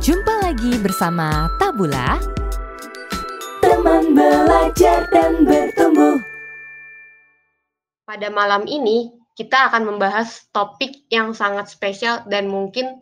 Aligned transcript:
Jumpa 0.00 0.48
lagi 0.48 0.80
bersama 0.80 1.52
Tabula 1.60 2.16
Teman 3.60 4.16
belajar 4.16 5.04
dan 5.12 5.44
bertumbuh 5.44 6.16
Pada 8.08 8.32
malam 8.32 8.64
ini 8.64 9.12
kita 9.36 9.68
akan 9.68 9.84
membahas 9.84 10.48
topik 10.56 11.04
yang 11.12 11.36
sangat 11.36 11.68
spesial 11.68 12.24
dan 12.32 12.48
mungkin 12.48 12.96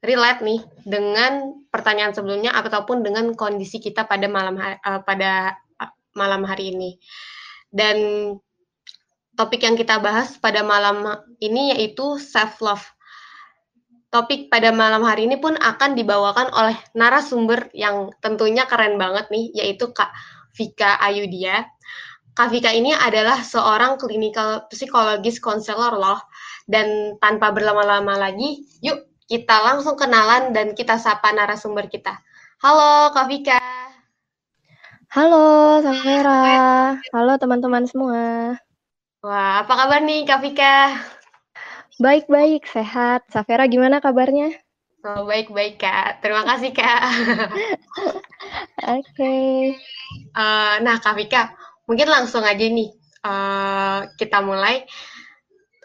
relate 0.00 0.40
nih 0.40 0.64
dengan 0.88 1.60
pertanyaan 1.68 2.16
sebelumnya 2.16 2.56
ataupun 2.56 3.04
dengan 3.04 3.36
kondisi 3.36 3.76
kita 3.76 4.08
pada 4.08 4.24
malam 4.24 4.56
hari, 4.56 4.80
uh, 4.80 5.04
pada 5.04 5.60
malam 6.16 6.48
hari 6.48 6.72
ini. 6.72 6.96
Dan 7.68 7.96
topik 9.36 9.60
yang 9.60 9.76
kita 9.76 10.00
bahas 10.00 10.40
pada 10.40 10.64
malam 10.64 11.04
ini 11.36 11.76
yaitu 11.76 12.16
self 12.16 12.64
love. 12.64 12.84
Topik 14.10 14.50
pada 14.50 14.74
malam 14.74 15.06
hari 15.06 15.30
ini 15.30 15.38
pun 15.38 15.54
akan 15.54 15.94
dibawakan 15.94 16.50
oleh 16.50 16.74
narasumber 16.98 17.70
yang 17.70 18.10
tentunya 18.18 18.66
keren 18.66 18.98
banget 18.98 19.30
nih, 19.30 19.54
yaitu 19.54 19.94
Kak 19.94 20.10
Vika 20.50 20.98
Ayudia. 20.98 21.70
Kak 22.34 22.50
Vika 22.50 22.74
ini 22.74 22.90
adalah 22.90 23.38
seorang 23.38 24.02
klinikal 24.02 24.66
psikologis 24.66 25.38
konselor 25.38 25.94
loh. 25.94 26.18
Dan 26.66 27.14
tanpa 27.22 27.54
berlama-lama 27.54 28.18
lagi, 28.18 28.66
yuk 28.82 29.06
kita 29.30 29.62
langsung 29.62 29.94
kenalan 29.94 30.50
dan 30.50 30.74
kita 30.74 30.98
sapa 30.98 31.30
narasumber 31.30 31.86
kita. 31.86 32.18
Halo 32.66 33.14
Kak 33.14 33.30
Vika. 33.30 33.62
Halo 35.14 35.78
Safera. 35.86 36.42
Halo 37.14 37.38
teman-teman 37.38 37.86
semua. 37.86 38.58
Wah, 39.22 39.62
apa 39.62 39.70
kabar 39.70 40.02
nih 40.02 40.26
Kak 40.26 40.42
Vika? 40.42 40.98
Baik-baik, 42.00 42.64
sehat. 42.64 43.28
Safera 43.28 43.68
gimana 43.68 44.00
kabarnya? 44.00 44.56
Oh, 45.04 45.28
baik-baik 45.28 45.76
Kak. 45.76 46.24
Terima 46.24 46.48
kasih 46.48 46.72
Kak. 46.72 47.00
Oke. 48.88 49.04
okay. 49.04 49.76
Uh, 50.32 50.80
nah 50.80 50.96
Kak 50.96 51.20
Vika, 51.20 51.52
mungkin 51.84 52.08
langsung 52.08 52.40
aja 52.40 52.64
nih 52.64 52.88
uh, 53.20 54.08
kita 54.16 54.40
mulai. 54.40 54.88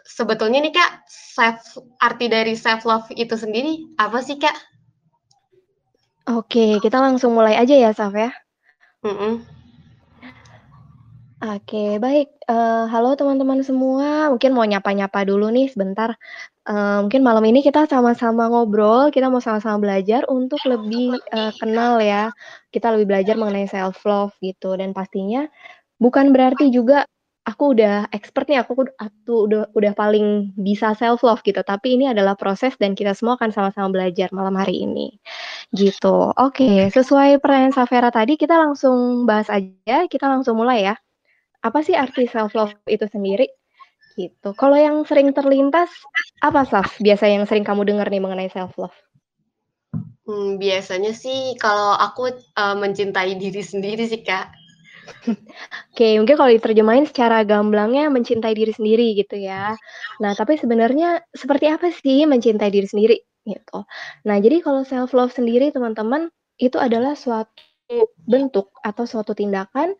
Sebetulnya 0.08 0.64
nih 0.64 0.72
Kak, 0.72 1.04
self 1.04 1.84
arti 2.00 2.32
dari 2.32 2.56
self 2.56 2.88
love 2.88 3.12
itu 3.12 3.36
sendiri 3.36 3.84
apa 4.00 4.24
sih 4.24 4.40
Kak? 4.40 4.56
Oke, 6.32 6.80
kita 6.80 6.96
langsung 6.96 7.36
mulai 7.36 7.60
aja 7.60 7.76
ya 7.76 7.92
Saf 7.92 8.16
ya. 8.16 8.32
Mm 9.04 9.12
-mm. 9.12 9.55
Oke, 11.36 12.00
baik. 12.00 12.32
Uh, 12.48 12.88
halo 12.88 13.12
teman-teman 13.12 13.60
semua, 13.60 14.32
mungkin 14.32 14.56
mau 14.56 14.64
nyapa-nyapa 14.64 15.20
dulu 15.28 15.52
nih 15.52 15.68
sebentar. 15.68 16.16
Uh, 16.64 17.04
mungkin 17.04 17.20
malam 17.20 17.44
ini 17.44 17.60
kita 17.60 17.84
sama-sama 17.84 18.48
ngobrol, 18.48 19.12
kita 19.12 19.28
mau 19.28 19.44
sama-sama 19.44 19.76
belajar 19.84 20.24
untuk 20.32 20.56
lebih 20.64 21.12
uh, 21.36 21.52
kenal 21.60 22.00
ya. 22.00 22.32
Kita 22.72 22.88
lebih 22.88 23.12
belajar 23.12 23.36
mengenai 23.36 23.68
self 23.68 24.00
love 24.08 24.32
gitu 24.40 24.80
dan 24.80 24.96
pastinya 24.96 25.44
bukan 26.00 26.32
berarti 26.32 26.72
juga 26.72 27.04
aku 27.44 27.76
udah 27.76 28.08
expert 28.16 28.48
nih, 28.48 28.64
aku, 28.64 28.88
aku 28.96 29.32
udah 29.44 29.68
udah 29.76 29.92
paling 29.92 30.56
bisa 30.56 30.96
self 30.96 31.20
love 31.20 31.44
gitu. 31.44 31.60
Tapi 31.60 32.00
ini 32.00 32.08
adalah 32.08 32.32
proses 32.32 32.80
dan 32.80 32.96
kita 32.96 33.12
semua 33.12 33.36
akan 33.36 33.52
sama-sama 33.52 33.92
belajar 33.92 34.32
malam 34.32 34.56
hari 34.56 34.88
ini. 34.88 35.20
Gitu. 35.68 36.32
Oke, 36.32 36.88
sesuai 36.88 37.44
pertanyaan 37.44 37.76
Safera 37.76 38.08
tadi, 38.08 38.40
kita 38.40 38.56
langsung 38.56 39.28
bahas 39.28 39.52
aja. 39.52 40.08
Kita 40.08 40.32
langsung 40.32 40.56
mulai 40.56 40.80
ya. 40.88 40.96
Apa 41.66 41.82
sih 41.82 41.98
arti 41.98 42.30
self 42.30 42.54
love 42.54 42.70
itu 42.86 43.10
sendiri? 43.10 43.50
Gitu. 44.14 44.54
Kalau 44.54 44.78
yang 44.78 45.02
sering 45.02 45.34
terlintas 45.34 45.90
apa 46.40 46.62
Saf? 46.64 46.96
Biasa 47.02 47.26
yang 47.26 47.44
sering 47.44 47.66
kamu 47.66 47.84
dengar 47.84 48.06
nih 48.06 48.22
mengenai 48.22 48.48
self 48.48 48.78
love? 48.78 48.94
Hmm, 50.26 50.58
biasanya 50.58 51.10
sih 51.14 51.54
kalau 51.58 51.94
aku 51.94 52.34
uh, 52.58 52.76
mencintai 52.78 53.34
diri 53.38 53.62
sendiri 53.62 54.06
sih 54.06 54.22
kak. 54.22 54.50
Oke, 55.94 56.18
mungkin 56.18 56.34
kalau 56.34 56.50
diterjemahin 56.50 57.06
secara 57.06 57.46
gamblangnya 57.46 58.10
mencintai 58.10 58.54
diri 58.54 58.74
sendiri 58.74 59.14
gitu 59.14 59.38
ya. 59.38 59.78
Nah, 60.18 60.32
tapi 60.34 60.58
sebenarnya 60.58 61.22
seperti 61.30 61.70
apa 61.70 61.94
sih 61.94 62.26
mencintai 62.26 62.70
diri 62.74 62.88
sendiri 62.90 63.16
gitu. 63.46 63.86
Nah, 64.26 64.36
jadi 64.42 64.62
kalau 64.66 64.82
self 64.82 65.14
love 65.14 65.30
sendiri 65.30 65.70
teman-teman 65.70 66.26
itu 66.58 66.74
adalah 66.80 67.14
suatu 67.14 67.62
bentuk 68.26 68.74
atau 68.82 69.06
suatu 69.06 69.30
tindakan 69.30 69.94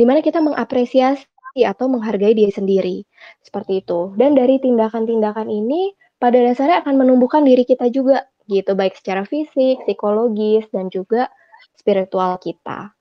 di 0.00 0.08
mana 0.08 0.24
kita 0.24 0.40
mengapresiasi 0.40 1.28
atau 1.60 1.92
menghargai 1.92 2.32
diri 2.32 2.48
sendiri. 2.48 2.96
Seperti 3.44 3.84
itu. 3.84 4.16
Dan 4.16 4.32
dari 4.32 4.56
tindakan-tindakan 4.56 5.52
ini 5.52 5.92
pada 6.16 6.40
dasarnya 6.40 6.80
akan 6.80 6.96
menumbuhkan 6.96 7.44
diri 7.44 7.68
kita 7.68 7.92
juga 7.92 8.24
gitu, 8.48 8.72
baik 8.72 8.96
secara 8.96 9.28
fisik, 9.28 9.76
psikologis 9.84 10.64
dan 10.72 10.88
juga 10.88 11.28
spiritual 11.76 12.40
kita. 12.40 12.96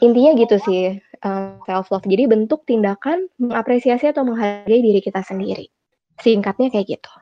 Intinya 0.00 0.32
gitu 0.40 0.56
sih 0.64 0.96
um, 1.20 1.60
self 1.68 1.92
love. 1.92 2.08
Jadi 2.08 2.24
bentuk 2.24 2.64
tindakan 2.64 3.28
mengapresiasi 3.36 4.08
atau 4.08 4.24
menghargai 4.24 4.80
diri 4.80 5.04
kita 5.04 5.20
sendiri. 5.20 5.68
Singkatnya 6.24 6.72
kayak 6.72 6.96
gitu. 6.96 7.12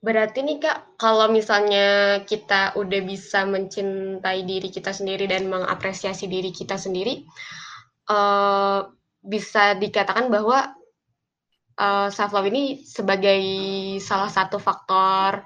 Berarti 0.00 0.40
nih 0.40 0.64
Kak, 0.64 0.96
kalau 0.96 1.28
misalnya 1.28 2.20
kita 2.24 2.72
udah 2.72 3.00
bisa 3.04 3.44
mencintai 3.44 4.48
diri 4.48 4.72
kita 4.72 4.96
sendiri 4.96 5.28
dan 5.28 5.44
mengapresiasi 5.52 6.24
diri 6.24 6.48
kita 6.48 6.80
sendiri, 6.80 7.28
uh, 8.08 8.88
bisa 9.20 9.76
dikatakan 9.76 10.32
bahwa 10.32 10.72
uh, 11.76 12.08
self 12.08 12.32
love 12.32 12.48
ini 12.48 12.80
sebagai 12.80 13.44
salah 14.00 14.32
satu 14.32 14.56
faktor 14.56 15.44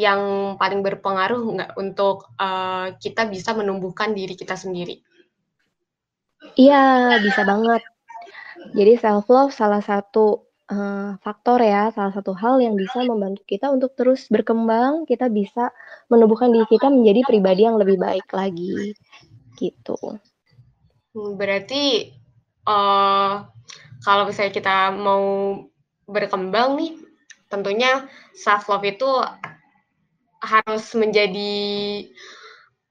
yang 0.00 0.54
paling 0.56 0.80
berpengaruh 0.80 1.44
nggak 1.60 1.72
untuk 1.76 2.32
uh, 2.40 2.96
kita 2.96 3.28
bisa 3.28 3.52
menumbuhkan 3.52 4.16
diri 4.16 4.32
kita 4.32 4.56
sendiri. 4.56 4.96
Iya, 6.56 7.20
bisa 7.20 7.44
banget. 7.44 7.84
Jadi 8.72 8.92
self 8.96 9.28
love 9.28 9.52
salah 9.52 9.84
satu 9.84 10.49
uh, 10.70 11.18
faktor 11.20 11.60
ya, 11.60 11.90
salah 11.90 12.14
satu 12.14 12.32
hal 12.32 12.62
yang 12.62 12.78
bisa 12.78 13.02
membantu 13.02 13.42
kita 13.44 13.68
untuk 13.68 13.92
terus 13.98 14.30
berkembang, 14.30 15.04
kita 15.04 15.26
bisa 15.26 15.74
menumbuhkan 16.06 16.54
diri 16.54 16.66
kita 16.70 16.88
menjadi 16.88 17.26
pribadi 17.26 17.66
yang 17.66 17.76
lebih 17.76 17.98
baik 17.98 18.30
lagi, 18.30 18.94
gitu. 19.58 19.98
Hmm, 21.12 21.34
berarti, 21.34 22.14
uh, 22.70 23.44
kalau 24.06 24.30
misalnya 24.30 24.54
kita 24.54 24.76
mau 24.94 25.58
berkembang 26.06 26.78
nih, 26.78 26.92
tentunya 27.50 28.06
self 28.32 28.70
love 28.70 28.86
itu 28.86 29.10
harus 30.40 30.84
menjadi, 30.94 31.52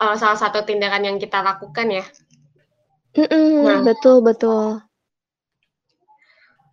uh, 0.03 0.16
salah 0.19 0.38
satu 0.38 0.67
tindakan 0.67 1.07
yang 1.07 1.17
kita 1.17 1.40
lakukan 1.40 2.03
ya? 2.03 2.06
-mm, 3.16 3.66
nah 3.66 3.79
betul 3.81 4.22
betul. 4.22 4.84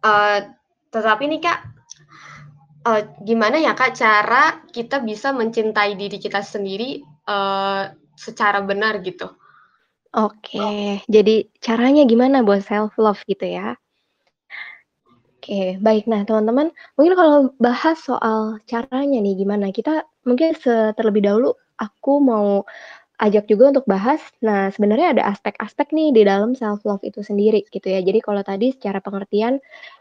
Uh, 0.04 0.55
tetapi 0.96 1.28
nih 1.28 1.40
Kak, 1.44 1.58
uh, 2.88 3.02
gimana 3.20 3.60
ya 3.60 3.76
Kak 3.76 3.92
cara 3.92 4.64
kita 4.72 5.04
bisa 5.04 5.36
mencintai 5.36 5.92
diri 6.00 6.16
kita 6.16 6.40
sendiri, 6.40 7.04
uh, 7.28 7.92
secara 8.16 8.64
benar 8.64 9.04
gitu? 9.04 9.28
Oke, 10.16 11.04
jadi 11.04 11.44
caranya 11.60 12.08
gimana 12.08 12.40
buat 12.40 12.64
self 12.64 12.96
love 12.96 13.20
gitu 13.28 13.44
ya? 13.44 13.76
Oke, 15.36 15.76
baik. 15.78 16.08
Nah, 16.08 16.24
teman-teman, 16.24 16.72
mungkin 16.96 17.14
kalau 17.14 17.52
bahas 17.60 18.00
soal 18.00 18.56
caranya 18.64 19.20
nih 19.20 19.36
gimana, 19.36 19.68
kita 19.68 20.08
mungkin 20.24 20.56
terlebih 20.96 21.22
dahulu 21.22 21.52
aku 21.76 22.18
mau 22.18 22.64
ajak 23.16 23.48
juga 23.48 23.72
untuk 23.72 23.86
bahas, 23.88 24.20
nah 24.44 24.68
sebenarnya 24.68 25.16
ada 25.16 25.22
aspek-aspek 25.32 25.92
nih 25.96 26.12
di 26.12 26.22
dalam 26.28 26.52
self 26.52 26.84
love 26.84 27.00
itu 27.04 27.24
sendiri 27.24 27.64
gitu 27.72 27.88
ya. 27.88 28.00
Jadi 28.04 28.20
kalau 28.20 28.42
tadi 28.44 28.72
secara 28.76 29.00
pengertian 29.00 29.60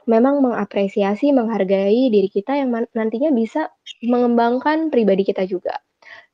memang 0.10 0.44
mengapresiasi, 0.44 1.32
menghargai 1.32 2.12
diri 2.12 2.28
kita 2.28 2.60
yang 2.60 2.76
nantinya 2.92 3.32
bisa 3.32 3.72
mengembangkan 4.04 4.92
pribadi 4.92 5.24
kita 5.28 5.48
juga. 5.48 5.80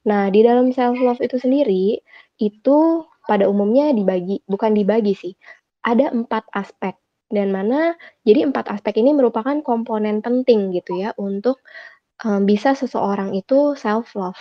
Nah, 0.10 0.34
di 0.34 0.42
dalam 0.42 0.74
self 0.74 0.98
love 0.98 1.22
itu 1.22 1.38
sendiri 1.38 2.02
itu 2.42 2.78
pada 3.30 3.46
umumnya 3.46 3.94
dibagi, 3.94 4.42
bukan 4.50 4.74
dibagi 4.74 5.14
sih. 5.14 5.34
Ada 5.86 6.10
empat 6.14 6.50
aspek 6.58 6.98
dan 7.32 7.50
mana 7.56 7.96
jadi 8.28 8.44
empat 8.50 8.68
aspek 8.70 9.00
ini 9.00 9.16
merupakan 9.16 9.56
komponen 9.64 10.20
penting 10.20 10.76
gitu 10.76 11.00
ya 11.00 11.16
untuk 11.16 11.64
um, 12.26 12.46
bisa 12.46 12.78
seseorang 12.78 13.34
itu 13.34 13.74
self 13.78 14.14
love. 14.18 14.38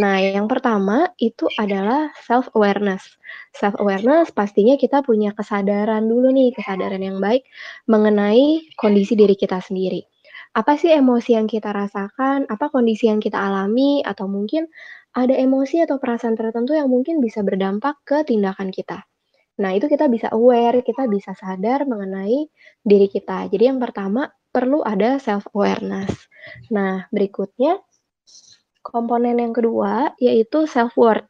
Nah, 0.00 0.18
yang 0.18 0.50
pertama 0.50 1.12
itu 1.20 1.46
adalah 1.60 2.10
self 2.26 2.50
awareness. 2.56 3.04
Self 3.54 3.78
awareness 3.78 4.32
pastinya 4.34 4.74
kita 4.74 5.04
punya 5.04 5.30
kesadaran 5.36 6.06
dulu 6.08 6.32
nih, 6.34 6.50
kesadaran 6.56 7.02
yang 7.02 7.18
baik 7.22 7.46
mengenai 7.86 8.66
kondisi 8.74 9.14
diri 9.14 9.36
kita 9.38 9.62
sendiri. 9.62 10.02
Apa 10.50 10.74
sih 10.74 10.90
emosi 10.90 11.38
yang 11.38 11.46
kita 11.46 11.70
rasakan? 11.70 12.50
Apa 12.50 12.74
kondisi 12.74 13.06
yang 13.06 13.22
kita 13.22 13.38
alami? 13.38 14.02
Atau 14.02 14.26
mungkin 14.26 14.66
ada 15.14 15.34
emosi 15.34 15.86
atau 15.86 16.02
perasaan 16.02 16.34
tertentu 16.34 16.74
yang 16.74 16.90
mungkin 16.90 17.22
bisa 17.22 17.42
berdampak 17.46 18.02
ke 18.02 18.26
tindakan 18.26 18.74
kita. 18.74 19.06
Nah, 19.60 19.76
itu 19.76 19.86
kita 19.86 20.08
bisa 20.08 20.32
aware, 20.32 20.80
kita 20.80 21.04
bisa 21.06 21.36
sadar 21.36 21.84
mengenai 21.84 22.48
diri 22.82 23.06
kita. 23.06 23.46
Jadi 23.52 23.68
yang 23.68 23.78
pertama 23.78 24.26
perlu 24.50 24.82
ada 24.82 25.16
self 25.22 25.46
awareness. 25.54 26.10
Nah, 26.74 27.06
berikutnya 27.14 27.78
komponen 28.82 29.38
yang 29.38 29.54
kedua 29.54 30.14
yaitu 30.18 30.66
self 30.66 30.94
worth. 30.98 31.26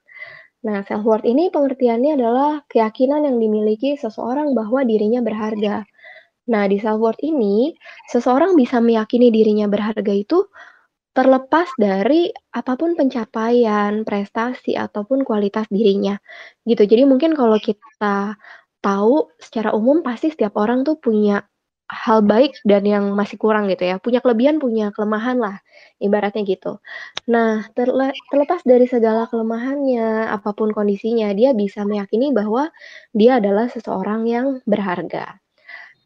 Nah, 0.65 0.85
self 0.85 1.05
worth 1.05 1.25
ini 1.25 1.49
pengertiannya 1.49 2.21
adalah 2.21 2.53
keyakinan 2.69 3.25
yang 3.25 3.37
dimiliki 3.41 3.97
seseorang 3.97 4.53
bahwa 4.53 4.85
dirinya 4.85 5.25
berharga. 5.25 5.85
Nah, 6.51 6.65
di 6.69 6.77
self 6.81 7.01
worth 7.01 7.23
ini, 7.25 7.73
seseorang 8.11 8.57
bisa 8.59 8.83
meyakini 8.83 9.33
dirinya 9.33 9.71
berharga 9.71 10.13
itu 10.13 10.49
terlepas 11.11 11.67
dari 11.75 12.31
apa 12.55 12.79
pun 12.79 12.95
pencapaian, 12.95 14.07
prestasi 14.07 14.79
ataupun 14.79 15.27
kualitas 15.27 15.67
dirinya. 15.69 16.17
Gitu. 16.63 16.87
Jadi 16.87 17.03
mungkin 17.09 17.35
kalau 17.35 17.59
kita 17.59 18.39
tahu 18.81 19.29
secara 19.37 19.77
umum 19.77 20.01
pasti 20.01 20.33
setiap 20.33 20.57
orang 20.57 20.87
tuh 20.87 20.97
punya 20.97 21.45
hal 21.91 22.23
baik 22.23 22.55
dan 22.63 22.87
yang 22.87 23.05
masih 23.19 23.35
kurang 23.35 23.67
gitu 23.67 23.83
ya. 23.83 23.99
Punya 23.99 24.23
kelebihan, 24.23 24.63
punya 24.63 24.95
kelemahan 24.95 25.43
lah, 25.43 25.57
ibaratnya 25.99 26.47
gitu. 26.47 26.79
Nah, 27.27 27.67
terle 27.75 28.15
terlepas 28.31 28.63
dari 28.63 28.87
segala 28.87 29.27
kelemahannya, 29.27 30.31
apa 30.31 30.55
pun 30.55 30.71
kondisinya, 30.71 31.35
dia 31.35 31.51
bisa 31.51 31.83
meyakini 31.83 32.31
bahwa 32.31 32.71
dia 33.11 33.43
adalah 33.43 33.67
seseorang 33.67 34.23
yang 34.31 34.47
berharga. 34.71 35.43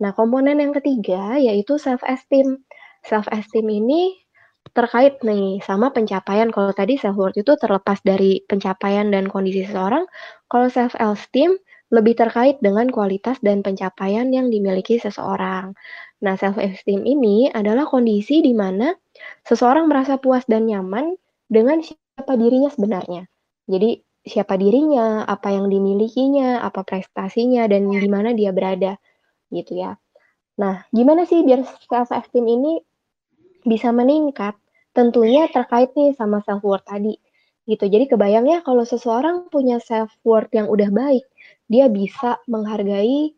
Nah, 0.01 0.11
komponen 0.17 0.59
yang 0.59 0.73
ketiga 0.73 1.37
yaitu 1.37 1.77
self 1.77 2.01
esteem. 2.09 2.65
Self 3.05 3.29
esteem 3.29 3.69
ini 3.69 4.17
terkait 4.73 5.21
nih 5.21 5.61
sama 5.61 5.93
pencapaian. 5.93 6.49
Kalau 6.49 6.73
tadi 6.73 6.97
self 6.97 7.21
worth 7.21 7.37
itu 7.37 7.53
terlepas 7.61 8.01
dari 8.01 8.41
pencapaian 8.49 9.13
dan 9.13 9.29
kondisi 9.29 9.69
seseorang, 9.69 10.09
kalau 10.49 10.73
self 10.73 10.97
esteem 10.97 11.61
lebih 11.95 12.19
terkait 12.19 12.59
dengan 12.59 12.91
kualitas 12.91 13.39
dan 13.39 13.63
pencapaian 13.63 14.27
yang 14.35 14.51
dimiliki 14.51 14.99
seseorang. 14.99 15.79
Nah, 16.27 16.35
self-esteem 16.35 17.07
ini 17.07 17.47
adalah 17.55 17.87
kondisi 17.87 18.43
di 18.43 18.51
mana 18.51 18.91
seseorang 19.47 19.87
merasa 19.87 20.19
puas 20.19 20.43
dan 20.51 20.67
nyaman 20.67 21.15
dengan 21.47 21.79
siapa 21.79 22.35
dirinya 22.35 22.75
sebenarnya. 22.75 23.31
Jadi, 23.71 24.03
siapa 24.27 24.59
dirinya, 24.59 25.23
apa 25.29 25.55
yang 25.55 25.71
dimilikinya, 25.71 26.65
apa 26.67 26.83
prestasinya, 26.83 27.71
dan 27.71 27.87
di 27.87 28.11
mana 28.11 28.35
dia 28.35 28.51
berada, 28.51 28.99
gitu 29.55 29.79
ya. 29.79 29.95
Nah, 30.59 30.83
gimana 30.91 31.29
sih 31.29 31.45
biar 31.47 31.63
self-esteem 31.87 32.47
ini 32.49 32.73
bisa 33.63 33.95
meningkat? 33.95 34.57
Tentunya 34.97 35.47
terkait 35.53 35.93
nih 35.95 36.17
sama 36.17 36.41
self-worth 36.43 36.87
tadi, 36.89 37.19
gitu. 37.69 37.85
Jadi 37.85 38.09
kebayangnya 38.09 38.65
kalau 38.65 38.87
seseorang 38.89 39.51
punya 39.53 39.77
self-worth 39.83 40.55
yang 40.57 40.73
udah 40.73 40.89
baik, 40.89 41.27
dia 41.69 41.89
bisa 41.89 42.41
menghargai 42.49 43.35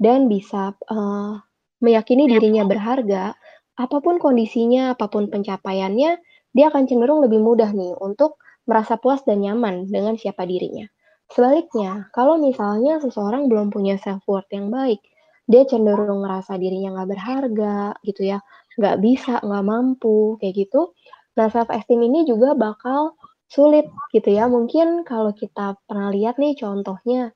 dan 0.00 0.28
bisa 0.28 0.76
uh, 0.88 1.40
meyakini 1.80 2.28
dirinya 2.28 2.64
berharga, 2.64 3.36
apa 3.76 3.96
pun 4.04 4.20
kondisinya, 4.20 4.96
apa 4.96 5.08
pun 5.08 5.32
pencapaiannya, 5.32 6.20
dia 6.52 6.66
akan 6.68 6.84
cenderung 6.84 7.24
lebih 7.24 7.40
mudah 7.40 7.72
nih 7.72 7.96
untuk 8.00 8.40
merasa 8.68 9.00
puas 9.00 9.24
dan 9.24 9.40
nyaman 9.40 9.88
dengan 9.88 10.16
siapa 10.20 10.44
dirinya. 10.44 10.84
Sebaliknya, 11.30 12.10
kalau 12.12 12.36
misalnya 12.36 12.98
seseorang 12.98 13.46
belum 13.46 13.70
punya 13.70 13.96
self 13.96 14.26
worth 14.26 14.50
yang 14.50 14.68
baik, 14.68 14.98
dia 15.46 15.62
cenderung 15.64 16.22
merasa 16.22 16.58
dirinya 16.58 17.00
nggak 17.00 17.10
berharga 17.10 17.78
gitu 18.02 18.34
ya, 18.34 18.38
nggak 18.76 18.96
bisa, 18.98 19.38
nggak 19.40 19.64
mampu 19.64 20.36
kayak 20.42 20.66
gitu. 20.66 20.92
Nah, 21.38 21.46
self 21.48 21.70
esteem 21.70 22.02
ini 22.04 22.26
juga 22.26 22.52
bakal 22.58 23.14
sulit 23.46 23.86
gitu 24.10 24.30
ya. 24.30 24.50
Mungkin 24.50 25.06
kalau 25.06 25.30
kita 25.34 25.78
pernah 25.86 26.10
lihat 26.10 26.38
nih 26.38 26.58
contohnya 26.58 27.30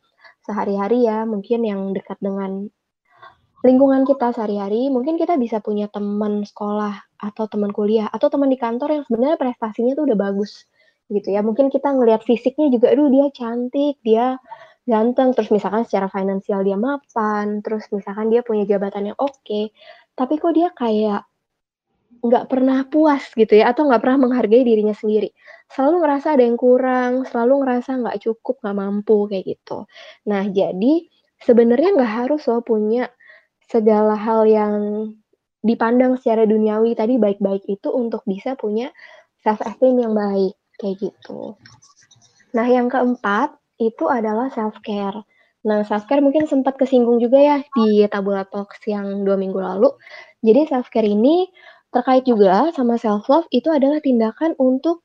sehari-hari 0.45 1.09
ya, 1.09 1.25
mungkin 1.25 1.65
yang 1.65 1.91
dekat 1.97 2.21
dengan 2.21 2.69
lingkungan 3.65 4.05
kita 4.05 4.37
sehari-hari, 4.37 4.93
mungkin 4.93 5.17
kita 5.17 5.41
bisa 5.41 5.59
punya 5.65 5.89
teman 5.89 6.45
sekolah 6.45 7.01
atau 7.17 7.49
teman 7.49 7.73
kuliah 7.73 8.13
atau 8.13 8.29
teman 8.29 8.53
di 8.53 8.61
kantor 8.61 9.01
yang 9.01 9.05
sebenarnya 9.09 9.41
prestasinya 9.41 9.97
tuh 9.97 10.05
udah 10.05 10.19
bagus 10.21 10.69
gitu 11.09 11.33
ya. 11.33 11.41
Mungkin 11.41 11.73
kita 11.73 11.97
ngelihat 11.97 12.29
fisiknya 12.29 12.69
juga, 12.69 12.93
aduh 12.93 13.09
dia 13.09 13.27
cantik, 13.33 13.97
dia 14.05 14.37
ganteng, 14.85 15.33
terus 15.33 15.49
misalkan 15.49 15.89
secara 15.89 16.13
finansial 16.13 16.61
dia 16.61 16.77
mapan, 16.77 17.65
terus 17.65 17.89
misalkan 17.89 18.29
dia 18.29 18.45
punya 18.45 18.69
jabatan 18.69 19.13
yang 19.13 19.17
oke, 19.17 19.33
okay, 19.41 19.73
tapi 20.13 20.37
kok 20.37 20.53
dia 20.53 20.69
kayak 20.77 21.25
nggak 22.21 22.45
pernah 22.53 22.85
puas 22.89 23.33
gitu 23.33 23.53
ya, 23.57 23.73
atau 23.73 23.89
nggak 23.89 24.01
pernah 24.05 24.29
menghargai 24.29 24.61
dirinya 24.61 24.93
sendiri. 24.93 25.33
Selalu 25.75 26.07
ngerasa 26.07 26.39
ada 26.39 26.45
yang 26.47 26.55
kurang, 26.55 27.13
selalu 27.27 27.67
ngerasa 27.67 27.91
nggak 27.99 28.19
cukup, 28.23 28.63
nggak 28.63 28.79
mampu, 28.79 29.27
kayak 29.27 29.59
gitu. 29.59 29.91
Nah, 30.31 30.47
jadi 30.47 31.11
sebenarnya 31.43 31.99
nggak 31.99 32.13
harus 32.25 32.47
loh 32.47 32.63
punya 32.63 33.11
segala 33.67 34.15
hal 34.15 34.47
yang 34.47 34.75
dipandang 35.67 36.15
secara 36.21 36.47
duniawi 36.47 36.95
tadi 36.95 37.19
baik-baik 37.19 37.67
itu 37.67 37.91
untuk 37.91 38.23
bisa 38.23 38.55
punya 38.55 38.95
self 39.43 39.59
esteem 39.67 39.99
yang 39.99 40.15
baik, 40.15 40.55
kayak 40.79 41.11
gitu. 41.11 41.59
Nah, 42.55 42.67
yang 42.71 42.87
keempat 42.87 43.59
itu 43.83 44.07
adalah 44.07 44.55
self 44.55 44.79
care. 44.87 45.27
Nah, 45.67 45.83
self 45.83 46.07
care 46.07 46.23
mungkin 46.23 46.47
sempat 46.47 46.79
kesinggung 46.79 47.19
juga 47.19 47.43
ya 47.43 47.59
di 47.75 48.07
Tabula 48.07 48.47
Talks 48.47 48.79
yang 48.87 49.27
dua 49.27 49.35
minggu 49.35 49.59
lalu. 49.59 49.91
Jadi 50.45 50.71
self 50.71 50.87
care 50.95 51.09
ini 51.09 51.51
Terkait 51.95 52.27
juga 52.27 52.75
sama 52.75 52.99
self 52.99 53.31
love 53.31 53.47
itu 53.55 53.71
adalah 53.71 54.03
tindakan 54.03 54.59
untuk 54.59 55.04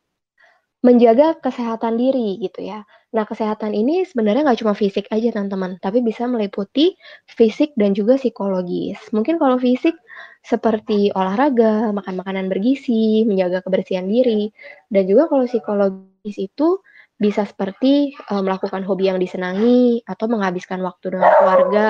menjaga 0.79 1.35
kesehatan 1.43 1.99
diri 1.99 2.39
gitu 2.39 2.63
ya. 2.63 2.87
Nah, 3.09 3.25
kesehatan 3.25 3.73
ini 3.73 4.05
sebenarnya 4.05 4.45
nggak 4.45 4.59
cuma 4.61 4.77
fisik 4.77 5.09
aja 5.09 5.33
teman-teman, 5.33 5.81
tapi 5.81 5.99
bisa 6.05 6.29
meliputi 6.29 6.95
fisik 7.25 7.73
dan 7.75 7.97
juga 7.97 8.15
psikologis. 8.15 9.01
Mungkin 9.11 9.41
kalau 9.41 9.57
fisik 9.57 9.97
seperti 10.45 11.11
olahraga, 11.17 11.91
makan 11.91 12.15
makanan 12.21 12.45
bergizi, 12.47 13.27
menjaga 13.27 13.65
kebersihan 13.65 14.07
diri, 14.07 14.53
dan 14.93 15.03
juga 15.09 15.27
kalau 15.27 15.49
psikologis 15.49 16.37
itu 16.37 16.79
bisa 17.19 17.43
seperti 17.43 18.15
uh, 18.31 18.39
melakukan 18.39 18.79
hobi 18.87 19.11
yang 19.11 19.19
disenangi 19.19 19.99
atau 20.07 20.31
menghabiskan 20.31 20.79
waktu 20.79 21.19
dengan 21.19 21.31
keluarga 21.35 21.89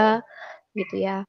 gitu 0.74 1.06
ya 1.06 1.22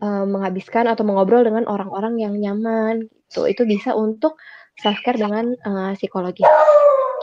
uh, 0.00 0.24
menghabiskan 0.24 0.88
atau 0.88 1.04
mengobrol 1.04 1.44
dengan 1.44 1.68
orang-orang 1.68 2.16
yang 2.16 2.34
nyaman 2.36 3.12
gitu. 3.28 3.44
Itu 3.44 3.68
bisa 3.68 3.92
untuk 3.92 4.40
self 4.80 4.98
care 5.04 5.20
dengan 5.20 5.52
uh, 5.68 5.92
psikologi 5.92 6.48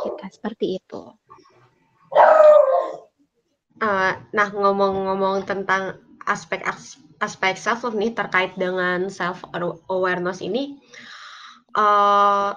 kita 0.06 0.25
seperti 0.31 0.80
itu. 0.80 1.01
Uh, 3.80 4.13
nah 4.36 4.50
ngomong-ngomong 4.51 5.48
tentang 5.48 6.00
aspek 6.28 6.60
aspek 7.24 7.56
self 7.56 7.88
love 7.88 7.96
nih 7.96 8.12
terkait 8.12 8.51
dengan 8.60 9.07
self 9.07 9.44
awareness 9.88 10.44
ini 10.44 10.80
uh, 11.80 12.51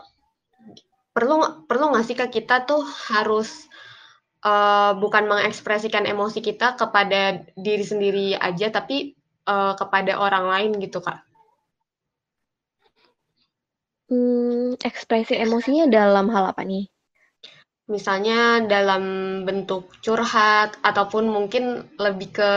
perlu 1.12 1.67
perlu 1.69 1.94
nggak 1.94 2.06
sih 2.09 2.16
ke 2.19 2.26
kita 2.43 2.66
tuh 2.66 2.83
harus 3.12 3.69
uh, 4.47 4.97
bukan 4.99 5.28
mengekspresikan 5.28 6.09
emosi 6.09 6.43
kita 6.43 6.75
kepada 6.75 7.43
diri 7.55 7.85
sendiri 7.85 8.26
aja 8.37 8.73
tapi 8.73 9.14
uh, 9.47 9.75
kepada 9.78 10.19
orang 10.19 10.49
lain 10.49 10.71
gitu, 10.83 11.00
Kak? 11.00 11.23
Hmm, 14.12 14.76
ekspresi 14.85 15.40
emosinya 15.40 15.88
dalam 15.88 16.28
hal 16.28 16.52
apa 16.52 16.62
nih? 16.69 16.91
Misalnya 17.91 18.62
dalam 18.62 19.03
bentuk 19.43 19.91
curhat 20.01 20.79
ataupun 20.87 21.27
mungkin 21.27 21.91
lebih 21.99 22.31
ke 22.31 22.53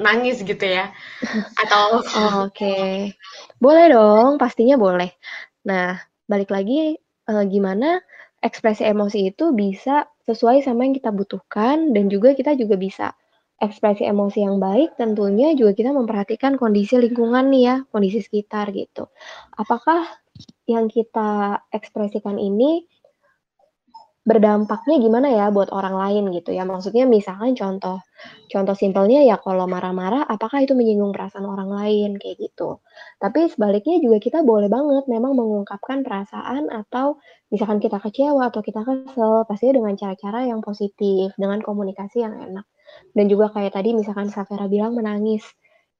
nangis 0.00 0.40
gitu 0.40 0.64
ya. 0.64 0.88
Atau 1.62 2.00
oh, 2.00 2.48
Oke. 2.48 2.52
Okay. 2.52 2.92
Boleh 3.60 3.92
dong, 3.92 4.40
pastinya 4.40 4.80
boleh. 4.80 5.12
Nah, 5.68 6.00
balik 6.24 6.48
lagi 6.48 6.96
uh, 7.28 7.44
gimana 7.44 8.00
ekspresi 8.44 8.84
emosi 8.84 9.32
itu 9.32 9.56
bisa 9.56 10.04
sesuai 10.28 10.64
sama 10.64 10.84
yang 10.84 10.96
kita 10.96 11.12
butuhkan 11.12 11.96
dan 11.96 12.12
juga 12.12 12.36
kita 12.36 12.56
juga 12.56 12.76
bisa 12.76 13.06
ekspresi 13.60 14.04
emosi 14.04 14.44
yang 14.44 14.60
baik 14.60 14.98
tentunya 15.00 15.56
juga 15.56 15.72
kita 15.72 15.94
memperhatikan 15.96 16.60
kondisi 16.60 17.00
lingkungan 17.00 17.48
nih 17.48 17.62
ya, 17.64 17.76
kondisi 17.88 18.20
sekitar 18.20 18.68
gitu. 18.76 19.08
Apakah 19.56 20.04
yang 20.68 20.90
kita 20.90 21.62
ekspresikan 21.72 22.36
ini 22.36 22.84
berdampaknya 24.24 24.96
gimana 25.04 25.28
ya 25.28 25.46
buat 25.52 25.68
orang 25.72 25.94
lain 25.96 26.24
gitu 26.36 26.50
ya. 26.56 26.64
Maksudnya 26.64 27.04
misalkan 27.04 27.52
contoh 27.56 28.00
contoh 28.48 28.76
simpelnya 28.76 29.20
ya 29.24 29.36
kalau 29.36 29.68
marah-marah 29.68 30.24
apakah 30.24 30.64
itu 30.64 30.72
menyinggung 30.72 31.12
perasaan 31.12 31.44
orang 31.44 31.70
lain 31.72 32.10
kayak 32.16 32.36
gitu. 32.40 32.80
Tapi 33.20 33.52
sebaliknya 33.52 34.00
juga 34.00 34.18
kita 34.20 34.40
boleh 34.44 34.68
banget 34.72 35.04
memang 35.12 35.36
mengungkapkan 35.36 36.00
perasaan 36.06 36.72
atau 36.72 37.20
misalkan 37.52 37.78
kita 37.84 38.00
kecewa 38.00 38.48
atau 38.48 38.60
kita 38.64 38.80
kesel 38.82 39.44
pastinya 39.48 39.74
dengan 39.84 39.94
cara-cara 40.00 40.48
yang 40.48 40.60
positif, 40.64 41.36
dengan 41.36 41.60
komunikasi 41.60 42.24
yang 42.24 42.34
enak. 42.40 42.64
Dan 43.16 43.26
juga 43.28 43.50
kayak 43.52 43.76
tadi 43.76 43.92
misalkan 43.92 44.30
Safera 44.32 44.66
bilang 44.70 44.96
menangis, 44.96 45.44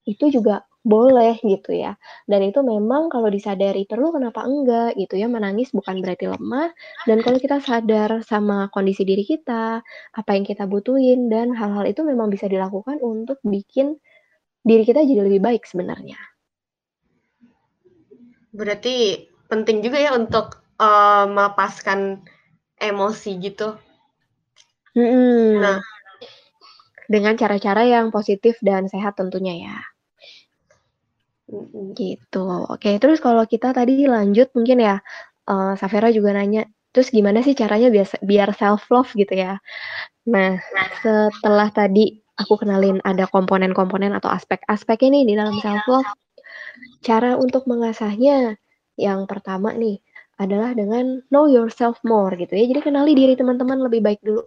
itu 0.05 0.29
juga 0.29 0.65
boleh 0.85 1.41
gitu 1.41 1.73
ya. 1.73 1.97
Dan 2.29 2.45
itu 2.45 2.61
memang 2.61 3.09
kalau 3.09 3.33
disadari 3.33 3.89
perlu 3.89 4.13
kenapa 4.13 4.45
enggak 4.45 5.01
gitu 5.01 5.17
ya. 5.17 5.27
Menangis 5.33 5.73
bukan 5.73 6.05
berarti 6.05 6.29
lemah 6.29 6.71
dan 7.09 7.25
kalau 7.25 7.41
kita 7.41 7.59
sadar 7.65 8.21
sama 8.23 8.69
kondisi 8.69 9.03
diri 9.09 9.25
kita, 9.25 9.81
apa 10.13 10.31
yang 10.37 10.45
kita 10.45 10.69
butuhin 10.69 11.33
dan 11.33 11.57
hal-hal 11.57 11.89
itu 11.89 12.05
memang 12.05 12.29
bisa 12.29 12.45
dilakukan 12.47 13.01
untuk 13.01 13.41
bikin 13.41 13.97
diri 14.61 14.85
kita 14.85 15.01
jadi 15.05 15.25
lebih 15.25 15.41
baik 15.41 15.65
sebenarnya. 15.65 16.21
Berarti 18.55 19.27
penting 19.49 19.81
juga 19.83 19.99
ya 19.99 20.13
untuk 20.15 20.63
uh, 20.79 21.27
melepaskan 21.27 22.23
emosi 22.79 23.31
gitu. 23.41 23.77
Hmm. 24.95 25.59
Nah, 25.59 25.79
dengan 27.09 27.35
cara-cara 27.35 27.83
yang 27.85 28.09
positif 28.15 28.61
dan 28.63 28.87
sehat 28.87 29.17
tentunya 29.19 29.59
ya. 29.59 29.77
Gitu. 31.95 32.45
Oke, 32.71 32.99
terus 32.99 33.19
kalau 33.23 33.45
kita 33.47 33.71
tadi 33.71 34.05
lanjut 34.11 34.51
mungkin 34.57 34.83
ya, 34.83 34.97
uh, 35.47 35.73
Safera 35.79 36.11
juga 36.11 36.35
nanya, 36.35 36.67
terus 36.91 37.11
gimana 37.15 37.41
sih 37.47 37.55
caranya 37.55 37.89
biar 37.91 38.09
biar 38.23 38.49
self 38.59 38.91
love 38.91 39.11
gitu 39.15 39.35
ya? 39.35 39.63
Nah, 40.31 40.59
setelah 41.03 41.69
tadi 41.71 42.19
aku 42.35 42.59
kenalin 42.59 42.99
ada 43.07 43.31
komponen-komponen 43.31 44.11
atau 44.19 44.31
aspek-aspek 44.33 45.07
ini 45.07 45.23
di 45.29 45.39
dalam 45.39 45.55
self 45.63 45.85
love, 45.87 46.11
cara 47.07 47.39
untuk 47.39 47.69
mengasahnya 47.71 48.59
yang 48.99 49.27
pertama 49.31 49.75
nih 49.75 49.99
adalah 50.35 50.75
dengan 50.75 51.23
know 51.31 51.47
yourself 51.47 52.03
more 52.03 52.35
gitu 52.35 52.51
ya. 52.59 52.67
Jadi 52.67 52.81
kenali 52.91 53.13
diri 53.15 53.35
teman-teman 53.39 53.79
lebih 53.87 54.03
baik 54.03 54.21
dulu. 54.23 54.43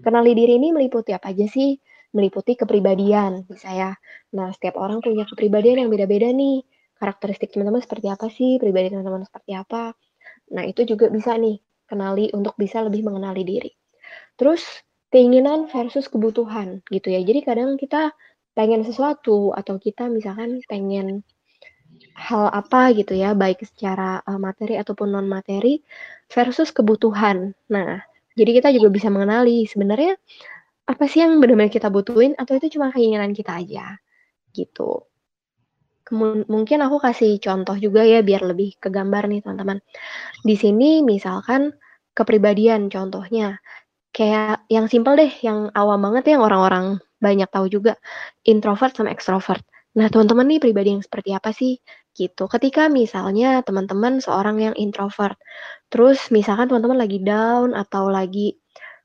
Kenali 0.00 0.32
diri 0.32 0.56
ini 0.56 0.72
meliputi 0.72 1.12
apa 1.12 1.34
aja 1.34 1.44
sih? 1.50 1.76
Meliputi 2.14 2.56
kepribadian, 2.56 3.44
bisa 3.44 3.68
ya. 3.72 3.92
Nah, 4.32 4.48
setiap 4.54 4.80
orang 4.80 5.04
punya 5.04 5.28
kepribadian 5.28 5.84
yang 5.86 5.90
beda-beda 5.92 6.32
nih. 6.32 6.64
Karakteristik 6.98 7.54
teman-teman 7.54 7.84
seperti 7.84 8.06
apa 8.10 8.26
sih? 8.32 8.58
Pribadi 8.58 8.90
teman-teman 8.90 9.22
seperti 9.28 9.54
apa? 9.54 9.94
Nah, 10.52 10.64
itu 10.64 10.82
juga 10.88 11.12
bisa 11.12 11.36
nih, 11.36 11.60
kenali 11.86 12.32
untuk 12.32 12.56
bisa 12.56 12.80
lebih 12.82 13.04
mengenali 13.04 13.44
diri. 13.44 13.70
Terus, 14.40 14.64
keinginan 15.08 15.68
versus 15.72 16.08
kebutuhan 16.08 16.84
gitu 16.92 17.08
ya. 17.12 17.20
Jadi 17.24 17.40
kadang 17.44 17.80
kita 17.80 18.12
pengen 18.52 18.84
sesuatu 18.84 19.54
atau 19.56 19.80
kita 19.80 20.10
misalkan 20.10 20.60
pengen 20.68 21.24
hal 22.18 22.50
apa 22.52 22.92
gitu 22.92 23.16
ya, 23.16 23.32
baik 23.32 23.64
secara 23.64 24.20
uh, 24.26 24.36
materi 24.36 24.76
ataupun 24.76 25.08
non 25.14 25.26
materi 25.30 25.80
versus 26.28 26.74
kebutuhan. 26.74 27.56
Nah, 27.72 28.02
jadi 28.36 28.60
kita 28.60 28.68
juga 28.74 28.92
bisa 28.92 29.08
mengenali 29.08 29.64
sebenarnya 29.64 30.18
apa 30.88 31.04
sih 31.04 31.20
yang 31.20 31.36
benar-benar 31.36 31.68
kita 31.68 31.92
butuhin 31.92 32.32
atau 32.40 32.56
itu 32.56 32.80
cuma 32.80 32.88
keinginan 32.88 33.36
kita 33.36 33.60
aja 33.60 34.00
gitu. 34.56 35.04
Kemun 36.08 36.48
mungkin 36.48 36.80
aku 36.80 36.96
kasih 37.04 37.36
contoh 37.36 37.76
juga 37.76 38.00
ya 38.00 38.24
biar 38.24 38.40
lebih 38.40 38.80
kegambar 38.80 39.28
nih 39.28 39.44
teman-teman. 39.44 39.84
Di 40.40 40.56
sini 40.56 41.04
misalkan 41.04 41.76
kepribadian 42.16 42.88
contohnya 42.88 43.60
kayak 44.16 44.64
yang 44.72 44.88
simpel 44.88 45.14
deh, 45.20 45.28
yang 45.44 45.68
awam 45.76 46.00
banget 46.00 46.34
ya 46.34 46.36
orang-orang 46.40 46.96
banyak 47.20 47.46
tahu 47.52 47.68
juga 47.68 48.00
introvert 48.48 48.96
sama 48.96 49.12
extrovert. 49.12 49.60
Nah, 49.98 50.08
teman-teman 50.08 50.46
nih 50.56 50.60
pribadi 50.62 50.94
yang 50.94 51.04
seperti 51.04 51.30
apa 51.34 51.50
sih? 51.52 51.76
Gitu. 52.14 52.44
Ketika 52.50 52.90
misalnya 52.90 53.62
teman-teman 53.62 54.22
seorang 54.22 54.58
yang 54.62 54.74
introvert, 54.78 55.38
terus 55.92 56.30
misalkan 56.34 56.70
teman-teman 56.70 56.98
lagi 56.98 57.18
down 57.22 57.74
atau 57.74 58.10
lagi 58.10 58.58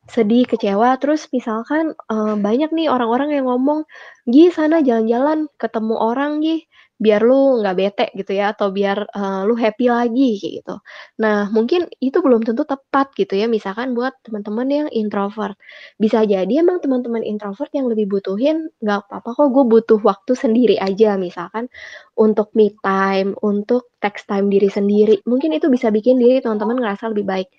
sedih, 0.10 0.44
kecewa, 0.48 0.96
terus 1.02 1.28
misalkan 1.32 1.96
uh, 2.12 2.36
banyak 2.40 2.70
nih 2.76 2.88
orang-orang 2.92 3.30
yang 3.36 3.46
ngomong, 3.50 3.88
"Gi, 4.28 4.52
sana 4.52 4.84
jalan-jalan, 4.84 5.48
ketemu 5.62 5.96
orang, 6.00 6.44
Gi." 6.44 6.68
biar 7.04 7.20
lu 7.20 7.60
nggak 7.60 7.76
bete 7.76 8.06
gitu 8.16 8.32
ya 8.40 8.56
atau 8.56 8.72
biar 8.72 9.12
uh, 9.12 9.44
lu 9.44 9.60
happy 9.60 9.92
lagi 9.92 10.40
gitu. 10.40 10.80
Nah, 11.20 11.52
mungkin 11.52 11.92
itu 12.00 12.24
belum 12.24 12.48
tentu 12.48 12.64
tepat 12.64 13.12
gitu 13.20 13.36
ya 13.36 13.52
misalkan 13.52 13.92
buat 13.92 14.16
teman-teman 14.24 14.68
yang 14.72 14.88
introvert. 14.94 15.60
Bisa 16.00 16.24
jadi 16.24 16.64
emang 16.64 16.80
teman-teman 16.80 17.20
introvert 17.28 17.68
yang 17.76 17.92
lebih 17.92 18.08
butuhin 18.08 18.72
nggak 18.80 19.10
apa-apa 19.10 19.30
kok 19.36 19.48
gue 19.52 19.66
butuh 19.68 20.00
waktu 20.00 20.34
sendiri 20.38 20.76
aja 20.80 21.20
misalkan 21.20 21.68
untuk 22.16 22.56
me 22.56 22.72
time, 22.80 23.36
untuk 23.44 23.92
text 24.00 24.32
time 24.32 24.48
diri 24.48 24.72
sendiri. 24.72 25.20
Mungkin 25.28 25.52
itu 25.60 25.68
bisa 25.68 25.92
bikin 25.92 26.22
diri 26.24 26.40
teman-teman 26.40 26.80
ngerasa 26.80 27.12
lebih 27.12 27.26
baik. 27.28 27.50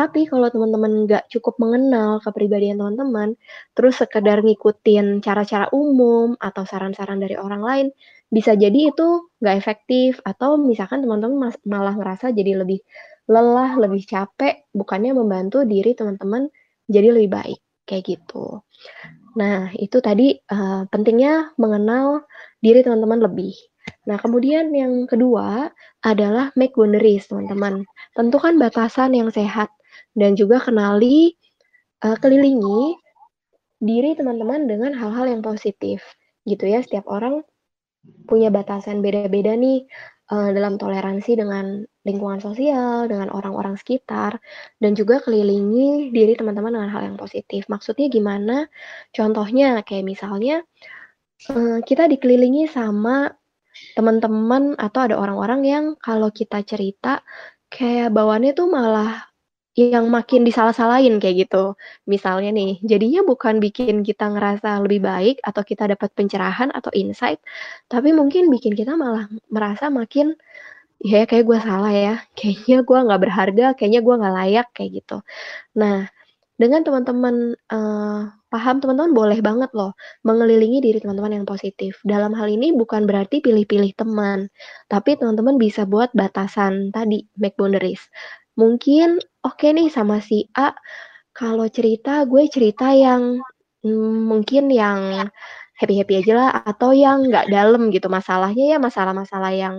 Tapi 0.00 0.24
kalau 0.24 0.48
teman-teman 0.48 1.04
nggak 1.04 1.28
cukup 1.28 1.60
mengenal 1.60 2.24
kepribadian 2.24 2.80
teman-teman, 2.80 3.36
terus 3.76 4.00
sekedar 4.00 4.40
ngikutin 4.40 5.20
cara-cara 5.20 5.68
umum 5.76 6.40
atau 6.40 6.64
saran-saran 6.64 7.20
dari 7.20 7.36
orang 7.36 7.60
lain, 7.60 7.86
bisa 8.32 8.56
jadi 8.56 8.88
itu 8.88 9.28
nggak 9.44 9.56
efektif 9.60 10.16
atau 10.24 10.56
misalkan 10.56 11.04
teman-teman 11.04 11.52
malah 11.68 11.92
ngerasa 11.92 12.32
jadi 12.32 12.64
lebih 12.64 12.80
lelah, 13.28 13.76
lebih 13.76 14.08
capek, 14.08 14.64
bukannya 14.72 15.12
membantu 15.12 15.68
diri 15.68 15.92
teman-teman 15.92 16.48
jadi 16.88 17.12
lebih 17.12 17.36
baik 17.36 17.60
kayak 17.84 18.16
gitu. 18.16 18.64
Nah, 19.36 19.68
itu 19.76 20.00
tadi 20.00 20.32
uh, 20.48 20.88
pentingnya 20.88 21.52
mengenal 21.60 22.24
diri 22.64 22.80
teman-teman 22.80 23.20
lebih. 23.20 23.52
Nah, 24.08 24.16
kemudian 24.16 24.72
yang 24.72 25.04
kedua 25.04 25.68
adalah 26.00 26.56
make 26.56 26.72
boundaries, 26.72 27.28
teman-teman. 27.28 27.84
Tentukan 28.16 28.56
batasan 28.56 29.12
yang 29.12 29.28
sehat 29.28 29.68
dan 30.14 30.34
juga 30.34 30.62
kenali 30.62 31.34
uh, 32.04 32.16
kelilingi 32.18 32.98
diri 33.80 34.12
teman-teman 34.12 34.68
dengan 34.68 34.92
hal-hal 34.92 35.26
yang 35.30 35.42
positif. 35.42 36.04
Gitu 36.44 36.68
ya, 36.68 36.84
setiap 36.84 37.08
orang 37.08 37.44
punya 38.24 38.48
batasan 38.48 39.04
beda-beda 39.04 39.52
nih 39.56 39.84
uh, 40.32 40.50
dalam 40.52 40.80
toleransi 40.80 41.36
dengan 41.36 41.84
lingkungan 42.04 42.40
sosial, 42.40 43.08
dengan 43.08 43.28
orang-orang 43.28 43.76
sekitar, 43.76 44.40
dan 44.80 44.96
juga 44.96 45.20
kelilingi 45.20 46.12
diri 46.12 46.32
teman-teman 46.36 46.80
dengan 46.80 46.90
hal 46.92 47.02
yang 47.12 47.16
positif. 47.20 47.68
Maksudnya 47.68 48.08
gimana? 48.08 48.68
Contohnya 49.12 49.80
kayak 49.84 50.04
misalnya 50.08 50.64
uh, 51.52 51.78
kita 51.84 52.08
dikelilingi 52.08 52.68
sama 52.72 53.32
teman-teman 53.94 54.76
atau 54.76 55.00
ada 55.06 55.16
orang-orang 55.16 55.60
yang 55.64 55.84
kalau 56.00 56.28
kita 56.28 56.60
cerita 56.66 57.22
kayak 57.70 58.10
bawaannya 58.10 58.52
tuh 58.52 58.66
malah 58.66 59.29
yang 59.80 60.12
makin 60.12 60.44
disalah-salahin 60.44 61.16
kayak 61.22 61.48
gitu. 61.48 61.78
Misalnya 62.04 62.52
nih, 62.52 62.76
jadinya 62.84 63.24
bukan 63.24 63.56
bikin 63.62 64.04
kita 64.04 64.28
ngerasa 64.28 64.82
lebih 64.84 65.00
baik 65.06 65.36
atau 65.40 65.62
kita 65.64 65.88
dapat 65.88 66.12
pencerahan 66.12 66.68
atau 66.74 66.92
insight, 66.92 67.40
tapi 67.88 68.12
mungkin 68.12 68.52
bikin 68.52 68.76
kita 68.76 68.92
malah 68.98 69.30
merasa 69.48 69.88
makin 69.88 70.36
ya 71.00 71.24
kayak 71.24 71.44
gue 71.48 71.58
salah 71.64 71.92
ya, 71.94 72.14
kayaknya 72.36 72.84
gue 72.84 72.98
nggak 73.06 73.20
berharga, 73.24 73.66
kayaknya 73.78 74.00
gue 74.04 74.14
nggak 74.20 74.34
layak 74.36 74.66
kayak 74.76 74.90
gitu. 75.00 75.16
Nah, 75.80 76.08
dengan 76.60 76.84
teman-teman 76.84 77.56
uh, 77.72 78.28
paham 78.52 78.84
teman-teman 78.84 79.16
boleh 79.16 79.40
banget 79.40 79.70
loh 79.72 79.96
mengelilingi 80.28 80.84
diri 80.84 80.98
teman-teman 81.00 81.40
yang 81.40 81.46
positif. 81.48 81.96
Dalam 82.04 82.36
hal 82.36 82.52
ini 82.52 82.76
bukan 82.76 83.08
berarti 83.08 83.40
pilih-pilih 83.40 83.96
teman, 83.96 84.52
tapi 84.92 85.16
teman-teman 85.16 85.56
bisa 85.56 85.88
buat 85.88 86.12
batasan 86.12 86.92
tadi, 86.92 87.24
make 87.40 87.56
boundaries 87.56 88.04
mungkin 88.60 89.16
oke 89.40 89.56
okay 89.56 89.70
nih 89.72 89.88
sama 89.88 90.20
si 90.20 90.44
A. 90.52 90.76
Kalau 91.32 91.64
cerita 91.72 92.28
gue 92.28 92.44
cerita 92.52 92.92
yang 92.92 93.40
mm, 93.80 94.18
mungkin 94.28 94.68
yang 94.68 95.32
happy-happy 95.80 96.20
aja 96.20 96.32
lah 96.36 96.50
atau 96.68 96.92
yang 96.92 97.24
nggak 97.24 97.48
dalam 97.48 97.88
gitu. 97.88 98.12
Masalahnya 98.12 98.76
ya 98.76 98.78
masalah-masalah 98.78 99.52
yang 99.56 99.76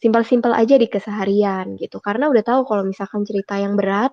simpel-simpel 0.00 0.52
aja 0.56 0.76
di 0.76 0.88
keseharian 0.88 1.76
gitu. 1.80 2.00
Karena 2.04 2.28
udah 2.28 2.44
tahu 2.44 2.60
kalau 2.68 2.84
misalkan 2.84 3.24
cerita 3.24 3.56
yang 3.56 3.76
berat 3.80 4.12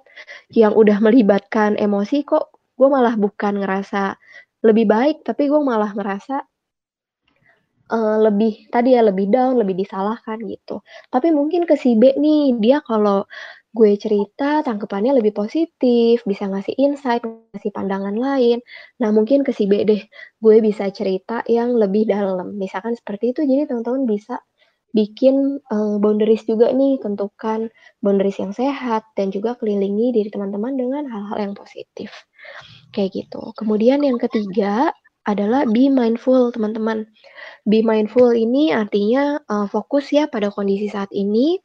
yang 0.56 0.72
udah 0.76 1.00
melibatkan 1.04 1.76
emosi 1.80 2.24
kok 2.24 2.56
gue 2.78 2.88
malah 2.88 3.16
bukan 3.20 3.60
ngerasa 3.64 4.16
lebih 4.62 4.86
baik 4.86 5.18
tapi 5.26 5.50
gue 5.50 5.62
malah 5.62 5.92
ngerasa 5.98 6.46
uh, 7.92 8.18
lebih 8.22 8.68
tadi 8.70 8.94
ya 8.96 9.02
lebih 9.04 9.32
down 9.32 9.60
lebih 9.60 9.76
disalahkan 9.80 10.38
gitu. 10.46 10.84
Tapi 11.12 11.32
mungkin 11.32 11.64
ke 11.64 11.76
si 11.80 11.96
B 11.96 12.16
nih 12.16 12.60
dia 12.60 12.78
kalau 12.84 13.26
gue 13.78 13.94
cerita 14.02 14.66
tangkepannya 14.66 15.14
lebih 15.22 15.38
positif, 15.38 16.26
bisa 16.26 16.50
ngasih 16.50 16.74
insight, 16.82 17.22
ngasih 17.54 17.70
pandangan 17.70 18.18
lain. 18.18 18.58
Nah, 18.98 19.14
mungkin 19.14 19.46
ke 19.46 19.54
si 19.54 19.70
B 19.70 19.86
deh, 19.86 20.02
gue 20.42 20.56
bisa 20.66 20.90
cerita 20.90 21.46
yang 21.46 21.78
lebih 21.78 22.10
dalam. 22.10 22.58
Misalkan 22.58 22.98
seperti 22.98 23.38
itu, 23.38 23.46
jadi 23.46 23.70
teman-teman 23.70 24.10
bisa 24.10 24.42
bikin 24.98 25.62
uh, 25.70 26.02
boundaries 26.02 26.42
juga 26.50 26.74
nih, 26.74 26.98
tentukan 26.98 27.70
boundaries 28.02 28.42
yang 28.42 28.50
sehat 28.58 29.06
dan 29.14 29.30
juga 29.30 29.54
kelilingi 29.62 30.10
diri 30.10 30.34
teman-teman 30.34 30.74
dengan 30.74 31.06
hal-hal 31.06 31.38
yang 31.38 31.54
positif. 31.54 32.10
Kayak 32.90 33.14
gitu. 33.14 33.54
Kemudian 33.54 34.02
yang 34.02 34.18
ketiga 34.18 34.90
adalah 35.28 35.68
be 35.68 35.92
mindful, 35.92 36.50
teman-teman. 36.56 37.06
Be 37.68 37.84
mindful 37.84 38.32
ini 38.32 38.72
artinya 38.72 39.38
uh, 39.52 39.68
fokus 39.68 40.10
ya 40.10 40.26
pada 40.26 40.50
kondisi 40.50 40.88
saat 40.88 41.12
ini, 41.12 41.60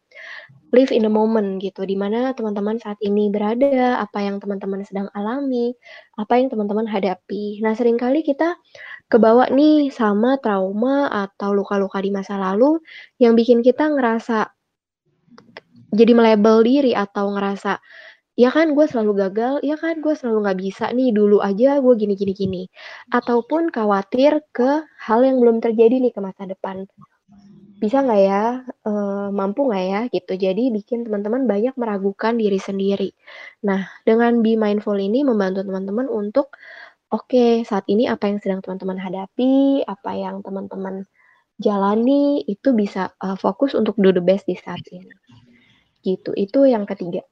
live 0.72 0.88
in 0.88 1.04
the 1.04 1.12
moment 1.12 1.60
gitu, 1.60 1.84
di 1.84 1.94
mana 1.94 2.32
teman-teman 2.32 2.80
saat 2.80 2.96
ini 3.04 3.28
berada, 3.28 4.00
apa 4.00 4.24
yang 4.24 4.40
teman-teman 4.40 4.80
sedang 4.88 5.08
alami, 5.12 5.76
apa 6.16 6.40
yang 6.40 6.48
teman-teman 6.48 6.88
hadapi. 6.88 7.60
Nah, 7.60 7.76
sering 7.76 8.00
kali 8.00 8.24
kita 8.24 8.56
kebawa 9.12 9.52
nih 9.52 9.92
sama 9.92 10.40
trauma 10.40 11.12
atau 11.12 11.52
luka-luka 11.52 12.00
di 12.00 12.08
masa 12.08 12.40
lalu 12.40 12.80
yang 13.20 13.36
bikin 13.36 13.60
kita 13.60 13.92
ngerasa 13.92 14.48
jadi 15.92 16.12
melebel 16.16 16.64
diri 16.64 16.96
atau 16.96 17.36
ngerasa 17.36 17.76
ya 18.32 18.48
kan 18.48 18.72
gue 18.72 18.88
selalu 18.88 19.28
gagal, 19.28 19.60
ya 19.60 19.76
kan 19.76 20.00
gue 20.00 20.16
selalu 20.16 20.48
nggak 20.48 20.58
bisa 20.64 20.88
nih 20.96 21.12
dulu 21.12 21.44
aja 21.44 21.84
gue 21.84 21.94
gini 22.00 22.16
gini 22.16 22.32
gini, 22.32 22.62
ataupun 23.12 23.68
khawatir 23.68 24.40
ke 24.56 24.88
hal 24.88 25.20
yang 25.20 25.36
belum 25.36 25.60
terjadi 25.60 26.00
nih 26.00 26.16
ke 26.16 26.20
masa 26.24 26.48
depan 26.48 26.88
bisa 27.76 28.00
nggak 28.00 28.20
ya 28.24 28.64
uh, 28.86 29.28
mampu 29.30 29.66
nggak 29.68 29.84
ya 29.86 30.00
gitu. 30.10 30.32
Jadi 30.38 30.62
bikin 30.74 31.06
teman-teman 31.06 31.46
banyak 31.46 31.74
meragukan 31.78 32.34
diri 32.38 32.58
sendiri. 32.58 33.10
Nah, 33.66 33.86
dengan 34.06 34.42
be 34.42 34.54
mindful 34.58 34.98
ini 34.98 35.22
membantu 35.26 35.66
teman-teman 35.66 36.06
untuk 36.10 36.54
oke, 37.12 37.66
saat 37.68 37.84
ini 37.92 38.08
apa 38.08 38.30
yang 38.30 38.38
sedang 38.42 38.60
teman-teman 38.64 38.98
hadapi, 38.98 39.84
apa 39.86 40.10
yang 40.16 40.40
teman-teman 40.40 41.04
jalani 41.60 42.42
itu 42.48 42.74
bisa 42.74 43.12
uh, 43.22 43.38
fokus 43.38 43.76
untuk 43.76 43.94
do 44.00 44.10
the 44.10 44.22
best 44.22 44.48
di 44.48 44.58
saat 44.58 44.82
ini. 44.90 45.12
Gitu. 46.02 46.34
Itu 46.34 46.66
yang 46.66 46.88
ketiga. 46.88 47.22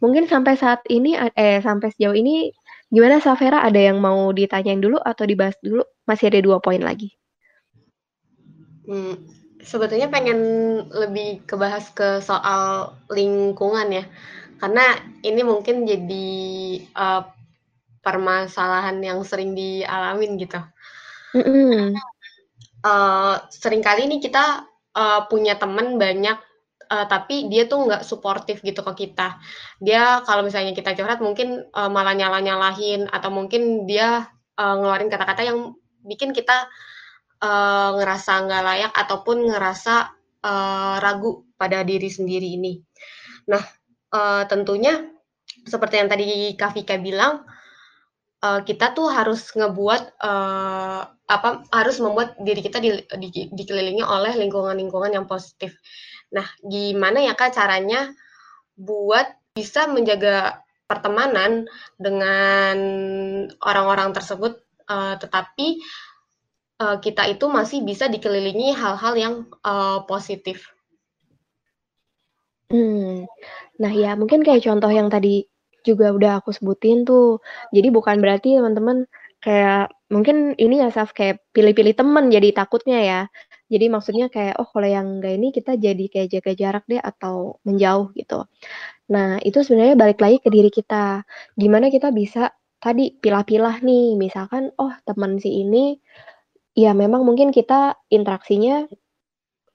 Mungkin 0.00 0.28
sampai 0.28 0.58
saat 0.58 0.84
ini 0.92 1.16
eh 1.16 1.64
sampai 1.64 1.88
sejauh 1.94 2.12
ini 2.12 2.52
gimana 2.92 3.24
Safera 3.24 3.64
ada 3.64 3.78
yang 3.80 4.02
mau 4.02 4.30
ditanyain 4.36 4.80
dulu 4.80 5.00
atau 5.00 5.24
dibahas 5.24 5.56
dulu? 5.64 5.80
Masih 6.04 6.28
ada 6.28 6.40
dua 6.44 6.60
poin 6.60 6.80
lagi. 6.80 7.14
Hmm, 8.84 9.16
sebetulnya 9.64 10.12
pengen 10.12 10.40
lebih 10.92 11.42
kebahas 11.48 11.90
ke 11.90 12.20
soal 12.20 12.94
lingkungan 13.10 13.88
ya, 13.90 14.04
karena 14.60 15.00
ini 15.24 15.40
mungkin 15.42 15.88
jadi 15.88 16.28
uh, 16.94 17.22
permasalahan 18.04 19.00
yang 19.00 19.24
sering 19.24 19.56
dialamin 19.56 20.36
gitu. 20.36 20.60
Mm 21.34 21.42
-hmm. 21.42 21.84
uh, 22.86 23.42
sering 23.50 23.82
kali 23.82 24.06
nih 24.06 24.22
kita 24.22 24.68
uh, 24.94 25.26
punya 25.26 25.58
teman 25.58 25.98
banyak 25.98 26.38
uh, 26.90 27.06
tapi 27.08 27.48
dia 27.48 27.66
tuh 27.66 27.88
nggak 27.88 28.06
suportif 28.06 28.60
gitu 28.60 28.84
ke 28.84 29.06
kita. 29.06 29.40
Dia 29.80 30.22
kalau 30.22 30.44
misalnya 30.46 30.76
kita 30.76 30.94
curhat 30.94 31.18
mungkin 31.18 31.64
uh, 31.72 31.90
malah 31.90 32.14
nyalah-nyalahin 32.14 33.10
atau 33.10 33.30
mungkin 33.32 33.88
dia 33.88 34.28
uh, 34.60 34.74
ngeluarin 34.78 35.10
kata-kata 35.10 35.42
yang 35.42 35.74
bikin 36.04 36.36
kita 36.36 36.68
uh, 37.44 37.90
ngerasa 38.00 38.32
nggak 38.48 38.62
layak 38.64 38.92
ataupun 38.96 39.52
ngerasa 39.52 39.94
uh, 40.40 40.96
ragu 41.04 41.44
pada 41.60 41.84
diri 41.84 42.08
sendiri 42.08 42.56
ini. 42.56 42.80
Nah, 43.52 43.60
uh, 44.16 44.48
tentunya 44.48 45.04
seperti 45.68 46.00
yang 46.00 46.08
tadi 46.08 46.56
Kak 46.56 46.72
Vika 46.72 46.96
bilang, 46.96 47.44
uh, 48.40 48.60
kita 48.64 48.96
tuh 48.96 49.12
harus 49.12 49.52
ngebuat 49.52 50.02
uh, 50.24 51.00
apa 51.24 51.64
harus 51.72 51.96
membuat 52.04 52.36
diri 52.40 52.60
kita 52.60 52.80
di, 52.80 53.00
di, 53.16 53.48
dikelilingi 53.48 54.04
oleh 54.04 54.32
lingkungan-lingkungan 54.36 55.12
yang 55.12 55.28
positif. 55.28 55.76
Nah, 56.32 56.44
gimana 56.64 57.20
ya 57.24 57.36
Kak 57.36 57.56
caranya 57.56 58.12
buat 58.74 59.28
bisa 59.54 59.86
menjaga 59.86 60.64
pertemanan 60.84 61.64
dengan 61.96 62.76
orang-orang 63.62 64.12
tersebut 64.12 64.60
uh, 64.90 65.16
tetapi 65.16 65.80
uh, 66.80 66.96
kita 66.98 67.28
itu 67.30 67.46
masih 67.46 67.82
bisa 67.86 68.10
dikelilingi 68.10 68.74
hal-hal 68.74 69.14
yang 69.14 69.34
uh, 69.62 70.02
positif. 70.06 70.74
Hmm. 72.72 73.28
Nah, 73.78 73.92
ya 73.92 74.18
mungkin 74.18 74.42
kayak 74.42 74.64
contoh 74.66 74.90
yang 74.90 75.06
tadi 75.12 75.46
juga 75.84 76.10
udah 76.10 76.40
aku 76.42 76.50
sebutin 76.50 77.04
tuh. 77.04 77.38
Jadi 77.70 77.92
bukan 77.92 78.18
berarti 78.18 78.56
teman-teman 78.56 79.04
kayak 79.44 79.92
mungkin 80.08 80.56
ini 80.56 80.80
ya 80.80 80.88
Saf 80.88 81.12
kayak 81.12 81.44
pilih-pilih 81.52 81.94
teman 81.94 82.32
jadi 82.32 82.50
takutnya 82.56 82.98
ya. 83.04 83.20
Jadi 83.68 83.86
maksudnya 83.92 84.26
kayak 84.32 84.56
oh 84.60 84.68
kalau 84.72 84.88
yang 84.88 85.20
enggak 85.20 85.36
ini 85.36 85.48
kita 85.52 85.76
jadi 85.76 86.04
kayak 86.08 86.28
jaga 86.32 86.52
jarak 86.56 86.84
deh 86.88 87.00
atau 87.00 87.60
menjauh 87.68 88.10
gitu. 88.16 88.48
Nah, 89.12 89.36
itu 89.44 89.60
sebenarnya 89.60 89.96
balik 90.00 90.18
lagi 90.24 90.38
ke 90.40 90.48
diri 90.48 90.70
kita. 90.72 91.22
Gimana 91.60 91.92
kita 91.92 92.08
bisa 92.10 92.56
tadi 92.80 93.12
pilah-pilah 93.16 93.84
nih, 93.84 94.16
misalkan 94.16 94.72
oh 94.80 94.92
teman 95.04 95.36
si 95.40 95.64
ini 95.64 96.00
ya 96.74 96.90
memang 96.94 97.22
mungkin 97.22 97.50
kita 97.54 97.98
interaksinya 98.10 98.86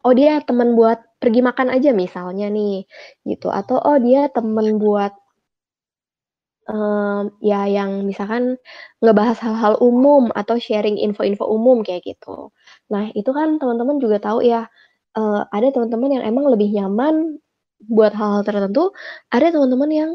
oh 0.03 0.13
dia 0.15 0.39
teman 0.43 0.75
buat 0.79 0.99
pergi 1.19 1.43
makan 1.43 1.67
aja 1.75 1.91
misalnya 1.91 2.47
nih 2.47 2.87
gitu 3.27 3.51
atau 3.51 3.79
oh 3.79 3.97
dia 3.99 4.31
teman 4.31 4.79
buat 4.79 5.11
um, 6.69 7.33
ya 7.41 7.65
yang 7.67 8.05
misalkan 8.05 8.55
ngebahas 9.03 9.37
hal-hal 9.41 9.75
umum 9.81 10.29
atau 10.37 10.55
sharing 10.61 10.95
info-info 11.01 11.43
umum 11.49 11.81
kayak 11.81 12.05
gitu. 12.05 12.53
Nah, 12.93 13.09
itu 13.17 13.29
kan 13.33 13.57
teman-teman 13.57 13.97
juga 13.97 14.21
tahu 14.21 14.45
ya, 14.45 14.69
uh, 15.17 15.41
ada 15.49 15.67
teman-teman 15.73 16.21
yang 16.21 16.23
emang 16.29 16.45
lebih 16.53 16.69
nyaman 16.71 17.41
buat 17.89 18.13
hal-hal 18.13 18.43
tertentu, 18.45 18.93
ada 19.33 19.49
teman-teman 19.49 19.89
yang, 19.91 20.11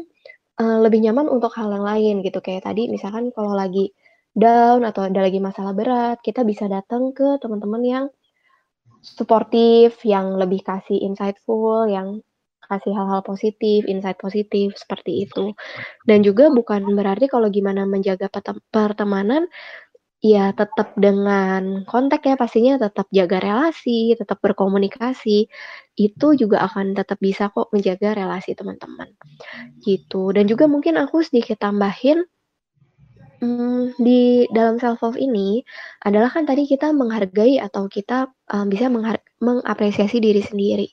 uh, 0.61 0.79
lebih 0.85 1.03
nyaman 1.03 1.27
untuk 1.27 1.51
hal 1.59 1.69
yang 1.75 1.85
lain 1.85 2.15
gitu. 2.23 2.39
Kayak 2.39 2.71
tadi 2.71 2.87
misalkan 2.87 3.29
kalau 3.35 3.53
lagi 3.53 3.91
down 4.35 4.83
atau 4.83 5.07
ada 5.07 5.23
lagi 5.23 5.39
masalah 5.39 5.71
berat, 5.71 6.19
kita 6.19 6.43
bisa 6.43 6.67
datang 6.67 7.15
ke 7.15 7.39
teman-teman 7.39 7.81
yang 7.81 8.05
suportif, 8.99 10.03
yang 10.03 10.35
lebih 10.35 10.61
kasih 10.61 10.99
insightful, 10.99 11.87
yang 11.87 12.19
kasih 12.65 12.91
hal-hal 12.97 13.21
positif, 13.21 13.85
insight 13.85 14.17
positif 14.17 14.73
seperti 14.75 15.29
itu. 15.29 15.53
Dan 16.03 16.25
juga 16.25 16.49
bukan 16.49 16.83
berarti 16.97 17.29
kalau 17.29 17.47
gimana 17.53 17.85
menjaga 17.85 18.27
pertemanan 18.73 19.45
ya 20.25 20.49
tetap 20.57 20.97
dengan 20.97 21.85
kontak 21.85 22.25
ya 22.25 22.33
pastinya 22.33 22.81
tetap 22.81 23.05
jaga 23.13 23.37
relasi, 23.37 24.17
tetap 24.17 24.41
berkomunikasi. 24.41 25.45
Itu 25.93 26.33
juga 26.33 26.65
akan 26.65 26.97
tetap 26.97 27.21
bisa 27.21 27.53
kok 27.53 27.69
menjaga 27.69 28.17
relasi 28.17 28.57
teman-teman. 28.57 29.13
Gitu. 29.85 30.33
Dan 30.33 30.49
juga 30.49 30.65
mungkin 30.65 30.97
aku 30.97 31.21
sedikit 31.21 31.61
tambahin 31.61 32.25
Hmm, 33.43 33.91
di 33.99 34.47
dalam 34.55 34.79
self 34.79 35.03
love 35.03 35.19
ini 35.19 35.59
adalah 36.07 36.31
kan 36.31 36.47
tadi 36.47 36.63
kita 36.63 36.95
menghargai 36.95 37.59
atau 37.59 37.91
kita, 37.91 38.31
um, 38.55 38.71
bisa 38.71 38.87
mengapresiasi 39.43 40.23
diri 40.23 40.39
sendiri. 40.39 40.87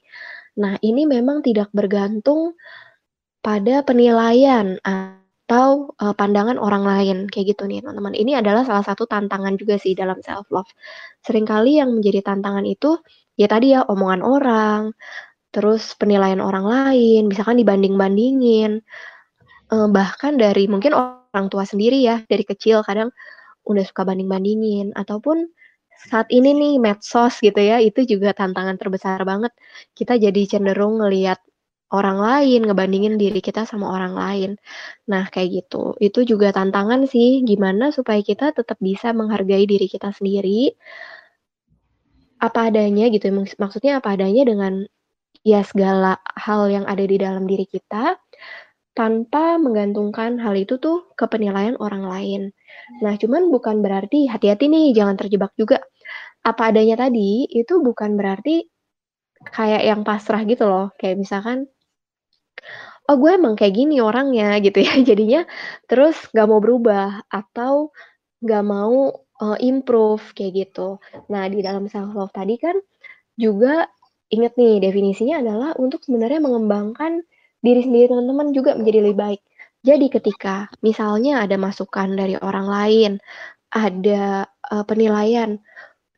Nah, 0.58 0.74
ini 0.82 1.06
memang 1.06 1.46
tidak 1.46 1.70
bergantung 1.70 2.58
pada 3.46 3.86
penilaian 3.86 4.74
atau, 4.82 5.94
uh, 6.02 6.14
pandangan 6.18 6.58
orang 6.58 6.82
lain, 6.82 7.18
kayak 7.30 7.54
gitu 7.54 7.70
nih 7.70 7.78
teman-teman. 7.82 8.14
Ini 8.18 8.42
adalah 8.42 8.66
salah 8.66 8.82
satu 8.82 9.06
tantangan 9.06 9.54
juga 9.54 9.78
sih 9.78 9.94
dalam 9.94 10.18
self 10.22 10.50
love. 10.50 10.68
Seringkali 11.22 11.78
yang 11.78 11.94
menjadi 11.94 12.26
tantangan 12.26 12.66
itu, 12.66 12.98
ya 13.38 13.46
tadi 13.46 13.74
ya 13.78 13.86
omongan 13.86 14.22
orang, 14.26 14.82
terus 15.54 15.94
penilaian 15.94 16.42
orang 16.42 16.66
lain, 16.66 17.30
misalkan 17.30 17.58
dibanding-bandingin, 17.62 18.82
uh, 19.72 19.88
bahkan 19.94 20.34
dari 20.40 20.66
mungkin 20.66 20.94
orang 21.32 21.48
tua 21.48 21.64
sendiri 21.64 22.04
ya, 22.04 22.22
dari 22.28 22.44
kecil 22.44 22.84
kadang 22.84 23.10
udah 23.64 23.84
suka 23.86 24.04
banding-bandingin, 24.04 24.92
ataupun 24.94 25.48
saat 26.08 26.26
ini 26.34 26.52
nih 26.52 26.74
medsos 26.82 27.38
gitu 27.40 27.58
ya, 27.58 27.78
itu 27.80 28.04
juga 28.04 28.34
tantangan 28.36 28.76
terbesar 28.76 29.22
banget. 29.22 29.52
Kita 29.94 30.18
jadi 30.18 30.42
cenderung 30.50 30.98
ngelihat 31.00 31.38
orang 31.92 32.18
lain, 32.18 32.64
ngebandingin 32.66 33.20
diri 33.20 33.38
kita 33.44 33.68
sama 33.68 33.92
orang 33.92 34.16
lain. 34.16 34.50
Nah, 35.06 35.28
kayak 35.28 35.62
gitu. 35.62 35.94
Itu 36.00 36.24
juga 36.24 36.50
tantangan 36.50 37.04
sih, 37.06 37.44
gimana 37.44 37.92
supaya 37.92 38.18
kita 38.24 38.56
tetap 38.56 38.80
bisa 38.80 39.12
menghargai 39.12 39.68
diri 39.68 39.86
kita 39.86 40.10
sendiri, 40.10 40.72
apa 42.42 42.72
adanya 42.72 43.06
gitu, 43.06 43.30
maksudnya 43.60 44.02
apa 44.02 44.18
adanya 44.18 44.42
dengan 44.42 44.82
ya 45.46 45.62
segala 45.62 46.18
hal 46.34 46.66
yang 46.66 46.82
ada 46.90 47.06
di 47.06 47.14
dalam 47.14 47.46
diri 47.46 47.62
kita, 47.70 48.18
tanpa 48.92 49.56
menggantungkan 49.56 50.36
hal 50.36 50.52
itu 50.52 50.76
tuh 50.76 51.08
ke 51.16 51.24
penilaian 51.28 51.76
orang 51.80 52.04
lain. 52.04 52.42
Nah, 53.00 53.16
cuman 53.16 53.48
bukan 53.48 53.80
berarti 53.80 54.28
hati-hati 54.28 54.68
nih, 54.68 54.92
jangan 54.92 55.16
terjebak 55.16 55.52
juga. 55.56 55.80
Apa 56.44 56.74
adanya 56.74 57.08
tadi, 57.08 57.48
itu 57.48 57.80
bukan 57.80 58.16
berarti 58.20 58.68
kayak 59.48 59.82
yang 59.88 60.00
pasrah 60.04 60.44
gitu 60.44 60.68
loh. 60.68 60.92
Kayak 61.00 61.24
misalkan, 61.24 61.58
oh 63.08 63.16
gue 63.16 63.32
emang 63.32 63.56
kayak 63.56 63.74
gini 63.80 64.04
orangnya 64.04 64.56
gitu 64.66 64.84
ya. 64.84 64.94
Jadinya 65.00 65.42
terus 65.88 66.16
gak 66.36 66.46
mau 66.48 66.60
berubah 66.60 67.24
atau 67.32 67.96
gak 68.44 68.64
mau 68.66 69.24
uh, 69.40 69.58
improve 69.58 70.22
kayak 70.36 70.68
gitu. 70.68 71.00
Nah, 71.32 71.48
di 71.48 71.64
dalam 71.64 71.88
self 71.88 72.12
love 72.12 72.34
tadi 72.34 72.60
kan 72.60 72.76
juga 73.40 73.88
inget 74.32 74.56
nih 74.56 74.80
definisinya 74.80 75.40
adalah 75.40 75.70
untuk 75.80 76.04
sebenarnya 76.04 76.40
mengembangkan 76.40 77.24
diri 77.62 77.80
sendiri 77.86 78.10
teman-teman 78.10 78.50
juga 78.50 78.74
menjadi 78.74 78.98
lebih 79.06 79.18
baik. 79.18 79.40
Jadi 79.82 80.06
ketika 80.10 80.70
misalnya 80.82 81.42
ada 81.42 81.58
masukan 81.58 82.14
dari 82.14 82.38
orang 82.38 82.66
lain, 82.70 83.12
ada 83.74 84.46
uh, 84.70 84.84
penilaian, 84.86 85.58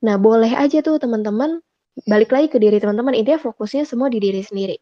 nah 0.04 0.20
boleh 0.20 0.52
aja 0.52 0.84
tuh 0.84 1.00
teman-teman 1.00 1.64
balik 2.04 2.34
lagi 2.34 2.50
ke 2.52 2.58
diri 2.60 2.76
teman-teman. 2.82 3.16
Intinya 3.16 3.40
fokusnya 3.40 3.88
semua 3.88 4.12
di 4.12 4.20
diri 4.20 4.42
sendiri. 4.44 4.76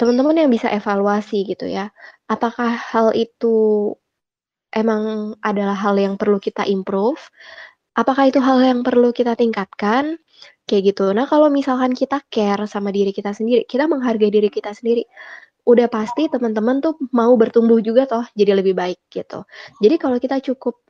Teman-teman 0.00 0.34
yang 0.34 0.50
bisa 0.50 0.66
evaluasi 0.72 1.46
gitu 1.46 1.68
ya, 1.68 1.92
apakah 2.26 2.74
hal 2.74 3.14
itu 3.14 3.92
emang 4.74 5.36
adalah 5.44 5.76
hal 5.76 5.94
yang 6.00 6.18
perlu 6.18 6.42
kita 6.42 6.66
improve? 6.66 7.20
Apakah 7.92 8.32
itu 8.32 8.40
hal 8.40 8.58
yang 8.64 8.80
perlu 8.82 9.12
kita 9.12 9.36
tingkatkan? 9.36 10.16
Kayak 10.64 10.96
gitu. 10.96 11.12
Nah, 11.12 11.28
kalau 11.28 11.52
misalkan 11.52 11.92
kita 11.92 12.24
care 12.32 12.64
sama 12.64 12.88
diri 12.88 13.12
kita 13.12 13.36
sendiri, 13.36 13.68
kita 13.68 13.84
menghargai 13.84 14.32
diri 14.32 14.48
kita 14.48 14.72
sendiri, 14.72 15.04
udah 15.62 15.86
pasti 15.86 16.26
teman-teman 16.26 16.82
tuh 16.82 16.98
mau 17.14 17.30
bertumbuh 17.38 17.78
juga 17.78 18.06
toh 18.10 18.26
jadi 18.34 18.58
lebih 18.58 18.74
baik 18.74 18.98
gitu. 19.14 19.46
Jadi 19.78 19.94
kalau 19.98 20.18
kita 20.18 20.42
cukup 20.42 20.82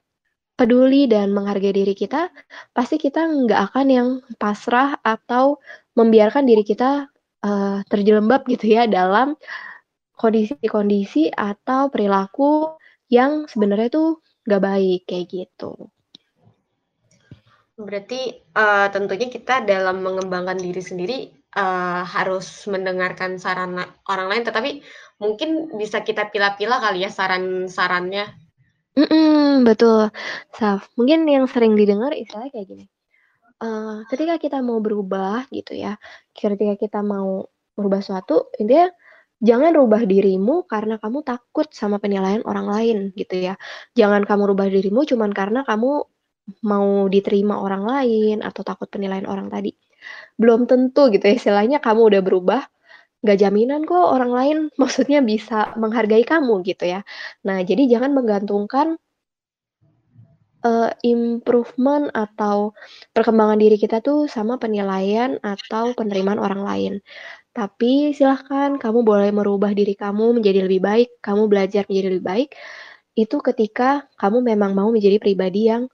peduli 0.57 1.09
dan 1.09 1.33
menghargai 1.33 1.73
diri 1.73 1.93
kita, 1.97 2.29
pasti 2.77 3.01
kita 3.01 3.25
nggak 3.25 3.61
akan 3.73 3.87
yang 3.89 4.09
pasrah 4.37 4.97
atau 5.01 5.61
membiarkan 5.97 6.45
diri 6.45 6.65
kita, 6.65 7.09
uh, 7.45 7.79
terjelembab 7.89 8.45
gitu 8.49 8.77
ya 8.77 8.89
dalam 8.89 9.37
kondisi-kondisi 10.17 11.33
atau 11.33 11.91
perilaku 11.91 12.79
yang 13.11 13.49
sebenarnya 13.51 13.91
tuh 13.93 14.09
nggak 14.47 14.63
baik, 14.63 15.01
kayak 15.09 15.27
gitu. 15.29 15.91
Berarti, 17.77 18.39
uh, 18.55 18.87
tentunya 18.93 19.27
kita 19.33 19.65
dalam 19.67 20.05
mengembangkan 20.05 20.61
diri 20.61 20.83
sendiri, 20.85 21.19
uh, 21.57 22.03
harus 22.05 22.67
mendengarkan 22.69 23.37
saran 23.37 23.77
orang 24.09 24.27
lain, 24.29 24.45
tetapi 24.45 24.71
mungkin 25.21 25.73
bisa 25.79 26.03
kita 26.03 26.29
pilah-pilah 26.33 26.79
kali 26.83 27.05
ya 27.07 27.11
saran-sarannya? 27.13 28.27
Mhm, 28.93 29.65
betul. 29.65 30.13
Saf, 30.53 30.93
mungkin 31.01 31.25
yang 31.25 31.49
sering 31.49 31.73
didengar 31.73 32.13
istilahnya 32.13 32.53
kayak 32.53 32.67
gini, 32.69 32.85
uh, 33.65 34.05
ketika 34.09 34.37
kita 34.37 34.59
mau 34.61 34.83
berubah 34.85 35.49
gitu 35.49 35.73
ya, 35.73 35.97
ketika 36.37 36.77
kita 36.77 37.01
mau 37.01 37.49
merubah 37.73 38.05
suatu, 38.05 38.53
intinya 38.61 38.93
jangan 39.43 39.73
rubah 39.75 40.05
dirimu 40.05 40.69
karena 40.69 41.01
kamu 41.01 41.25
takut 41.25 41.67
sama 41.73 41.99
penilaian 41.99 42.45
orang 42.45 42.69
lain 42.69 42.97
gitu 43.17 43.41
ya. 43.41 43.55
Jangan 43.97 44.29
kamu 44.29 44.53
rubah 44.53 44.69
dirimu 44.69 45.09
cuman 45.09 45.33
karena 45.33 45.65
kamu 45.65 46.05
mau 46.67 47.07
diterima 47.07 47.59
orang 47.63 47.83
lain 47.87 48.37
atau 48.43 48.63
takut 48.67 48.91
penilaian 48.91 49.27
orang 49.27 49.49
tadi. 49.51 49.75
Belum 50.43 50.67
tentu 50.67 51.07
gitu 51.15 51.23
ya, 51.23 51.35
istilahnya 51.39 51.79
kamu 51.79 52.11
udah 52.11 52.23
berubah, 52.27 52.63
nggak 53.23 53.39
jaminan 53.39 53.87
kok 53.87 54.03
orang 54.03 54.33
lain 54.35 54.57
maksudnya 54.83 55.23
bisa 55.23 55.71
menghargai 55.79 56.27
kamu 56.27 56.67
gitu 56.67 56.85
ya. 56.91 57.01
Nah, 57.47 57.63
jadi 57.63 57.87
jangan 57.87 58.11
menggantungkan 58.19 58.99
uh, 60.67 60.91
improvement 61.07 62.11
atau 62.15 62.75
perkembangan 63.15 63.59
diri 63.59 63.77
kita 63.79 64.03
tuh 64.03 64.27
sama 64.31 64.57
penilaian 64.59 65.39
atau 65.43 65.95
penerimaan 65.95 66.43
orang 66.43 66.63
lain. 66.67 66.93
Tapi 67.53 68.17
silahkan 68.17 68.81
kamu 68.81 69.05
boleh 69.05 69.31
merubah 69.31 69.77
diri 69.77 69.93
kamu 69.93 70.41
menjadi 70.41 70.65
lebih 70.65 70.81
baik, 70.81 71.09
kamu 71.21 71.53
belajar 71.53 71.85
menjadi 71.85 72.09
lebih 72.17 72.25
baik, 72.25 72.49
itu 73.13 73.37
ketika 73.45 74.09
kamu 74.17 74.41
memang 74.41 74.73
mau 74.73 74.89
menjadi 74.89 75.21
pribadi 75.21 75.69
yang 75.69 75.85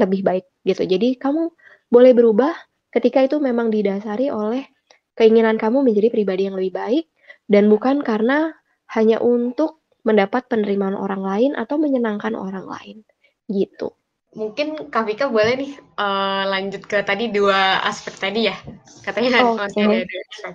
lebih 0.00 0.24
baik 0.24 0.44
gitu. 0.64 0.82
Jadi 0.88 1.20
kamu 1.20 1.52
boleh 1.92 2.12
berubah 2.16 2.56
ketika 2.94 3.26
itu 3.26 3.42
memang 3.42 3.74
didasari 3.74 4.30
oleh 4.30 4.70
keinginan 5.18 5.58
kamu 5.58 5.82
menjadi 5.82 6.14
pribadi 6.14 6.46
yang 6.46 6.54
lebih 6.54 6.72
baik 6.74 7.04
dan 7.50 7.66
bukan 7.66 8.00
karena 8.06 8.54
hanya 8.94 9.18
untuk 9.18 9.82
mendapat 10.06 10.46
penerimaan 10.46 10.94
orang 10.94 11.22
lain 11.26 11.50
atau 11.58 11.74
menyenangkan 11.80 12.38
orang 12.38 12.70
lain 12.70 13.02
gitu. 13.50 13.90
Mungkin 14.34 14.90
Kak 14.90 15.06
Vika 15.06 15.30
boleh 15.30 15.54
nih 15.58 15.72
uh, 15.98 16.44
lanjut 16.50 16.82
ke 16.86 17.02
tadi 17.02 17.30
dua 17.30 17.82
aspek 17.86 18.14
tadi 18.18 18.50
ya 18.50 18.56
katanya 19.02 19.42
oh, 19.42 19.58
okay. 19.58 19.82
ada 19.82 20.06
dua 20.06 20.22
aspek. 20.30 20.54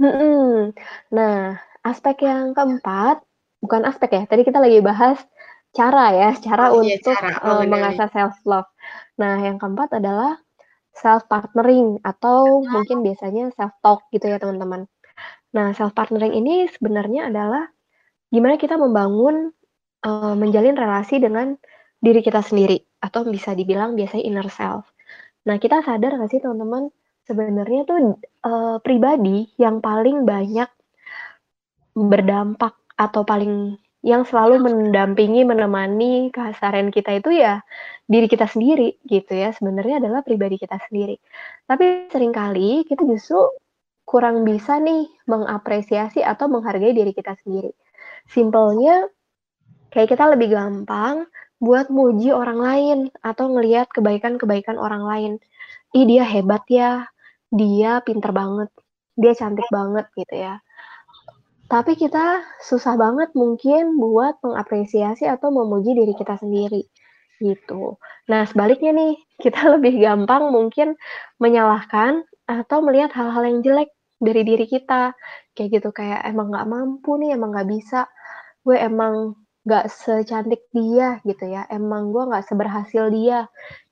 Hmm, 0.00 0.72
nah 1.12 1.60
aspek 1.84 2.24
yang 2.24 2.56
keempat 2.56 3.20
bukan 3.60 3.84
aspek 3.84 4.10
ya 4.16 4.22
tadi 4.24 4.42
kita 4.46 4.62
lagi 4.62 4.80
bahas 4.80 5.20
cara 5.70 6.10
ya, 6.14 6.30
cara 6.38 6.74
oh, 6.74 6.82
iya, 6.82 6.98
untuk 6.98 7.14
cara. 7.14 7.38
Oh, 7.46 7.62
uh, 7.62 7.64
mengasah 7.66 8.08
self 8.10 8.36
love. 8.46 8.66
Nah, 9.18 9.38
yang 9.38 9.56
keempat 9.60 10.02
adalah 10.02 10.38
self 11.00 11.24
partnering 11.32 11.96
atau 12.04 12.60
mungkin 12.60 13.00
biasanya 13.00 13.50
self 13.56 13.72
talk 13.80 14.04
gitu 14.12 14.28
ya, 14.28 14.36
teman-teman. 14.36 14.84
Nah, 15.56 15.72
self 15.72 15.96
partnering 15.96 16.36
ini 16.36 16.68
sebenarnya 16.68 17.32
adalah 17.32 17.64
gimana 18.30 18.60
kita 18.60 18.76
membangun 18.76 19.50
uh, 20.06 20.34
menjalin 20.36 20.76
relasi 20.76 21.18
dengan 21.18 21.56
diri 21.98 22.20
kita 22.20 22.44
sendiri 22.44 22.78
atau 23.00 23.24
bisa 23.26 23.56
dibilang 23.56 23.96
biasanya 23.96 24.24
inner 24.24 24.48
self. 24.52 24.86
Nah, 25.48 25.56
kita 25.56 25.80
sadar 25.80 26.20
nggak 26.20 26.30
sih 26.30 26.40
teman-teman, 26.44 26.92
sebenarnya 27.24 27.82
tuh 27.88 28.20
uh, 28.44 28.76
pribadi 28.84 29.48
yang 29.56 29.80
paling 29.80 30.28
banyak 30.28 30.68
berdampak 31.96 32.76
atau 32.94 33.24
paling 33.24 33.80
yang 34.00 34.24
selalu 34.24 34.64
mendampingi, 34.64 35.44
menemani 35.44 36.32
keseharian 36.32 36.88
kita 36.88 37.20
itu 37.20 37.36
ya 37.36 37.60
diri 38.08 38.26
kita 38.26 38.48
sendiri 38.48 38.96
gitu 39.04 39.32
ya, 39.36 39.52
sebenarnya 39.52 40.00
adalah 40.00 40.24
pribadi 40.24 40.56
kita 40.56 40.80
sendiri. 40.88 41.20
Tapi 41.68 42.08
sering 42.08 42.32
kali 42.32 42.88
kita 42.88 43.04
justru 43.04 43.44
kurang 44.08 44.42
bisa 44.42 44.80
nih 44.80 45.06
mengapresiasi 45.28 46.24
atau 46.24 46.50
menghargai 46.50 46.96
diri 46.96 47.12
kita 47.14 47.36
sendiri. 47.44 47.70
Simpelnya 48.26 49.06
kayak 49.94 50.16
kita 50.16 50.24
lebih 50.32 50.50
gampang 50.56 51.28
buat 51.60 51.92
muji 51.92 52.32
orang 52.32 52.58
lain 52.58 52.98
atau 53.20 53.52
ngelihat 53.52 53.92
kebaikan-kebaikan 53.92 54.80
orang 54.80 55.04
lain. 55.04 55.32
Ih 55.92 56.08
dia 56.08 56.24
hebat 56.24 56.64
ya, 56.66 57.04
dia 57.52 58.00
pinter 58.00 58.32
banget, 58.32 58.72
dia 59.14 59.36
cantik 59.36 59.68
banget 59.68 60.08
gitu 60.16 60.34
ya. 60.34 60.58
Tapi 61.70 61.94
kita 61.94 62.42
susah 62.58 62.98
banget 62.98 63.30
mungkin 63.38 63.94
buat 63.94 64.42
mengapresiasi 64.42 65.30
atau 65.30 65.54
memuji 65.54 65.94
diri 65.94 66.18
kita 66.18 66.34
sendiri, 66.34 66.82
gitu. 67.38 67.94
Nah, 68.26 68.42
sebaliknya 68.50 68.90
nih, 68.90 69.14
kita 69.44 69.78
lebih 69.78 70.02
gampang 70.02 70.50
mungkin 70.50 70.98
menyalahkan 71.38 72.26
atau 72.50 72.82
melihat 72.82 73.14
hal-hal 73.14 73.46
yang 73.46 73.58
jelek 73.62 73.90
dari 74.18 74.42
diri 74.42 74.66
kita. 74.66 75.14
Kayak 75.54 75.68
gitu, 75.78 75.88
kayak 75.94 76.26
emang 76.26 76.50
nggak 76.50 76.66
mampu 76.66 77.14
nih, 77.22 77.38
emang 77.38 77.54
nggak 77.54 77.70
bisa, 77.70 78.10
gue 78.66 78.76
emang 78.76 79.38
nggak 79.62 79.86
secantik 79.92 80.66
dia 80.74 81.20
gitu 81.22 81.44
ya, 81.46 81.68
emang 81.70 82.10
gue 82.10 82.22
nggak 82.26 82.44
seberhasil 82.48 83.12
dia, 83.12 83.46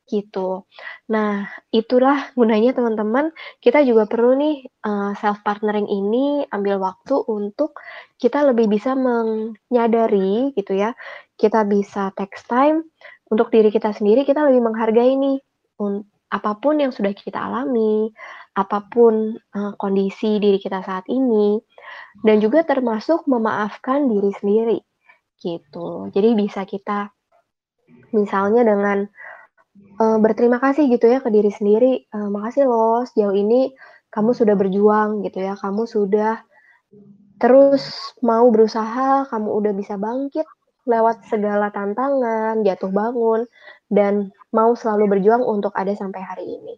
gitu. 0.09 0.65
Nah, 1.13 1.47
itulah 1.69 2.33
gunanya 2.33 2.73
teman-teman, 2.73 3.31
kita 3.61 3.85
juga 3.85 4.09
perlu 4.09 4.35
nih 4.41 4.57
uh, 4.83 5.13
self 5.21 5.45
partnering 5.45 5.87
ini 5.87 6.49
ambil 6.49 6.81
waktu 6.81 7.21
untuk 7.29 7.77
kita 8.17 8.43
lebih 8.49 8.73
bisa 8.73 8.97
menyadari 8.97 10.57
gitu 10.57 10.73
ya. 10.75 10.97
Kita 11.37 11.69
bisa 11.69 12.11
text 12.17 12.49
time 12.49 12.89
untuk 13.29 13.53
diri 13.53 13.69
kita 13.69 13.93
sendiri, 13.93 14.25
kita 14.25 14.49
lebih 14.49 14.65
menghargai 14.65 15.15
nih 15.15 15.39
apa 16.29 16.53
pun 16.61 16.77
yang 16.81 16.93
sudah 16.93 17.15
kita 17.15 17.39
alami, 17.39 18.11
apa 18.59 18.85
pun 18.91 19.39
uh, 19.55 19.73
kondisi 19.79 20.43
diri 20.43 20.59
kita 20.59 20.83
saat 20.83 21.07
ini 21.07 21.63
dan 22.27 22.43
juga 22.43 22.67
termasuk 22.67 23.25
memaafkan 23.31 24.11
diri 24.11 24.35
sendiri 24.35 24.79
gitu. 25.39 26.11
Jadi 26.11 26.29
bisa 26.35 26.67
kita 26.67 27.15
misalnya 28.13 28.67
dengan 28.67 29.07
uh, 30.01 30.19
berterima 30.23 30.59
kasih 30.63 30.89
gitu 30.93 31.07
ya 31.11 31.19
ke 31.25 31.31
diri 31.33 31.51
sendiri, 31.53 31.93
uh, 32.15 32.29
"Makasih 32.33 32.65
loh 32.69 33.05
sejauh 33.09 33.35
ini 33.37 33.73
kamu 34.15 34.31
sudah 34.37 34.55
berjuang," 34.59 35.23
gitu 35.27 35.39
ya, 35.45 35.55
"kamu 35.59 35.85
sudah 35.89 36.43
terus 37.43 38.15
mau 38.25 38.47
berusaha, 38.51 39.27
kamu 39.31 39.49
udah 39.51 39.73
bisa 39.77 39.95
bangkit 40.01 40.47
lewat 40.89 41.23
segala 41.29 41.69
tantangan, 41.75 42.63
jatuh 42.67 42.91
bangun, 42.93 43.47
dan 43.93 44.33
mau 44.57 44.73
selalu 44.75 45.19
berjuang 45.19 45.43
untuk 45.45 45.73
ada 45.79 45.93
sampai 45.97 46.23
hari 46.25 46.47
ini." 46.61 46.75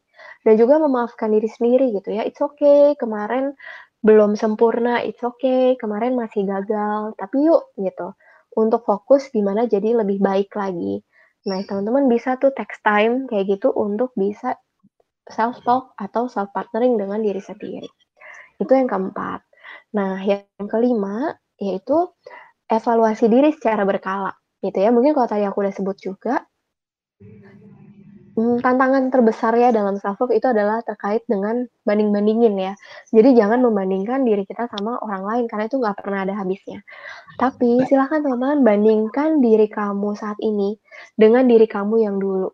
Dan 0.47 0.57
juga 0.61 0.81
memaafkan 0.81 1.31
diri 1.35 1.49
sendiri 1.51 1.93
gitu 1.97 2.13
ya, 2.17 2.23
"It's 2.29 2.41
okay, 2.43 2.95
kemarin 3.01 3.55
belum 4.05 4.35
sempurna, 4.39 5.03
it's 5.05 5.21
okay, 5.25 5.77
kemarin 5.81 6.17
masih 6.17 6.45
gagal, 6.49 7.15
tapi 7.21 7.45
yuk," 7.49 7.73
gitu, 7.81 8.15
untuk 8.57 8.83
fokus 8.89 9.29
gimana 9.33 9.65
jadi 9.69 9.97
lebih 10.05 10.19
baik 10.25 10.53
lagi. 10.57 11.03
Nah, 11.49 11.61
teman-teman 11.65 12.05
bisa 12.13 12.37
tuh 12.37 12.53
text 12.53 12.81
time 12.85 13.25
kayak 13.31 13.57
gitu 13.57 13.73
untuk 13.73 14.13
bisa 14.17 14.57
self 15.31 15.61
talk 15.65 15.95
atau 15.97 16.29
self 16.29 16.51
partnering 16.57 16.99
dengan 17.01 17.21
diri 17.23 17.41
sendiri. 17.41 17.89
Itu 18.63 18.73
yang 18.77 18.89
keempat. 18.91 19.41
Nah, 19.97 20.21
yang 20.25 20.67
kelima 20.69 21.33
yaitu 21.61 21.97
evaluasi 22.69 23.27
diri 23.33 23.51
secara 23.57 23.85
berkala 23.89 24.33
gitu 24.65 24.79
ya. 24.81 24.91
Mungkin 24.93 25.13
kalau 25.17 25.29
tadi 25.29 25.45
aku 25.49 25.65
udah 25.65 25.75
sebut 25.75 25.97
juga 26.01 26.35
Hmm, 28.41 28.57
tantangan 28.65 29.13
terbesar 29.13 29.53
ya 29.61 29.69
dalam 29.69 30.01
self 30.01 30.17
love 30.17 30.33
itu 30.33 30.49
adalah 30.49 30.81
terkait 30.81 31.21
dengan 31.29 31.69
banding-bandingin 31.85 32.57
ya. 32.57 32.73
Jadi 33.13 33.37
jangan 33.37 33.61
membandingkan 33.61 34.25
diri 34.25 34.49
kita 34.49 34.65
sama 34.73 34.97
orang 35.05 35.29
lain 35.29 35.45
karena 35.45 35.69
itu 35.69 35.77
nggak 35.77 36.01
pernah 36.01 36.25
ada 36.25 36.33
habisnya. 36.41 36.81
Tapi 37.37 37.85
silahkan 37.85 38.25
teman-teman 38.25 38.65
bandingkan 38.65 39.45
diri 39.45 39.69
kamu 39.69 40.17
saat 40.17 40.41
ini 40.41 40.81
dengan 41.21 41.45
diri 41.45 41.69
kamu 41.69 42.01
yang 42.01 42.17
dulu 42.17 42.49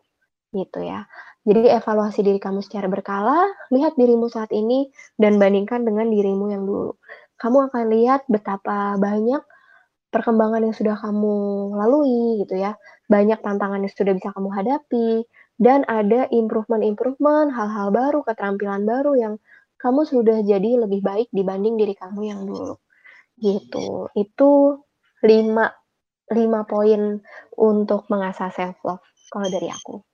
gitu 0.50 0.82
ya. 0.82 1.06
Jadi 1.46 1.70
evaluasi 1.70 2.26
diri 2.26 2.42
kamu 2.42 2.66
secara 2.66 2.90
berkala, 2.90 3.46
lihat 3.70 3.94
dirimu 3.94 4.26
saat 4.26 4.50
ini 4.50 4.90
dan 5.14 5.38
bandingkan 5.38 5.86
dengan 5.86 6.10
dirimu 6.10 6.50
yang 6.50 6.66
dulu. 6.66 6.98
Kamu 7.38 7.70
akan 7.70 7.84
lihat 7.94 8.26
betapa 8.26 8.98
banyak 8.98 9.38
perkembangan 10.10 10.66
yang 10.66 10.74
sudah 10.74 10.98
kamu 10.98 11.36
lalui 11.78 12.42
gitu 12.42 12.58
ya. 12.58 12.74
Banyak 13.06 13.38
tantangan 13.38 13.86
yang 13.86 13.92
sudah 13.94 14.18
bisa 14.18 14.34
kamu 14.34 14.50
hadapi, 14.50 15.22
dan 15.56 15.88
ada 15.88 16.28
improvement-improvement, 16.28 17.52
hal-hal 17.52 17.88
baru, 17.88 18.20
keterampilan 18.24 18.84
baru 18.84 19.12
yang 19.16 19.34
kamu 19.80 20.04
sudah 20.08 20.44
jadi 20.44 20.84
lebih 20.84 21.00
baik 21.00 21.28
dibanding 21.32 21.80
diri 21.80 21.96
kamu 21.96 22.20
yang 22.28 22.40
dulu. 22.44 22.76
Gitu. 23.36 24.08
Itu 24.16 24.80
lima 25.24 25.72
lima 26.32 26.66
poin 26.66 27.20
untuk 27.56 28.08
mengasah 28.12 28.52
self 28.52 28.76
love. 28.84 29.04
kalau 29.26 29.50
dari 29.50 29.66
aku. 29.66 30.06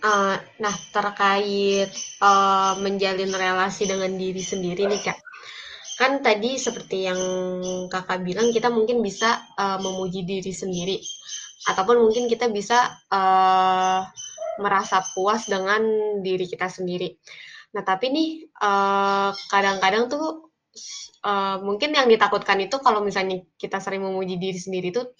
Uh, 0.00 0.36
nah, 0.60 0.76
terkait 0.92 1.88
uh, 2.20 2.72
menjalin 2.80 3.32
relasi 3.32 3.88
dengan 3.88 4.12
diri 4.16 4.40
sendiri 4.40 4.88
nih 4.88 5.00
kak, 5.00 5.20
kan 6.00 6.24
tadi 6.24 6.56
seperti 6.56 7.08
yang 7.08 7.20
kakak 7.92 8.24
bilang 8.24 8.48
kita 8.52 8.72
mungkin 8.72 9.04
bisa 9.04 9.44
uh, 9.56 9.76
memuji 9.80 10.24
diri 10.24 10.52
sendiri, 10.52 10.96
ataupun 11.68 12.00
mungkin 12.00 12.24
kita 12.30 12.48
bisa 12.48 12.88
uh, 13.12 14.04
merasa 14.60 15.04
puas 15.12 15.44
dengan 15.48 15.80
diri 16.24 16.48
kita 16.48 16.68
sendiri. 16.68 17.16
Nah, 17.76 17.82
tapi 17.86 18.10
nih 18.10 18.28
kadang-kadang 19.48 20.04
uh, 20.06 20.10
tuh 20.10 20.26
uh, 21.24 21.56
mungkin 21.62 21.94
yang 21.94 22.08
ditakutkan 22.08 22.58
itu 22.60 22.80
kalau 22.82 23.04
misalnya 23.04 23.44
kita 23.60 23.78
sering 23.78 24.02
memuji 24.02 24.40
diri 24.40 24.58
sendiri 24.58 24.90
tuh 24.90 25.12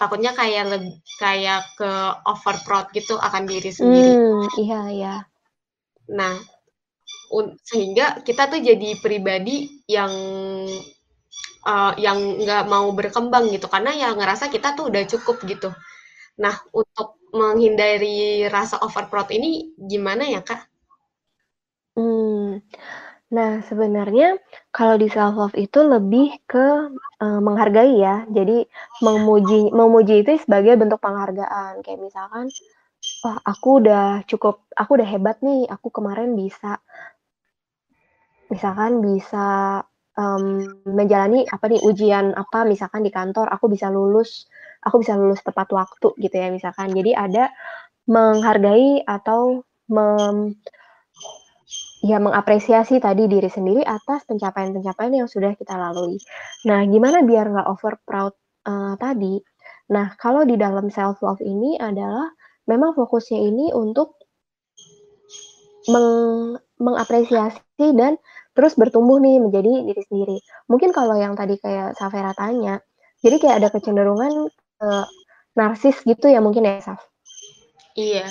takutnya 0.00 0.32
kayak 0.32 0.64
lebih 0.72 0.96
kayak 1.20 1.60
ke 1.76 1.90
over 2.24 2.56
proud 2.64 2.88
gitu 2.96 3.20
akan 3.20 3.44
diri 3.44 3.68
sendiri. 3.68 4.12
Hmm, 4.16 4.48
iya 4.56 4.80
iya. 4.88 5.14
Nah, 6.08 6.40
sehingga 7.62 8.24
kita 8.24 8.48
tuh 8.48 8.64
jadi 8.64 8.96
pribadi 9.04 9.84
yang 9.86 10.10
uh, 11.66 11.92
yang 11.98 12.18
nggak 12.42 12.64
mau 12.68 12.88
berkembang 12.94 13.48
gitu 13.54 13.66
karena 13.70 13.90
ya 13.96 14.08
ngerasa 14.16 14.48
kita 14.54 14.74
tuh 14.78 14.90
udah 14.90 15.02
cukup 15.08 15.36
gitu. 15.48 15.70
Nah, 16.40 16.56
untuk 16.74 17.20
menghindari 17.34 18.46
rasa 18.50 18.80
over 18.82 19.06
proud 19.10 19.28
ini 19.30 19.74
gimana 19.76 20.24
ya 20.28 20.40
kak? 20.42 20.66
Hmm, 21.96 22.62
Nah, 23.36 23.52
sebenarnya 23.68 24.38
kalau 24.76 24.96
di 25.02 25.06
self 25.14 25.34
love 25.38 25.56
itu 25.58 25.80
lebih 25.94 26.26
ke 26.50 26.66
uh, 27.24 27.40
menghargai 27.46 27.92
ya. 28.06 28.26
Jadi 28.30 28.66
memuji 29.06 29.70
memuji 29.70 30.14
itu 30.22 30.32
sebagai 30.44 30.74
bentuk 30.80 30.98
penghargaan. 31.04 31.82
Kayak 31.86 32.00
misalkan, 32.06 32.46
"Wah, 33.22 33.38
aku 33.52 33.68
udah 33.82 34.06
cukup 34.30 34.54
aku 34.80 34.90
udah 34.98 35.08
hebat 35.12 35.36
nih, 35.46 35.66
aku 35.74 35.88
kemarin 35.96 36.34
bisa" 36.38 36.82
misalkan 38.52 38.92
bisa, 39.06 39.46
um, 40.20 40.68
menjalani 40.84 41.48
apa 41.48 41.64
nih, 41.72 41.80
ujian 41.88 42.36
apa 42.36 42.68
misalkan 42.68 43.00
di 43.00 43.08
kantor, 43.08 43.48
aku 43.48 43.72
bisa 43.72 43.88
lulus 43.88 44.44
aku 44.84 45.04
bisa 45.04 45.16
lulus 45.16 45.40
tepat 45.44 45.68
waktu 45.72 46.08
gitu 46.20 46.34
ya 46.36 46.48
misalkan. 46.52 46.92
Jadi 46.92 47.12
ada 47.16 47.52
menghargai 48.08 49.04
atau 49.04 49.64
mem 49.92 50.56
ya 52.00 52.16
mengapresiasi 52.16 52.96
tadi 52.96 53.28
diri 53.28 53.52
sendiri 53.52 53.84
atas 53.84 54.24
pencapaian-pencapaian 54.24 55.20
yang 55.24 55.28
sudah 55.28 55.52
kita 55.52 55.76
lalui. 55.76 56.16
Nah, 56.64 56.80
gimana 56.88 57.20
biar 57.20 57.52
nggak 57.52 57.68
over 57.68 58.00
proud 58.08 58.32
uh, 58.64 58.96
tadi? 58.96 59.36
Nah, 59.92 60.16
kalau 60.16 60.48
di 60.48 60.56
dalam 60.56 60.88
self 60.88 61.20
love 61.20 61.44
ini 61.44 61.76
adalah 61.76 62.32
memang 62.64 62.96
fokusnya 62.96 63.36
ini 63.36 63.66
untuk 63.76 64.16
meng 65.92 66.56
mengapresiasi 66.80 67.92
dan 67.92 68.16
terus 68.56 68.74
bertumbuh 68.74 69.22
nih 69.22 69.38
menjadi 69.38 69.86
diri 69.86 70.02
sendiri. 70.06 70.36
Mungkin 70.66 70.90
kalau 70.90 71.14
yang 71.16 71.38
tadi 71.38 71.56
kayak 71.58 71.94
Safera 71.96 72.34
tanya, 72.34 72.82
jadi 73.20 73.36
kayak 73.38 73.56
ada 73.62 73.68
kecenderungan 73.70 74.48
uh, 74.82 75.06
narsis 75.54 75.96
gitu 76.02 76.30
ya 76.30 76.40
mungkin 76.40 76.66
ya 76.66 76.80
Saf? 76.82 77.00
Iya. 77.98 78.30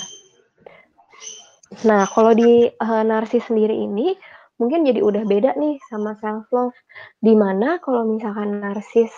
Nah, 1.86 2.10
kalau 2.10 2.34
di 2.34 2.66
uh, 2.66 3.04
narsis 3.06 3.46
sendiri 3.46 3.78
ini 3.78 4.18
mungkin 4.60 4.84
jadi 4.84 5.00
udah 5.00 5.24
beda 5.24 5.56
nih 5.56 5.78
sama 5.88 6.18
self 6.18 6.50
love. 6.52 6.76
Di 7.22 7.38
mana 7.38 7.78
kalau 7.80 8.10
misalkan 8.10 8.60
narsis 8.60 9.14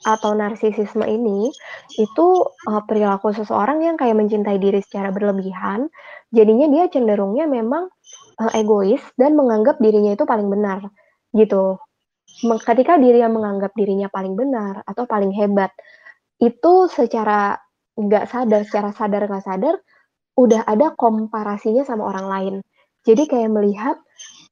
atau 0.00 0.32
narsisisme 0.32 1.04
ini 1.04 1.52
itu 2.00 2.26
uh, 2.70 2.82
perilaku 2.88 3.36
seseorang 3.36 3.84
yang 3.84 4.00
kayak 4.00 4.16
mencintai 4.16 4.56
diri 4.56 4.80
secara 4.80 5.12
berlebihan, 5.12 5.92
jadinya 6.32 6.70
dia 6.72 6.88
cenderungnya 6.88 7.44
memang 7.44 7.92
uh, 8.40 8.52
egois 8.56 9.04
dan 9.20 9.36
menganggap 9.36 9.76
dirinya 9.78 10.16
itu 10.16 10.24
paling 10.24 10.48
benar 10.48 10.88
gitu. 11.36 11.76
Ketika 12.40 12.96
diri 12.96 13.20
yang 13.20 13.36
menganggap 13.36 13.76
dirinya 13.76 14.08
paling 14.08 14.38
benar 14.38 14.80
atau 14.88 15.04
paling 15.04 15.34
hebat, 15.34 15.74
itu 16.40 16.88
secara 16.88 17.58
nggak 17.98 18.24
sadar, 18.30 18.64
secara 18.64 18.90
sadar 18.96 19.28
nggak 19.28 19.44
sadar 19.44 19.74
udah 20.38 20.64
ada 20.64 20.96
komparasinya 20.96 21.84
sama 21.84 22.08
orang 22.08 22.26
lain. 22.30 22.54
Jadi 23.04 23.28
kayak 23.28 23.50
melihat, 23.52 23.96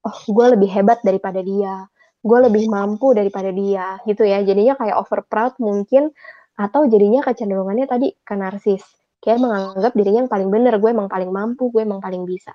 oh 0.05 0.19
gue 0.29 0.47
lebih 0.59 0.69
hebat 0.69 1.01
daripada 1.01 1.41
dia, 1.41 1.89
gue 2.21 2.39
lebih 2.45 2.69
mampu 2.69 3.17
daripada 3.17 3.49
dia, 3.55 3.97
gitu 4.05 4.27
ya. 4.27 4.45
Jadinya 4.45 4.77
kayak 4.77 4.97
over 4.99 5.25
proud 5.25 5.57
mungkin, 5.63 6.13
atau 6.59 6.85
jadinya 6.91 7.25
kecenderungannya 7.25 7.87
tadi 7.89 8.13
ke 8.21 8.35
narsis. 8.37 8.85
Kayak 9.23 9.39
menganggap 9.45 9.93
dirinya 9.97 10.27
yang 10.27 10.33
paling 10.33 10.51
bener, 10.53 10.75
gue 10.77 10.91
emang 10.91 11.09
paling 11.09 11.31
mampu, 11.31 11.71
gue 11.73 11.83
emang 11.85 12.03
paling 12.03 12.25
bisa. 12.29 12.53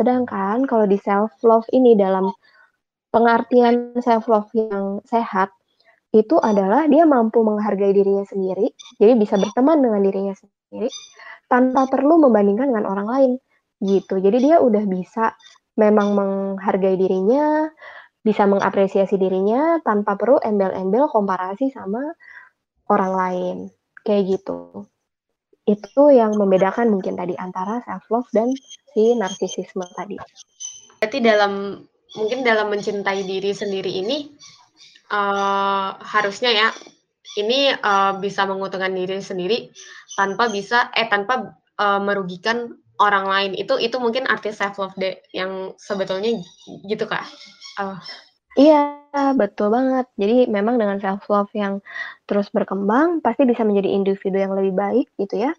Sedangkan 0.00 0.64
kalau 0.64 0.88
di 0.88 0.96
self 0.96 1.36
love 1.44 1.68
ini 1.76 1.92
dalam 1.92 2.32
pengertian 3.12 3.92
self 4.00 4.32
love 4.32 4.48
yang 4.56 5.04
sehat, 5.04 5.52
itu 6.16 6.40
adalah 6.40 6.88
dia 6.88 7.04
mampu 7.04 7.44
menghargai 7.44 7.92
dirinya 7.92 8.24
sendiri, 8.24 8.72
jadi 8.96 9.12
bisa 9.20 9.36
berteman 9.36 9.84
dengan 9.84 10.00
dirinya 10.00 10.32
sendiri, 10.32 10.88
tanpa 11.52 11.84
perlu 11.92 12.16
membandingkan 12.16 12.72
dengan 12.72 12.88
orang 12.88 13.08
lain 13.12 13.30
gitu. 13.84 14.16
Jadi 14.24 14.40
dia 14.40 14.56
udah 14.64 14.84
bisa 14.88 15.36
memang 15.76 16.16
menghargai 16.16 16.96
dirinya, 16.96 17.68
bisa 18.24 18.48
mengapresiasi 18.48 19.20
dirinya 19.20 19.84
tanpa 19.84 20.16
perlu 20.16 20.40
embel-embel 20.40 21.12
komparasi 21.12 21.68
sama 21.76 22.00
orang 22.88 23.12
lain. 23.12 23.56
Kayak 24.00 24.40
gitu. 24.40 24.88
Itu 25.68 26.10
yang 26.10 26.34
membedakan 26.36 26.88
mungkin 26.90 27.14
tadi 27.14 27.36
antara 27.36 27.84
self 27.84 28.04
love 28.10 28.28
dan 28.32 28.50
si 28.94 29.14
narsisisme 29.14 29.84
tadi. 29.94 30.16
Berarti 31.00 31.18
dalam 31.22 31.82
mungkin 32.16 32.42
dalam 32.42 32.72
mencintai 32.74 33.22
diri 33.22 33.54
sendiri 33.54 33.92
ini 34.02 34.34
uh, 35.14 35.94
harusnya 36.00 36.50
ya 36.50 36.68
ini 37.38 37.70
uh, 37.70 38.18
bisa 38.18 38.42
menguntungkan 38.46 38.90
diri 38.90 39.22
sendiri 39.22 39.70
tanpa 40.18 40.50
bisa 40.50 40.90
eh 40.98 41.06
tanpa 41.06 41.54
uh, 41.78 42.00
merugikan 42.02 42.74
orang 42.98 43.30
lain 43.30 43.52
itu 43.54 43.78
itu 43.78 43.96
mungkin 44.02 44.26
arti 44.26 44.50
self 44.50 44.76
love 44.82 44.96
deh 44.98 45.14
yang 45.30 45.72
sebetulnya 45.78 46.34
gitu 46.90 47.06
kak 47.06 47.22
uh. 47.78 47.98
Iya 48.60 49.00
betul 49.34 49.72
banget. 49.72 50.06
Jadi 50.20 50.46
memang 50.52 50.76
dengan 50.76 51.00
self 51.00 51.24
love 51.32 51.50
yang 51.56 51.80
terus 52.28 52.52
berkembang 52.52 53.24
pasti 53.24 53.48
bisa 53.48 53.64
menjadi 53.64 53.90
individu 53.90 54.36
yang 54.36 54.52
lebih 54.52 54.74
baik 54.76 55.06
gitu 55.16 55.48
ya. 55.48 55.52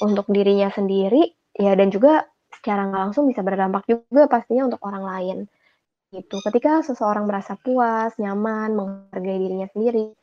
Untuk 0.00 0.26
dirinya 0.32 0.72
sendiri 0.72 1.36
ya 1.56 1.76
dan 1.76 1.92
juga 1.92 2.24
secara 2.50 2.88
nggak 2.88 3.02
langsung 3.10 3.24
bisa 3.28 3.44
berdampak 3.44 3.84
juga 3.86 4.26
pastinya 4.26 4.66
untuk 4.72 4.80
orang 4.88 5.04
lain. 5.04 5.38
Gitu. 6.10 6.38
Ketika 6.40 6.80
seseorang 6.86 7.28
merasa 7.28 7.58
puas, 7.60 8.14
nyaman, 8.16 8.72
menghargai 8.72 9.38
dirinya 9.42 9.68
sendiri, 9.74 10.14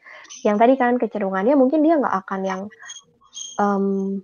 yang 0.48 0.58
tadi 0.58 0.74
kan 0.80 0.98
kecenderungannya 0.98 1.54
mungkin 1.60 1.86
dia 1.86 2.00
nggak 2.00 2.16
akan 2.26 2.42
yang 2.48 2.62
um, 3.62 4.18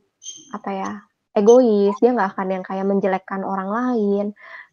apa 0.56 0.69
ya 0.74 0.91
egois, 1.38 1.95
dia 2.02 2.12
nggak 2.15 2.36
akan 2.36 2.48
yang 2.60 2.63
kayak 2.65 2.86
menjelekkan 2.88 3.41
orang 3.45 3.69
lain 3.69 4.26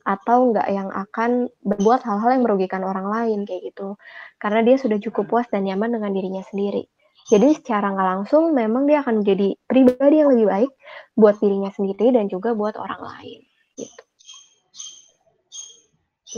atau 0.06 0.54
nggak 0.54 0.68
yang 0.70 0.88
akan 0.94 1.50
berbuat 1.66 2.06
hal-hal 2.06 2.38
yang 2.38 2.44
merugikan 2.46 2.86
orang 2.86 3.10
lain 3.10 3.42
kayak 3.42 3.74
gitu. 3.74 3.98
Karena 4.38 4.62
dia 4.62 4.78
sudah 4.78 5.02
cukup 5.02 5.26
puas 5.26 5.50
dan 5.50 5.66
nyaman 5.66 5.98
dengan 5.98 6.14
dirinya 6.14 6.46
sendiri. 6.46 6.86
Jadi 7.26 7.58
secara 7.58 7.90
nggak 7.90 8.08
langsung 8.14 8.54
memang 8.54 8.86
dia 8.86 9.02
akan 9.02 9.26
menjadi 9.26 9.58
pribadi 9.66 10.22
yang 10.22 10.30
lebih 10.30 10.46
baik 10.46 10.70
buat 11.18 11.34
dirinya 11.42 11.74
sendiri 11.74 12.14
dan 12.14 12.30
juga 12.30 12.54
buat 12.54 12.78
orang 12.78 13.02
lain. 13.02 13.40
Gitu. 13.74 14.02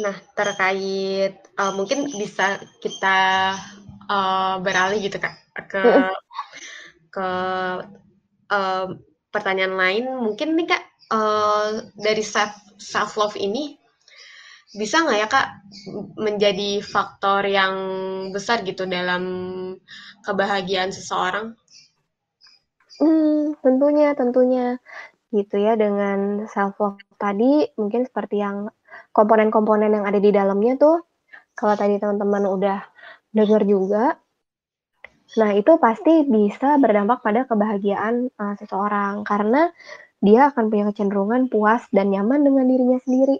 Nah, 0.00 0.16
terkait 0.32 1.44
uh, 1.60 1.72
mungkin 1.76 2.08
bisa 2.08 2.56
kita 2.80 3.52
uh, 4.08 4.56
beralih 4.64 5.04
gitu 5.04 5.20
kak 5.20 5.36
ke 5.68 5.84
ke 7.12 7.28
uh, 8.48 8.86
pertanyaan 9.28 9.76
lain. 9.76 10.04
Mungkin 10.24 10.56
nih 10.56 10.72
kak 10.72 10.87
uh, 11.12 11.84
dari 11.96 12.24
self 12.24 12.54
self 12.78 13.18
love 13.18 13.36
ini 13.36 13.76
bisa 14.76 15.00
nggak 15.00 15.18
ya 15.18 15.28
kak 15.32 15.48
menjadi 16.20 16.84
faktor 16.84 17.48
yang 17.48 17.74
besar 18.30 18.60
gitu 18.68 18.84
dalam 18.84 19.24
kebahagiaan 20.28 20.92
seseorang? 20.92 21.56
Hmm, 23.00 23.56
tentunya, 23.64 24.12
tentunya 24.12 24.76
gitu 25.32 25.60
ya 25.60 25.76
dengan 25.76 26.48
self 26.48 26.76
love 26.80 27.00
tadi 27.20 27.68
mungkin 27.76 28.08
seperti 28.08 28.40
yang 28.40 28.72
komponen-komponen 29.12 29.92
yang 29.92 30.04
ada 30.08 30.16
di 30.16 30.32
dalamnya 30.32 30.80
tuh 30.80 31.04
kalau 31.52 31.76
tadi 31.76 32.00
teman-teman 32.00 32.48
udah 32.48 32.80
dengar 33.36 33.62
juga 33.68 34.16
nah 35.36 35.52
itu 35.52 35.76
pasti 35.76 36.24
bisa 36.24 36.80
berdampak 36.80 37.20
pada 37.20 37.44
kebahagiaan 37.44 38.32
uh, 38.40 38.54
seseorang 38.56 39.28
karena 39.28 39.68
dia 40.18 40.50
akan 40.50 40.70
punya 40.70 40.90
kecenderungan 40.90 41.46
puas 41.52 41.86
dan 41.94 42.10
nyaman 42.10 42.42
dengan 42.42 42.64
dirinya 42.66 42.98
sendiri. 43.02 43.38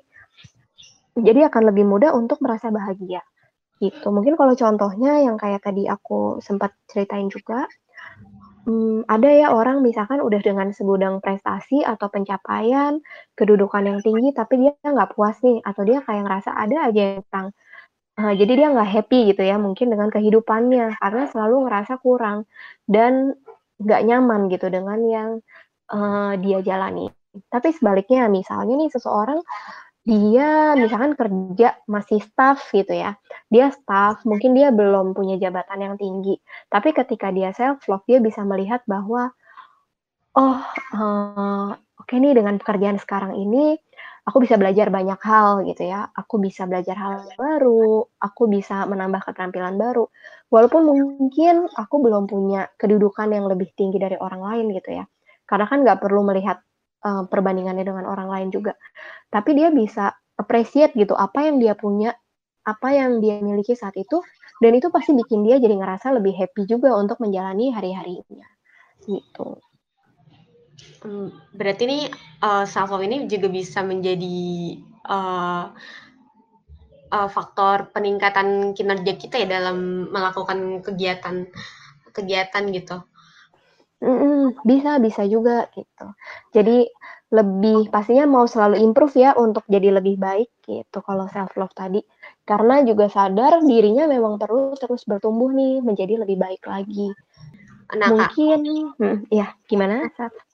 Jadi 1.19 1.41
akan 1.51 1.63
lebih 1.75 1.85
mudah 1.87 2.15
untuk 2.15 2.39
merasa 2.39 2.71
bahagia. 2.71 3.23
Gitu. 3.79 4.07
Mungkin 4.11 4.35
kalau 4.35 4.55
contohnya 4.59 5.23
yang 5.23 5.39
kayak 5.39 5.63
tadi 5.63 5.87
aku 5.87 6.43
sempat 6.43 6.75
ceritain 6.91 7.31
juga 7.31 7.67
hmm, 8.69 9.09
ada 9.09 9.29
ya 9.33 9.49
orang 9.57 9.81
misalkan 9.81 10.21
udah 10.21 10.41
dengan 10.45 10.69
segudang 10.77 11.25
prestasi 11.25 11.81
atau 11.81 12.13
pencapaian, 12.13 13.01
kedudukan 13.33 13.83
yang 13.89 13.99
tinggi, 14.05 14.37
tapi 14.37 14.61
dia 14.69 14.77
nggak 14.85 15.17
puas 15.17 15.41
nih, 15.41 15.65
atau 15.65 15.83
dia 15.89 16.05
kayak 16.05 16.23
ngerasa 16.29 16.51
ada 16.53 16.77
aja 16.93 17.01
yang 17.17 17.25
kurang. 17.25 17.49
Uh, 18.19 18.35
jadi 18.35 18.53
dia 18.59 18.69
nggak 18.75 18.91
happy 18.93 19.21
gitu 19.33 19.43
ya 19.47 19.57
mungkin 19.57 19.89
dengan 19.89 20.09
kehidupannya, 20.13 21.01
karena 21.01 21.25
selalu 21.33 21.57
ngerasa 21.67 21.95
kurang 22.05 22.45
dan 22.85 23.39
nggak 23.81 24.03
nyaman 24.05 24.41
gitu 24.53 24.67
dengan 24.69 25.01
yang, 25.09 25.31
uh, 25.93 26.33
dia 26.41 26.59
jalani. 26.65 27.09
Tapi 27.53 27.71
sebaliknya 27.77 28.27
misalnya 28.27 28.75
nih 28.75 28.91
seseorang 28.91 29.41
dia 30.09 30.73
misalkan 30.73 31.13
kerja 31.13 31.77
masih 31.85 32.25
staff 32.25 32.65
gitu 32.73 32.97
ya. 32.97 33.21
Dia 33.53 33.69
staff, 33.69 34.25
mungkin 34.25 34.57
dia 34.57 34.73
belum 34.73 35.13
punya 35.13 35.37
jabatan 35.37 35.85
yang 35.85 35.95
tinggi. 36.01 36.41
Tapi 36.73 36.97
ketika 36.97 37.29
dia 37.29 37.53
self 37.53 37.85
love, 37.93 38.05
dia 38.09 38.17
bisa 38.17 38.41
melihat 38.41 38.81
bahwa 38.89 39.29
oh, 40.33 40.59
uh, 40.97 41.77
oke 41.77 42.09
okay 42.09 42.17
nih 42.25 42.33
dengan 42.41 42.57
pekerjaan 42.57 42.97
sekarang 42.97 43.37
ini 43.37 43.77
aku 44.25 44.45
bisa 44.45 44.57
belajar 44.57 44.89
banyak 44.89 45.21
hal 45.21 45.69
gitu 45.69 45.85
ya. 45.85 46.09
Aku 46.17 46.41
bisa 46.41 46.65
belajar 46.65 46.97
hal 46.97 47.29
baru, 47.37 48.09
aku 48.17 48.49
bisa 48.49 48.89
menambah 48.89 49.29
keterampilan 49.29 49.77
baru. 49.77 50.09
Walaupun 50.49 50.89
mungkin 50.89 51.69
aku 51.77 52.01
belum 52.01 52.25
punya 52.33 52.73
kedudukan 52.81 53.29
yang 53.29 53.45
lebih 53.45 53.77
tinggi 53.77 54.01
dari 54.01 54.17
orang 54.17 54.41
lain 54.41 54.73
gitu 54.73 55.05
ya. 55.05 55.05
Karena 55.49 55.65
kan 55.65 55.81
nggak 55.81 56.05
perlu 56.05 56.21
melihat 56.29 56.61
uh, 57.09 57.25
perbandingannya 57.25 57.89
dengan 57.89 58.05
orang 58.05 58.29
lain 58.29 58.49
juga. 58.53 58.77
Tapi 59.33 59.57
dia 59.57 59.73
bisa 59.73 60.13
appreciate 60.37 60.93
gitu 60.95 61.17
apa 61.17 61.49
yang 61.49 61.57
dia 61.59 61.73
punya, 61.75 62.13
apa 62.69 62.93
yang 62.93 63.19
dia 63.25 63.41
miliki 63.41 63.73
saat 63.73 63.97
itu, 63.97 64.21
dan 64.61 64.77
itu 64.77 64.93
pasti 64.93 65.17
bikin 65.17 65.43
dia 65.43 65.57
jadi 65.57 65.75
ngerasa 65.75 66.13
lebih 66.15 66.37
happy 66.37 66.69
juga 66.69 66.95
untuk 66.95 67.19
menjalani 67.19 67.73
hari-harinya, 67.73 68.47
gitu. 69.09 69.59
Hmm, 71.03 71.35
berarti 71.55 71.83
ini 71.91 72.01
uh, 72.43 72.63
self 72.63 72.95
love 72.95 73.03
ini 73.03 73.27
juga 73.27 73.51
bisa 73.51 73.83
menjadi 73.83 74.79
uh, 75.11 75.75
uh, 77.11 77.29
faktor 77.31 77.91
peningkatan 77.91 78.79
kinerja 78.79 79.19
kita 79.19 79.43
ya 79.43 79.47
dalam 79.59 80.11
melakukan 80.11 80.83
kegiatan 80.87 81.51
kegiatan 82.15 82.63
gitu. 82.71 83.03
Mm-mm, 83.99 84.63
bisa 84.63 85.03
bisa 85.03 85.27
juga 85.27 85.67
gitu. 85.75 86.07
Jadi 86.55 86.87
lebih 87.29 87.91
pastinya 87.91 88.25
mau 88.31 88.47
selalu 88.47 88.79
improve 88.81 89.19
ya 89.19 89.35
untuk 89.35 89.67
jadi 89.67 89.99
lebih 89.99 90.17
baik 90.17 90.49
gitu 90.63 91.03
kalau 91.03 91.27
self 91.27 91.51
love 91.59 91.75
tadi. 91.75 91.99
Karena 92.47 92.81
juga 92.87 93.11
sadar 93.11 93.59
dirinya 93.61 94.07
memang 94.07 94.39
perlu 94.39 94.79
terus 94.79 95.03
bertumbuh 95.03 95.51
nih 95.51 95.83
menjadi 95.83 96.15
lebih 96.23 96.39
baik 96.39 96.63
lagi. 96.71 97.11
Nah, 97.99 98.09
Mungkin 98.15 98.61
hmm, 99.03 99.19
ya 99.35 99.51
gimana? 99.67 100.07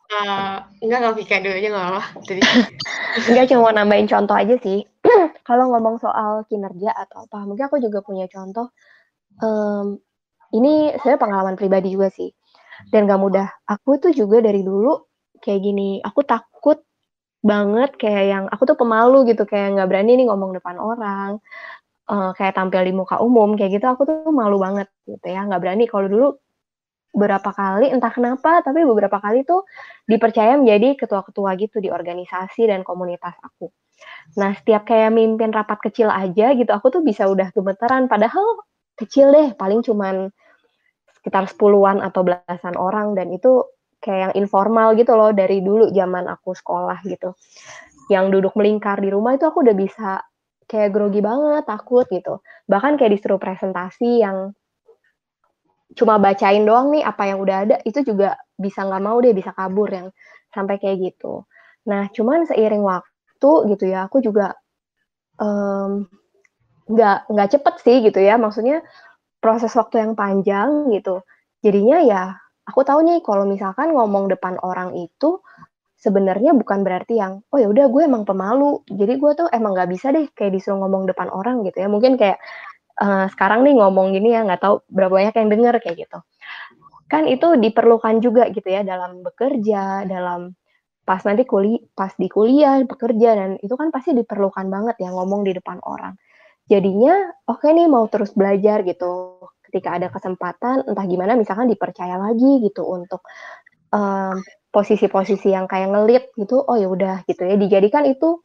Uh, 0.05 0.65
enggak 0.81 1.01
kalau 1.05 1.17
Vika 1.17 1.37
dulu 1.41 1.57
aja 1.57 1.69
nggak 1.73 1.87
apa 1.91 2.05
Jadi 2.29 2.41
enggak 3.29 3.47
cuma 3.53 3.71
nambahin 3.77 4.09
contoh 4.09 4.37
aja 4.37 4.57
sih. 4.65 4.89
kalau 5.49 5.69
ngomong 5.69 6.01
soal 6.01 6.49
kinerja 6.49 6.97
atau 6.97 7.29
apa, 7.29 7.45
mungkin 7.45 7.69
aku 7.69 7.77
juga 7.77 8.01
punya 8.01 8.25
contoh. 8.25 8.73
Um, 9.45 10.01
ini 10.57 10.97
saya 11.05 11.21
pengalaman 11.21 11.59
pribadi 11.61 11.93
juga 11.93 12.09
sih 12.09 12.33
dan 12.91 13.07
gak 13.07 13.21
mudah. 13.21 13.49
Aku 13.69 13.97
tuh 14.03 14.13
juga 14.15 14.43
dari 14.45 14.63
dulu 14.65 15.07
kayak 15.41 15.61
gini, 15.61 16.01
aku 16.01 16.25
takut 16.25 16.81
banget 17.45 17.91
kayak 18.01 18.25
yang 18.25 18.45
aku 18.49 18.65
tuh 18.65 18.77
pemalu 18.81 19.29
gitu 19.29 19.45
kayak 19.45 19.77
nggak 19.77 19.89
berani 19.93 20.17
nih 20.17 20.27
ngomong 20.33 20.57
depan 20.57 20.81
orang 20.81 21.37
uh, 22.09 22.33
kayak 22.33 22.57
tampil 22.57 22.81
di 22.81 22.93
muka 22.97 23.21
umum 23.21 23.53
kayak 23.53 23.77
gitu 23.77 23.85
aku 23.85 24.09
tuh 24.09 24.33
malu 24.33 24.57
banget 24.57 24.89
gitu 25.05 25.29
ya 25.29 25.45
nggak 25.45 25.61
berani 25.61 25.85
kalau 25.85 26.09
dulu 26.09 26.29
beberapa 27.15 27.53
kali 27.55 27.93
entah 27.93 28.11
kenapa 28.11 28.65
tapi 28.65 28.83
beberapa 28.83 29.21
kali 29.23 29.47
tuh 29.47 29.63
dipercaya 30.09 30.59
menjadi 30.59 30.99
ketua-ketua 30.99 31.55
gitu 31.63 31.79
di 31.79 31.87
organisasi 31.93 32.67
dan 32.67 32.83
komunitas 32.83 33.39
aku. 33.39 33.71
Nah 34.41 34.51
setiap 34.59 34.83
kayak 34.89 35.15
mimpin 35.15 35.55
rapat 35.55 35.79
kecil 35.79 36.11
aja 36.11 36.51
gitu 36.59 36.73
aku 36.75 36.91
tuh 36.91 37.03
bisa 37.07 37.31
udah 37.31 37.55
gemeteran 37.55 38.11
padahal 38.11 38.67
kecil 38.99 39.31
deh 39.31 39.55
paling 39.55 39.85
cuman 39.87 40.35
sekitar 41.25 41.49
sepuluhan 41.49 42.05
atau 42.05 42.21
belasan 42.21 42.77
orang 42.77 43.17
dan 43.17 43.33
itu 43.33 43.65
kayak 44.05 44.21
yang 44.29 44.35
informal 44.45 44.93
gitu 44.93 45.17
loh 45.17 45.33
dari 45.33 45.65
dulu 45.65 45.89
zaman 45.89 46.29
aku 46.29 46.53
sekolah 46.53 47.01
gitu. 47.09 47.33
Yang 48.13 48.25
duduk 48.37 48.53
melingkar 48.61 49.01
di 49.01 49.09
rumah 49.09 49.33
itu 49.33 49.49
aku 49.49 49.65
udah 49.65 49.73
bisa 49.73 50.21
kayak 50.69 50.93
grogi 50.93 51.25
banget, 51.25 51.65
takut 51.65 52.05
gitu. 52.13 52.45
Bahkan 52.69 53.01
kayak 53.01 53.17
disuruh 53.17 53.41
presentasi 53.41 54.21
yang 54.21 54.53
cuma 55.97 56.21
bacain 56.21 56.69
doang 56.69 56.93
nih 56.93 57.01
apa 57.09 57.33
yang 57.33 57.41
udah 57.41 57.57
ada 57.65 57.77
itu 57.89 58.05
juga 58.05 58.37
bisa 58.61 58.85
nggak 58.85 59.01
mau 59.01 59.17
deh 59.25 59.33
bisa 59.33 59.57
kabur 59.57 59.89
yang 59.89 60.13
sampai 60.53 60.77
kayak 60.77 61.01
gitu. 61.01 61.49
Nah 61.89 62.13
cuman 62.13 62.45
seiring 62.45 62.85
waktu 62.85 63.53
gitu 63.73 63.85
ya 63.89 64.05
aku 64.05 64.21
juga 64.21 64.53
nggak 66.85 67.19
um, 67.25 67.33
nggak 67.33 67.51
cepet 67.57 67.75
sih 67.81 67.97
gitu 68.05 68.21
ya 68.21 68.37
maksudnya 68.37 68.85
proses 69.45 69.77
waktu 69.77 70.01
yang 70.01 70.17
panjang 70.17 70.89
gitu. 70.89 71.21
Jadinya 71.61 72.01
ya 72.01 72.23
aku 72.65 72.81
tahu 72.81 73.05
nih 73.05 73.21
kalau 73.21 73.45
misalkan 73.45 73.93
ngomong 73.93 74.33
depan 74.33 74.57
orang 74.65 74.97
itu 74.97 75.45
sebenarnya 76.01 76.57
bukan 76.57 76.81
berarti 76.81 77.21
yang 77.21 77.45
oh 77.53 77.61
ya 77.61 77.69
udah 77.69 77.93
gue 77.93 78.03
emang 78.09 78.25
pemalu. 78.25 78.81
Jadi 78.89 79.21
gue 79.21 79.33
tuh 79.37 79.49
emang 79.53 79.77
nggak 79.77 79.91
bisa 79.93 80.17
deh 80.17 80.25
kayak 80.33 80.57
disuruh 80.57 80.81
ngomong 80.81 81.05
depan 81.13 81.29
orang 81.29 81.61
gitu 81.69 81.85
ya. 81.85 81.89
Mungkin 81.93 82.17
kayak 82.17 82.41
uh, 83.05 83.29
sekarang 83.37 83.69
nih 83.69 83.77
ngomong 83.77 84.17
gini 84.17 84.33
ya 84.33 84.49
nggak 84.49 84.65
tahu 84.65 84.81
berapa 84.89 85.13
banyak 85.13 85.35
yang 85.37 85.49
denger 85.53 85.75
kayak 85.85 85.97
gitu. 86.09 86.19
Kan 87.13 87.29
itu 87.29 87.61
diperlukan 87.61 88.25
juga 88.25 88.49
gitu 88.49 88.65
ya 88.65 88.81
dalam 88.81 89.21
bekerja, 89.21 90.09
dalam 90.09 90.57
pas 91.05 91.21
nanti 91.29 91.45
kuliah, 91.45 91.85
pas 91.93 92.17
di 92.17 92.33
kuliah, 92.33 92.81
bekerja 92.81 93.31
dan 93.37 93.51
itu 93.61 93.77
kan 93.77 93.93
pasti 93.93 94.17
diperlukan 94.17 94.73
banget 94.73 94.97
ya 95.05 95.13
ngomong 95.13 95.45
di 95.45 95.53
depan 95.53 95.85
orang 95.85 96.17
jadinya 96.71 97.33
oke 97.49 97.61
okay 97.61 97.77
nih 97.77 97.87
mau 97.89 98.07
terus 98.09 98.33
belajar 98.33 98.83
gitu. 98.87 99.41
Ketika 99.65 99.99
ada 99.99 100.09
kesempatan 100.09 100.87
entah 100.87 101.07
gimana 101.09 101.35
misalkan 101.35 101.67
dipercaya 101.67 102.15
lagi 102.15 102.63
gitu 102.63 102.87
untuk 102.87 103.27
um, 103.91 104.39
posisi-posisi 104.71 105.51
yang 105.51 105.67
kayak 105.67 105.91
ngelit 105.91 106.25
gitu 106.39 106.63
oh 106.63 106.77
ya 106.79 106.87
udah 106.87 107.27
gitu 107.27 107.43
ya. 107.43 107.59
Dijadikan 107.59 108.07
itu 108.07 108.43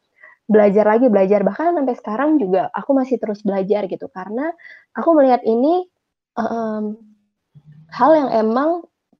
belajar 0.50 0.84
lagi 0.86 1.06
belajar. 1.06 1.46
Bahkan 1.46 1.78
sampai 1.78 1.96
sekarang 1.96 2.30
juga 2.42 2.66
aku 2.74 2.90
masih 2.94 3.22
terus 3.22 3.46
belajar 3.46 3.86
gitu. 3.86 4.10
Karena 4.10 4.50
aku 4.94 5.14
melihat 5.14 5.40
ini 5.46 5.86
um, 6.34 6.98
hal 7.94 8.10
yang 8.18 8.30
emang 8.34 8.70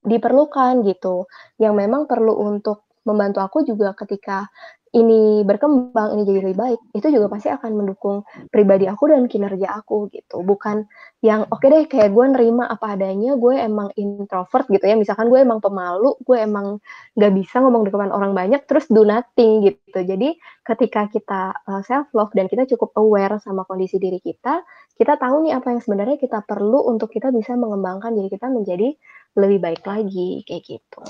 diperlukan 0.02 0.82
gitu. 0.82 1.30
Yang 1.62 1.74
memang 1.86 2.10
perlu 2.10 2.34
untuk 2.34 2.90
membantu 3.06 3.40
aku 3.40 3.64
juga 3.64 3.96
ketika 3.96 4.50
ini 4.90 5.46
berkembang, 5.46 6.18
ini 6.18 6.26
jadi 6.26 6.50
lebih 6.50 6.58
baik, 6.58 6.80
itu 6.98 7.06
juga 7.14 7.30
pasti 7.30 7.46
akan 7.46 7.70
mendukung 7.78 8.26
pribadi 8.50 8.90
aku 8.90 9.06
dan 9.06 9.30
kinerja 9.30 9.70
aku 9.78 10.10
gitu. 10.10 10.42
Bukan 10.42 10.90
yang 11.22 11.46
oke 11.46 11.62
okay 11.62 11.68
deh 11.70 11.84
kayak 11.86 12.10
gue 12.10 12.26
nerima 12.26 12.66
apa 12.66 12.98
adanya, 12.98 13.38
gue 13.38 13.54
emang 13.54 13.94
introvert 13.94 14.66
gitu 14.66 14.82
ya. 14.82 14.98
Misalkan 14.98 15.30
gue 15.30 15.38
emang 15.38 15.62
pemalu, 15.62 16.18
gue 16.26 16.42
emang 16.42 16.82
gak 17.14 17.32
bisa 17.38 17.62
ngomong 17.62 17.86
di 17.86 17.94
depan 17.94 18.10
orang 18.10 18.34
banyak, 18.34 18.66
terus 18.66 18.90
do 18.90 19.06
nothing 19.06 19.62
gitu. 19.62 20.00
Jadi 20.02 20.34
ketika 20.66 21.06
kita 21.06 21.54
uh, 21.70 21.82
self 21.86 22.10
love 22.10 22.34
dan 22.34 22.50
kita 22.50 22.66
cukup 22.74 22.90
aware 22.98 23.38
sama 23.38 23.62
kondisi 23.70 24.02
diri 24.02 24.18
kita, 24.18 24.66
kita 24.98 25.14
tahu 25.22 25.46
nih 25.46 25.54
apa 25.54 25.70
yang 25.70 25.80
sebenarnya 25.80 26.18
kita 26.18 26.42
perlu 26.42 26.90
untuk 26.90 27.14
kita 27.14 27.30
bisa 27.30 27.54
mengembangkan 27.54 28.10
diri 28.10 28.26
kita 28.26 28.50
menjadi 28.50 28.90
lebih 29.38 29.58
baik 29.62 29.86
lagi 29.86 30.42
kayak 30.42 30.66
gitu. 30.66 31.02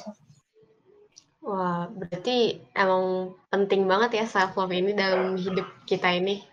Wah, 1.40 1.88
berarti 1.88 2.60
emang 2.76 3.32
penting 3.48 3.88
banget 3.88 4.10
ya 4.20 4.24
self 4.28 4.56
love 4.60 4.76
ini 4.76 4.92
dalam 4.92 5.40
hidup 5.40 5.66
kita 5.88 6.12
ini. 6.12 6.44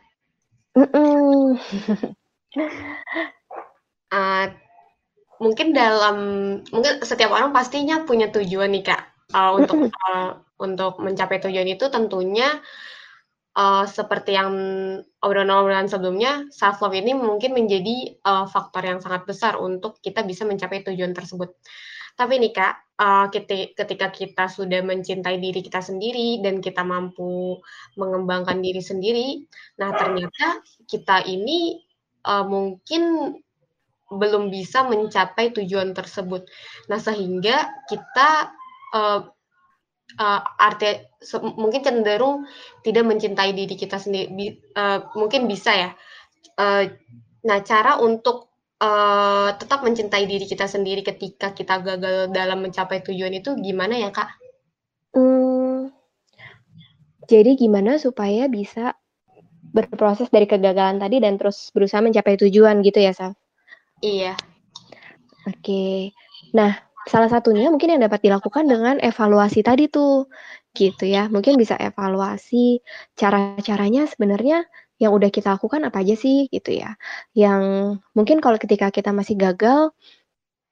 Uh, 4.08 4.48
mungkin 5.38 5.76
dalam 5.76 6.18
mungkin 6.72 7.04
setiap 7.04 7.36
orang 7.36 7.52
pastinya 7.52 8.08
punya 8.08 8.32
tujuan 8.32 8.72
nih 8.72 8.88
kak 8.88 9.02
uh, 9.36 9.52
untuk 9.54 9.92
uh, 9.92 10.40
untuk 10.58 10.98
mencapai 11.04 11.44
tujuan 11.44 11.68
itu 11.70 11.92
tentunya 11.92 12.58
uh, 13.54 13.86
seperti 13.86 14.34
yang 14.34 14.54
obrolan-obrolan 15.22 15.90
sebelumnya 15.90 16.48
self 16.50 16.82
love 16.82 16.96
ini 16.98 17.14
mungkin 17.14 17.54
menjadi 17.54 18.18
uh, 18.26 18.46
faktor 18.50 18.86
yang 18.86 19.00
sangat 19.04 19.28
besar 19.28 19.60
untuk 19.60 20.02
kita 20.02 20.24
bisa 20.26 20.46
mencapai 20.46 20.82
tujuan 20.86 21.14
tersebut. 21.14 21.54
Tapi 22.18 22.42
nih 22.42 22.50
Kak, 22.50 22.98
uh, 22.98 23.30
ketika 23.78 24.10
kita 24.10 24.50
sudah 24.50 24.82
mencintai 24.82 25.38
diri 25.38 25.62
kita 25.62 25.86
sendiri 25.86 26.42
dan 26.42 26.60
kita 26.66 26.82
mampu 26.82 27.62
mengembangkan 27.94 28.58
diri 28.58 28.82
sendiri, 28.82 29.46
nah 29.78 29.94
ternyata 29.94 30.66
kita 30.90 31.22
ini 31.30 31.78
uh, 32.26 32.42
mungkin 32.42 33.34
belum 34.10 34.50
bisa 34.50 34.88
mencapai 34.88 35.54
tujuan 35.54 35.94
tersebut. 35.94 36.50
Nah 36.90 36.98
sehingga 36.98 37.86
kita 37.86 38.50
uh, 38.98 39.22
uh, 40.18 40.42
arti 40.58 40.98
mungkin 41.54 41.82
cenderung 41.84 42.50
tidak 42.82 43.06
mencintai 43.06 43.54
diri 43.54 43.76
kita 43.78 44.02
sendiri. 44.02 44.58
Uh, 44.74 45.06
mungkin 45.14 45.46
bisa 45.46 45.70
ya. 45.76 45.90
Uh, 46.58 46.90
nah 47.46 47.62
cara 47.62 48.02
untuk 48.02 48.57
uh, 48.82 49.50
tetap 49.58 49.82
mencintai 49.82 50.26
diri 50.26 50.46
kita 50.46 50.66
sendiri 50.70 51.02
ketika 51.02 51.54
kita 51.54 51.82
gagal 51.82 52.30
dalam 52.34 52.62
mencapai 52.62 53.02
tujuan 53.06 53.34
itu 53.38 53.58
gimana 53.58 53.98
ya, 53.98 54.10
Kak? 54.14 54.30
Hmm, 55.18 55.90
jadi 57.28 57.60
gimana 57.60 58.00
supaya 58.00 58.48
bisa 58.48 58.96
berproses 59.76 60.32
dari 60.32 60.48
kegagalan 60.48 60.98
tadi 60.98 61.20
dan 61.20 61.36
terus 61.36 61.70
berusaha 61.76 62.00
mencapai 62.00 62.40
tujuan 62.40 62.80
gitu 62.82 63.04
ya, 63.04 63.12
Sal? 63.12 63.36
Iya. 64.00 64.34
Oke. 65.44 66.16
Nah, 66.56 66.78
salah 67.08 67.28
satunya 67.28 67.68
mungkin 67.68 67.98
yang 67.98 68.02
dapat 68.04 68.24
dilakukan 68.24 68.68
dengan 68.68 68.96
evaluasi 69.04 69.60
tadi 69.64 69.92
tuh, 69.92 70.32
gitu 70.72 71.04
ya. 71.04 71.28
Mungkin 71.28 71.60
bisa 71.60 71.76
evaluasi 71.76 72.80
cara-caranya 73.20 74.08
sebenarnya 74.08 74.64
yang 74.98 75.14
udah 75.14 75.30
kita 75.30 75.58
lakukan 75.58 75.86
apa 75.88 76.02
aja 76.02 76.18
sih 76.18 76.50
gitu 76.50 76.74
ya. 76.74 76.98
Yang 77.38 77.62
mungkin 78.18 78.42
kalau 78.42 78.58
ketika 78.58 78.90
kita 78.90 79.14
masih 79.14 79.38
gagal, 79.38 79.94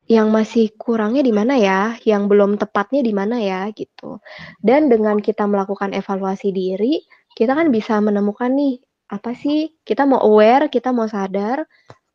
yang 0.06 0.30
masih 0.30 0.70
kurangnya 0.78 1.26
di 1.26 1.34
mana 1.34 1.58
ya, 1.58 1.98
yang 2.06 2.30
belum 2.30 2.62
tepatnya 2.62 3.02
di 3.02 3.14
mana 3.14 3.42
ya 3.42 3.70
gitu. 3.74 4.22
Dan 4.62 4.90
dengan 4.90 5.18
kita 5.18 5.50
melakukan 5.50 5.94
evaluasi 5.98 6.54
diri, 6.54 7.02
kita 7.34 7.58
kan 7.58 7.74
bisa 7.74 7.98
menemukan 8.02 8.54
nih 8.54 8.82
apa 9.10 9.38
sih 9.38 9.70
kita 9.86 10.06
mau 10.10 10.22
aware, 10.22 10.70
kita 10.74 10.90
mau 10.90 11.06
sadar 11.06 11.66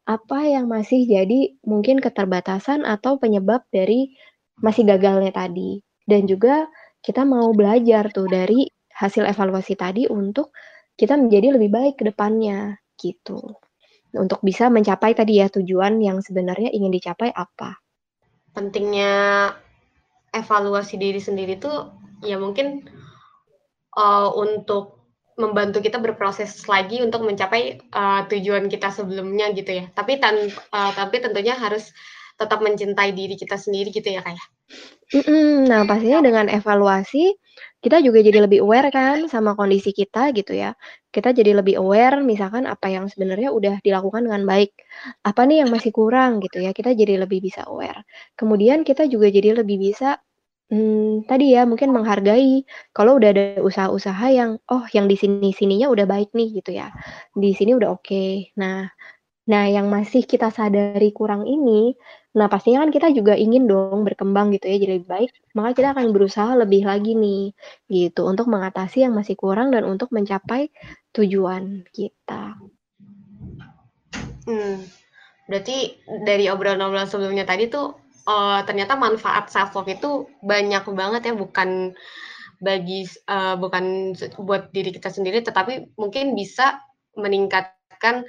apa 0.06 0.38
yang 0.42 0.66
masih 0.66 1.06
jadi 1.06 1.54
mungkin 1.62 2.02
keterbatasan 2.02 2.82
atau 2.82 3.18
penyebab 3.22 3.62
dari 3.70 4.14
masih 4.58 4.86
gagalnya 4.86 5.30
tadi. 5.34 5.82
Dan 6.06 6.26
juga 6.26 6.66
kita 7.02 7.22
mau 7.22 7.54
belajar 7.54 8.10
tuh 8.10 8.26
dari 8.26 8.66
hasil 8.90 9.24
evaluasi 9.24 9.74
tadi 9.78 10.04
untuk 10.10 10.52
kita 11.00 11.16
menjadi 11.16 11.56
lebih 11.56 11.72
baik 11.72 11.94
ke 11.96 12.04
depannya 12.12 12.76
gitu. 13.00 13.40
Untuk 14.12 14.44
bisa 14.44 14.68
mencapai 14.68 15.16
tadi 15.16 15.40
ya 15.40 15.48
tujuan 15.48 15.96
yang 15.96 16.20
sebenarnya 16.20 16.68
ingin 16.76 16.92
dicapai 16.92 17.32
apa. 17.32 17.80
Pentingnya 18.52 19.48
evaluasi 20.36 21.00
diri 21.00 21.16
sendiri 21.16 21.56
tuh 21.56 21.88
ya 22.20 22.36
mungkin 22.36 22.84
uh, 23.96 24.28
untuk 24.36 25.00
membantu 25.40 25.80
kita 25.80 25.96
berproses 25.96 26.68
lagi 26.68 27.00
untuk 27.00 27.24
mencapai 27.24 27.80
uh, 27.96 28.28
tujuan 28.28 28.68
kita 28.68 28.92
sebelumnya 28.92 29.56
gitu 29.56 29.80
ya. 29.80 29.88
Tapi 29.96 30.20
tan 30.20 30.52
uh, 30.52 30.92
tapi 30.92 31.24
tentunya 31.24 31.56
harus 31.56 31.88
tetap 32.36 32.60
mencintai 32.60 33.16
diri 33.16 33.40
kita 33.40 33.56
sendiri 33.56 33.88
gitu 33.88 34.12
ya 34.12 34.20
kayak. 34.20 34.36
Ya? 34.36 34.46
Nah 35.64 35.88
pastinya 35.88 36.20
dengan 36.20 36.46
evaluasi 36.52 37.34
kita 37.80 37.96
juga 38.04 38.20
jadi 38.20 38.44
lebih 38.44 38.60
aware 38.60 38.92
kan 38.92 39.24
sama 39.32 39.56
kondisi 39.56 39.90
kita 39.96 40.36
gitu 40.36 40.52
ya. 40.52 40.76
Kita 41.08 41.32
jadi 41.32 41.56
lebih 41.56 41.80
aware 41.80 42.20
misalkan 42.20 42.68
apa 42.68 42.92
yang 42.92 43.08
sebenarnya 43.08 43.48
udah 43.50 43.80
dilakukan 43.80 44.28
dengan 44.28 44.44
baik. 44.44 44.76
Apa 45.24 45.48
nih 45.48 45.64
yang 45.64 45.70
masih 45.72 45.90
kurang 45.96 46.44
gitu 46.44 46.60
ya. 46.60 46.76
Kita 46.76 46.92
jadi 46.92 47.16
lebih 47.24 47.40
bisa 47.40 47.64
aware. 47.64 48.04
Kemudian 48.36 48.84
kita 48.84 49.08
juga 49.08 49.32
jadi 49.32 49.56
lebih 49.64 49.80
bisa 49.80 50.20
hmm, 50.68 51.24
tadi 51.24 51.56
ya 51.56 51.64
mungkin 51.64 51.90
menghargai 51.96 52.68
kalau 52.92 53.16
udah 53.16 53.30
ada 53.32 53.46
usaha-usaha 53.64 54.26
yang 54.28 54.50
oh 54.68 54.84
yang 54.92 55.08
di 55.08 55.16
sini-sininya 55.16 55.88
udah 55.88 56.04
baik 56.04 56.36
nih 56.36 56.60
gitu 56.60 56.76
ya. 56.76 56.92
Di 57.32 57.56
sini 57.56 57.72
udah 57.74 57.96
oke. 57.96 58.04
Okay. 58.04 58.52
Nah, 58.60 58.92
Nah, 59.50 59.66
yang 59.66 59.90
masih 59.90 60.22
kita 60.30 60.54
sadari 60.54 61.10
kurang 61.10 61.42
ini, 61.42 61.98
nah 62.30 62.46
pastinya 62.46 62.86
kan 62.86 62.94
kita 62.94 63.10
juga 63.10 63.34
ingin 63.34 63.66
dong 63.66 64.06
berkembang 64.06 64.54
gitu 64.54 64.70
ya, 64.70 64.78
jadi 64.78 64.92
lebih 65.02 65.10
baik. 65.10 65.30
Maka 65.58 65.74
kita 65.74 65.88
akan 65.98 66.14
berusaha 66.14 66.52
lebih 66.54 66.86
lagi 66.86 67.18
nih, 67.18 67.50
gitu, 67.90 68.22
untuk 68.22 68.46
mengatasi 68.46 69.02
yang 69.02 69.18
masih 69.18 69.34
kurang 69.34 69.74
dan 69.74 69.82
untuk 69.82 70.14
mencapai 70.14 70.70
tujuan 71.10 71.82
kita. 71.90 72.54
Hmm, 74.46 74.78
berarti 75.50 75.98
dari 76.22 76.46
obrolan-obrolan 76.46 77.10
sebelumnya 77.10 77.42
tadi 77.42 77.66
tuh 77.66 77.98
uh, 78.30 78.62
ternyata 78.62 78.94
manfaat 78.94 79.50
self 79.50 79.74
love 79.74 79.90
itu 79.90 80.30
banyak 80.46 80.86
banget 80.94 81.22
ya, 81.30 81.34
bukan 81.34 81.98
bagi 82.62 83.10
uh, 83.26 83.58
bukan 83.58 84.14
buat 84.38 84.70
diri 84.70 84.94
kita 84.94 85.10
sendiri, 85.10 85.42
tetapi 85.42 85.98
mungkin 85.98 86.38
bisa 86.38 86.78
meningkatkan 87.18 88.22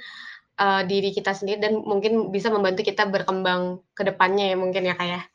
uh, 0.62 0.82
diri 0.86 1.10
kita 1.10 1.34
sendiri 1.34 1.58
dan 1.58 1.82
mungkin 1.82 2.30
bisa 2.30 2.48
membantu 2.48 2.86
kita 2.86 3.10
berkembang 3.10 3.82
ke 3.98 4.06
depannya 4.06 4.54
ya 4.54 4.56
mungkin 4.56 4.86
ya 4.86 4.94
kayak. 4.94 5.26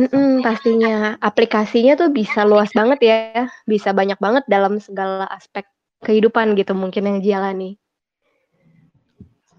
Mm 0.00 0.40
pastinya 0.40 1.20
aplikasinya 1.20 1.92
tuh 1.92 2.08
bisa 2.08 2.46
luas 2.48 2.72
banget 2.72 3.00
ya, 3.04 3.52
bisa 3.68 3.92
banyak 3.92 4.16
banget 4.16 4.44
dalam 4.48 4.80
segala 4.80 5.28
aspek 5.28 5.68
kehidupan 6.00 6.56
gitu 6.56 6.72
mungkin 6.72 7.04
yang 7.04 7.18
dijalani. 7.20 7.76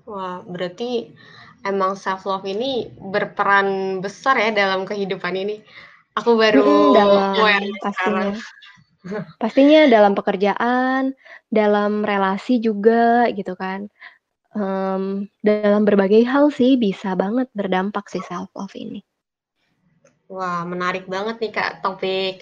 Wah, 0.10 0.42
berarti 0.46 1.14
emang 1.62 1.94
self 1.94 2.26
love 2.26 2.46
ini 2.46 2.90
berperan 2.98 4.02
besar 4.02 4.38
ya 4.42 4.50
dalam 4.50 4.86
kehidupan 4.86 5.34
ini. 5.38 5.62
Aku 6.18 6.38
baru 6.42 6.66
mm, 6.66 6.94
dalam 6.98 7.34
pastinya. 7.86 8.34
Pastinya 9.38 9.86
dalam 9.86 10.18
pekerjaan, 10.18 11.14
dalam 11.54 12.02
relasi 12.02 12.58
juga 12.58 13.30
gitu 13.30 13.54
kan 13.54 13.94
um, 14.56 15.28
dalam 15.44 15.84
berbagai 15.84 16.24
hal 16.26 16.50
sih 16.50 16.80
bisa 16.80 17.14
banget 17.14 17.52
berdampak 17.52 18.08
sih 18.08 18.24
self 18.24 18.50
love 18.56 18.74
ini. 18.74 19.04
Wah, 20.32 20.66
menarik 20.66 21.06
banget 21.06 21.38
nih 21.38 21.52
Kak 21.54 21.86
topik 21.86 22.42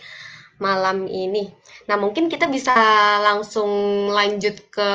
malam 0.62 1.10
ini. 1.10 1.52
Nah, 1.90 2.00
mungkin 2.00 2.32
kita 2.32 2.48
bisa 2.48 2.72
langsung 3.20 3.68
lanjut 4.08 4.56
ke 4.72 4.92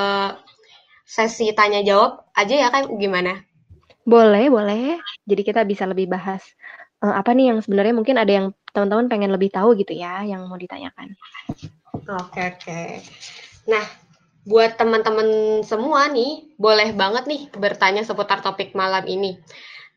sesi 1.05 1.53
tanya 1.53 1.85
jawab 1.85 2.25
aja 2.33 2.55
ya 2.57 2.69
Kak, 2.73 2.89
gimana? 2.97 3.45
Boleh, 4.09 4.49
boleh. 4.49 4.97
Jadi 5.29 5.43
kita 5.45 5.69
bisa 5.69 5.85
lebih 5.85 6.09
bahas 6.09 6.41
uh, 7.05 7.13
apa 7.13 7.37
nih 7.37 7.53
yang 7.53 7.59
sebenarnya 7.61 7.93
mungkin 7.93 8.17
ada 8.17 8.33
yang 8.33 8.47
teman-teman 8.73 9.11
pengen 9.13 9.31
lebih 9.35 9.53
tahu 9.53 9.77
gitu 9.77 9.93
ya 9.93 10.25
yang 10.25 10.49
mau 10.49 10.57
ditanyakan. 10.57 11.13
Oke, 12.09 12.41
oke. 12.41 12.81
Nah, 13.69 13.85
buat 14.47 14.79
teman-teman 14.79 15.61
semua 15.67 16.07
nih, 16.13 16.55
boleh 16.61 16.95
banget 16.95 17.25
nih 17.27 17.43
bertanya 17.57 18.07
seputar 18.07 18.45
topik 18.45 18.77
malam 18.77 19.03
ini. 19.09 19.41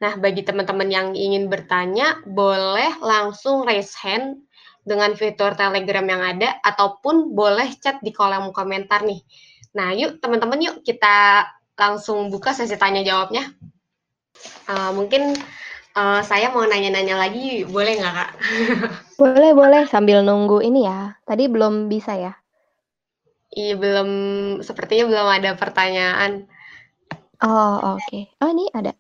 Nah, 0.02 0.18
bagi 0.18 0.42
teman-teman 0.42 0.90
yang 0.90 1.08
ingin 1.14 1.46
bertanya, 1.46 2.18
boleh 2.26 2.98
langsung 3.06 3.62
raise 3.62 3.94
hand 4.02 4.42
dengan 4.82 5.14
fitur 5.14 5.54
Telegram 5.54 6.02
yang 6.02 6.26
ada, 6.26 6.58
ataupun 6.66 7.38
boleh 7.38 7.70
chat 7.78 8.02
di 8.02 8.10
kolom 8.10 8.50
komentar 8.50 9.06
nih. 9.06 9.22
Nah, 9.78 9.94
yuk 9.94 10.18
teman-teman 10.18 10.58
yuk 10.58 10.76
kita 10.82 11.46
langsung 11.78 12.34
buka 12.34 12.52
sesi 12.52 12.74
tanya 12.82 13.06
jawabnya. 13.06 13.46
Uh, 14.66 14.90
mungkin 14.98 15.38
uh, 15.94 16.26
saya 16.26 16.50
mau 16.50 16.66
nanya-nanya 16.66 17.22
lagi, 17.22 17.62
boleh 17.70 18.02
nggak 18.02 18.16
kak? 18.18 18.32
boleh 19.22 19.54
boleh 19.54 19.86
sambil 19.86 20.26
nunggu 20.26 20.66
ini 20.66 20.90
ya. 20.90 21.14
Tadi 21.30 21.46
belum 21.46 21.94
bisa 21.94 22.18
ya. 22.18 22.41
Iya, 23.52 23.76
belum 23.76 24.10
sepertinya 24.64 25.12
belum 25.12 25.28
ada 25.28 25.52
pertanyaan. 25.60 26.48
Oh, 27.44 28.00
oke. 28.00 28.00
Okay. 28.08 28.32
Oh, 28.40 28.48
ini 28.48 28.72
ada. 28.72 28.96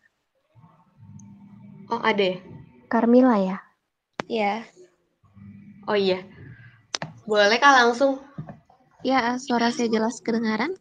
Oh, 1.87 2.03
ada 2.03 2.35
ya? 2.35 2.37
Carmila 2.91 3.39
ya? 3.39 3.57
Iya. 4.27 4.67
Oh 5.87 5.95
iya. 5.95 6.23
Boleh 7.23 7.55
Kak 7.59 7.71
langsung? 7.79 8.19
Ya, 9.07 9.39
suara 9.39 9.71
saya 9.71 9.87
jelas 9.87 10.19
kedengaran? 10.19 10.75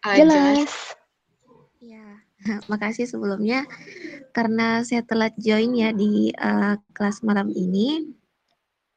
Ah, 0.00 0.16
jelas. 0.16 0.96
Ya, 1.78 2.24
makasih 2.72 3.04
sebelumnya 3.04 3.68
karena 4.32 4.80
saya 4.82 5.04
telat 5.04 5.36
join 5.38 5.76
ya 5.76 5.92
di 5.92 6.32
uh, 6.34 6.80
kelas 6.96 7.20
malam 7.20 7.52
ini. 7.52 8.16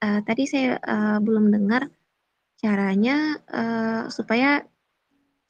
Uh, 0.01 0.23
tadi 0.25 0.49
saya 0.49 0.81
uh, 0.81 1.21
belum 1.21 1.53
dengar 1.53 1.91
caranya 2.61 3.41
uh, 3.49 4.05
supaya 4.13 4.61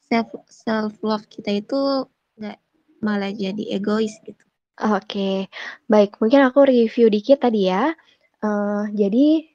self 0.08 0.32
self 0.48 0.92
love 1.04 1.28
kita 1.28 1.60
itu 1.60 2.08
nggak 2.40 2.58
malah 3.04 3.32
jadi 3.32 3.76
egois 3.76 4.16
gitu. 4.24 4.44
Oke, 4.80 5.52
baik. 5.86 6.16
Mungkin 6.18 6.40
aku 6.48 6.64
review 6.64 7.12
dikit 7.12 7.44
tadi 7.44 7.68
ya. 7.68 7.92
Uh, 8.42 8.88
jadi 8.96 9.46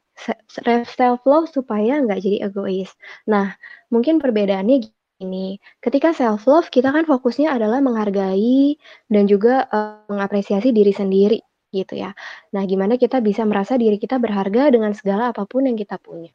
self 0.85 1.21
love 1.25 1.49
supaya 1.49 1.99
nggak 2.05 2.21
jadi 2.21 2.37
egois. 2.49 2.93
Nah, 3.29 3.53
mungkin 3.89 4.21
perbedaannya 4.21 4.85
gini. 5.17 5.57
Ketika 5.81 6.13
self 6.13 6.45
love 6.45 6.69
kita 6.69 6.93
kan 6.93 7.05
fokusnya 7.09 7.49
adalah 7.53 7.81
menghargai 7.81 8.77
dan 9.09 9.25
juga 9.25 9.65
uh, 9.73 10.05
mengapresiasi 10.09 10.69
diri 10.69 10.93
sendiri 10.93 11.41
gitu 11.73 11.97
ya. 11.97 12.13
Nah, 12.53 12.63
gimana 12.69 12.95
kita 12.95 13.19
bisa 13.19 13.43
merasa 13.43 13.75
diri 13.75 13.97
kita 13.97 14.21
berharga 14.21 14.69
dengan 14.71 14.93
segala 14.93 15.33
apa 15.33 15.43
pun 15.49 15.65
yang 15.65 15.75
kita 15.77 15.97
punya. 15.99 16.31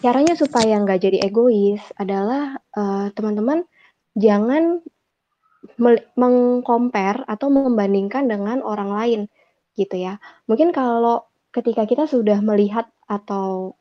Caranya 0.00 0.34
supaya 0.34 0.80
nggak 0.80 1.00
jadi 1.02 1.18
egois 1.26 1.82
adalah 2.00 2.58
uh, 2.74 3.12
teman-teman 3.12 3.66
jangan 4.16 4.82
mengcompare 6.18 7.22
atau 7.30 7.48
membandingkan 7.52 8.26
dengan 8.26 8.60
orang 8.66 8.90
lain 8.90 9.20
gitu 9.78 9.94
ya. 9.94 10.18
Mungkin 10.50 10.74
kalau 10.74 11.28
ketika 11.54 11.86
kita 11.86 12.04
sudah 12.08 12.40
melihat 12.42 12.88
atau 13.06 13.76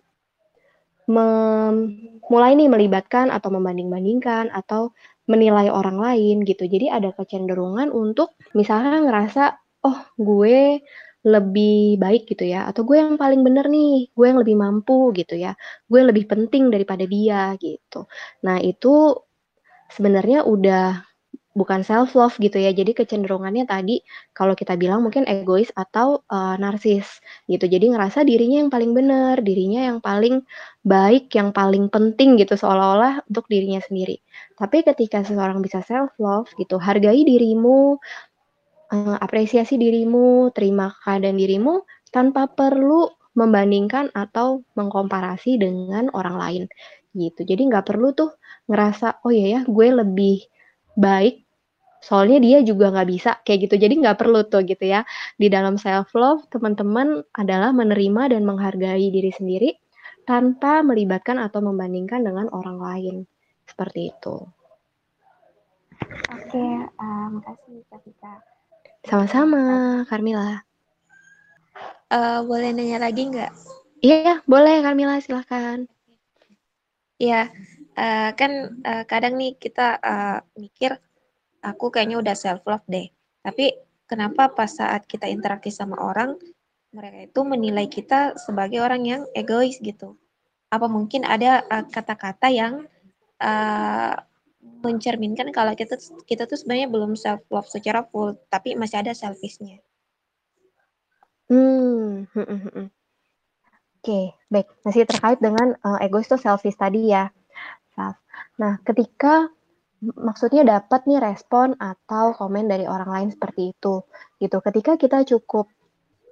mulai 2.32 2.56
nih 2.56 2.72
melibatkan 2.72 3.34
atau 3.34 3.52
membanding-bandingkan 3.52 4.48
atau 4.54 4.96
menilai 5.28 5.68
orang 5.68 6.00
lain 6.00 6.48
gitu. 6.48 6.64
Jadi 6.68 6.88
ada 6.88 7.12
kecenderungan 7.12 7.92
untuk 7.92 8.32
misalnya 8.56 9.04
ngerasa, 9.04 9.44
oh 9.84 10.00
gue 10.16 10.80
lebih 11.22 12.02
baik 12.02 12.26
gitu 12.26 12.50
ya, 12.50 12.66
atau 12.70 12.82
gue 12.82 12.98
yang 12.98 13.16
paling 13.20 13.46
bener 13.46 13.70
nih, 13.70 14.10
gue 14.14 14.26
yang 14.26 14.40
lebih 14.42 14.58
mampu 14.58 15.14
gitu 15.14 15.38
ya, 15.38 15.54
gue 15.86 16.02
lebih 16.02 16.26
penting 16.26 16.74
daripada 16.74 17.06
dia 17.06 17.54
gitu. 17.62 18.10
Nah 18.46 18.58
itu 18.58 19.14
sebenarnya 19.94 20.48
udah 20.48 21.12
bukan 21.52 21.84
self 21.84 22.16
love 22.16 22.36
gitu 22.40 22.58
ya. 22.58 22.72
Jadi 22.72 22.96
kecenderungannya 22.96 23.68
tadi 23.68 24.00
kalau 24.32 24.56
kita 24.56 24.80
bilang 24.80 25.04
mungkin 25.04 25.28
egois 25.28 25.68
atau 25.76 26.24
uh, 26.32 26.56
narsis 26.56 27.20
gitu. 27.52 27.68
Jadi 27.68 27.92
ngerasa 27.92 28.24
dirinya 28.24 28.64
yang 28.64 28.72
paling 28.72 28.92
benar, 28.96 29.44
dirinya 29.44 29.82
yang 29.92 30.00
paling 30.00 30.44
baik, 30.88 31.32
yang 31.36 31.52
paling 31.52 31.92
penting 31.92 32.40
gitu 32.40 32.56
seolah-olah 32.56 33.28
untuk 33.28 33.46
dirinya 33.52 33.84
sendiri. 33.84 34.24
Tapi 34.56 34.84
ketika 34.88 35.22
seseorang 35.28 35.60
bisa 35.60 35.84
self 35.84 36.16
love 36.24 36.48
gitu, 36.56 36.80
hargai 36.80 37.28
dirimu, 37.28 38.00
uh, 38.92 39.18
apresiasi 39.18 39.80
dirimu, 39.80 40.52
terima 40.52 40.92
keadaan 40.92 41.40
dirimu 41.40 41.88
tanpa 42.12 42.52
perlu 42.52 43.08
membandingkan 43.32 44.12
atau 44.12 44.68
mengkomparasi 44.76 45.56
dengan 45.56 46.12
orang 46.12 46.36
lain. 46.36 46.64
Gitu. 47.16 47.48
Jadi 47.48 47.72
nggak 47.72 47.88
perlu 47.88 48.12
tuh 48.12 48.36
ngerasa 48.68 49.24
oh 49.24 49.32
iya 49.32 49.60
ya 49.60 49.62
gue 49.68 49.88
lebih 49.92 50.48
baik 50.96 51.44
soalnya 52.02 52.42
dia 52.42 52.58
juga 52.66 52.92
nggak 52.92 53.10
bisa 53.10 53.32
kayak 53.48 53.70
gitu. 53.70 53.76
Jadi 53.80 53.94
nggak 54.04 54.18
perlu 54.20 54.44
tuh 54.48 54.68
gitu 54.68 54.84
ya. 54.84 55.08
Di 55.40 55.48
dalam 55.48 55.80
self 55.80 56.12
love 56.16 56.48
teman-teman 56.52 57.24
adalah 57.36 57.72
menerima 57.72 58.36
dan 58.36 58.44
menghargai 58.44 59.08
diri 59.08 59.32
sendiri 59.32 59.72
tanpa 60.28 60.84
melibatkan 60.84 61.40
atau 61.40 61.64
membandingkan 61.64 62.26
dengan 62.26 62.52
orang 62.52 62.78
lain. 62.80 63.16
Seperti 63.68 64.12
itu. 64.12 64.36
Oke 66.34 66.66
uh, 66.98 67.28
makasih 67.32 67.86
Kak 68.20 68.51
sama-sama 69.06 69.62
Carmila 70.10 70.62
uh, 72.12 72.40
boleh 72.46 72.70
nanya 72.76 73.02
lagi 73.02 73.30
nggak 73.30 73.52
iya 74.04 74.42
boleh 74.46 74.82
Carmila 74.82 75.18
silahkan 75.22 75.86
Iya, 77.22 77.54
uh, 77.94 78.30
kan 78.34 78.82
uh, 78.82 79.04
kadang 79.06 79.38
nih 79.38 79.54
kita 79.62 80.02
uh, 80.02 80.42
mikir 80.58 80.98
aku 81.62 81.94
kayaknya 81.94 82.18
udah 82.18 82.34
self 82.34 82.66
love 82.66 82.82
deh. 82.90 83.14
Tapi 83.46 83.78
kenapa 84.10 84.50
pas 84.50 84.74
saat 84.74 85.06
kita 85.06 85.30
interaksi 85.30 85.70
sama 85.70 86.02
orang, 86.02 86.34
mereka 86.90 87.30
itu 87.30 87.42
menilai 87.46 87.86
kita 87.86 88.34
sebagai 88.42 88.82
orang 88.82 89.06
yang 89.06 89.22
egois 89.38 89.78
gitu? 89.78 90.18
Apa 90.74 90.90
mungkin 90.90 91.22
ada 91.22 91.62
uh, 91.70 91.86
kata-kata 91.86 92.50
uh, 92.50 92.54
yang 92.58 92.74
uh, 93.38 94.18
mencerminkan 94.82 95.54
kalau 95.54 95.78
kita 95.78 95.96
kita 96.26 96.50
tuh 96.50 96.58
sebenarnya 96.58 96.90
belum 96.90 97.14
self 97.14 97.46
love 97.54 97.70
secara 97.70 98.04
full, 98.10 98.36
tapi 98.50 98.74
masih 98.74 99.02
ada 99.02 99.14
selfishnya. 99.14 99.80
Hmm, 101.52 102.26
hmm, 102.32 102.48
hmm, 102.48 102.62
hmm. 102.64 102.88
oke, 102.88 102.88
okay, 104.02 104.34
baik. 104.48 104.68
Masih 104.88 105.04
terkait 105.06 105.40
dengan 105.44 105.76
uh, 105.84 106.00
egois 106.00 106.26
itu 106.26 106.40
selfish 106.40 106.80
tadi 106.80 107.12
ya. 107.12 107.30
Nah, 108.62 108.78
ketika 108.86 109.50
maksudnya 110.02 110.66
dapat 110.66 111.06
nih 111.10 111.22
respon 111.22 111.78
atau 111.78 112.34
komen 112.34 112.70
dari 112.70 112.90
orang 112.90 113.10
lain 113.10 113.30
seperti 113.30 113.74
itu 113.74 114.02
gitu 114.42 114.58
ketika 114.66 114.98
kita 114.98 115.22
cukup 115.30 115.70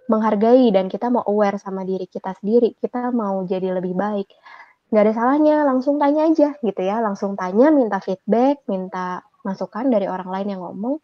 menghargai 0.10 0.74
dan 0.74 0.89
kita 0.89 1.14
mau 1.14 1.22
aware 1.30 1.62
sama 1.62 1.86
diri 1.86 2.10
kita 2.10 2.34
sendiri 2.41 2.74
kita 2.82 3.14
mau 3.14 3.45
jadi 3.45 3.78
lebih 3.78 3.93
baik 3.93 4.26
nggak 4.90 5.04
ada 5.06 5.14
salahnya 5.14 5.56
langsung 5.70 5.96
tanya 6.02 6.30
aja 6.30 6.58
gitu 6.62 6.82
ya. 6.82 7.02
Langsung 7.02 7.38
tanya 7.40 7.70
minta 7.70 7.98
feedback 8.02 8.66
minta 8.66 9.24
masukan 9.46 9.88
dari 9.88 10.06
orang 10.10 10.30
lain 10.30 10.48
yang 10.58 10.62
ngomong 10.66 11.00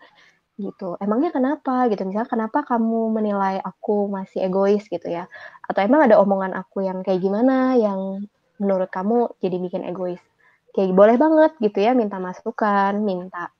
gitu. 0.59 0.95
Emangnya 1.03 1.31
kenapa 1.35 1.87
gitu? 1.91 2.03
Misalnya 2.07 2.29
kenapa 2.31 2.63
kamu 2.63 3.11
menilai 3.11 3.59
aku 3.59 4.07
masih 4.07 4.47
egois 4.47 4.83
gitu 4.87 5.07
ya? 5.07 5.27
Atau 5.67 5.83
emang 5.83 6.07
ada 6.07 6.19
omongan 6.19 6.55
aku 6.55 6.83
yang 6.87 7.03
kayak 7.03 7.19
gimana 7.19 7.75
yang 7.75 8.23
menurut 8.59 8.87
kamu 8.91 9.35
jadi 9.43 9.57
bikin 9.59 9.83
egois? 9.87 10.21
Kayak 10.75 10.95
boleh 10.95 11.15
banget 11.19 11.51
gitu 11.63 11.79
ya 11.83 11.91
minta 11.95 12.19
masukan, 12.19 12.99
minta 13.03 13.51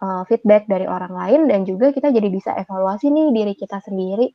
uh, 0.00 0.22
feedback 0.28 0.68
dari 0.68 0.84
orang 0.88 1.12
lain 1.12 1.40
dan 1.50 1.64
juga 1.64 1.92
kita 1.92 2.12
jadi 2.12 2.28
bisa 2.28 2.54
evaluasi 2.56 3.10
nih 3.12 3.28
diri 3.34 3.54
kita 3.56 3.80
sendiri 3.84 4.32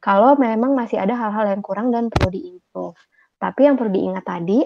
kalau 0.00 0.34
memang 0.40 0.72
masih 0.72 0.96
ada 0.96 1.12
hal-hal 1.12 1.52
yang 1.52 1.60
kurang 1.60 1.92
dan 1.92 2.08
perlu 2.08 2.32
diimprove. 2.32 2.96
Tapi 3.40 3.60
yang 3.64 3.80
perlu 3.80 3.96
diingat 3.96 4.24
tadi, 4.28 4.60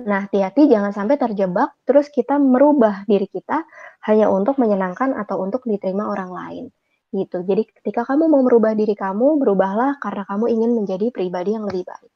nah 0.00 0.24
hati-hati 0.24 0.70
jangan 0.70 0.96
sampai 0.96 1.20
terjebak 1.20 1.76
terus 1.84 2.08
kita 2.08 2.40
merubah 2.40 3.04
diri 3.04 3.26
kita 3.28 3.66
hanya 4.08 4.32
untuk 4.32 4.56
menyenangkan 4.56 5.12
atau 5.12 5.42
untuk 5.44 5.66
diterima 5.68 6.08
orang 6.08 6.30
lain 6.32 6.64
gitu. 7.10 7.42
Jadi 7.42 7.66
ketika 7.68 8.06
kamu 8.06 8.30
mau 8.30 8.42
merubah 8.46 8.72
diri 8.72 8.94
kamu, 8.94 9.42
berubahlah 9.42 9.98
karena 9.98 10.22
kamu 10.26 10.46
ingin 10.46 10.70
menjadi 10.78 11.10
pribadi 11.10 11.58
yang 11.58 11.66
lebih 11.66 11.84
baik. 11.86 12.10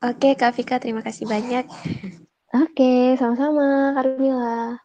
Oke, 0.00 0.32
Kak 0.32 0.56
Vika, 0.56 0.80
terima 0.80 1.04
kasih 1.04 1.28
banyak. 1.28 1.68
Oke, 2.56 3.20
sama-sama 3.20 3.92
Carmila. 3.92 4.80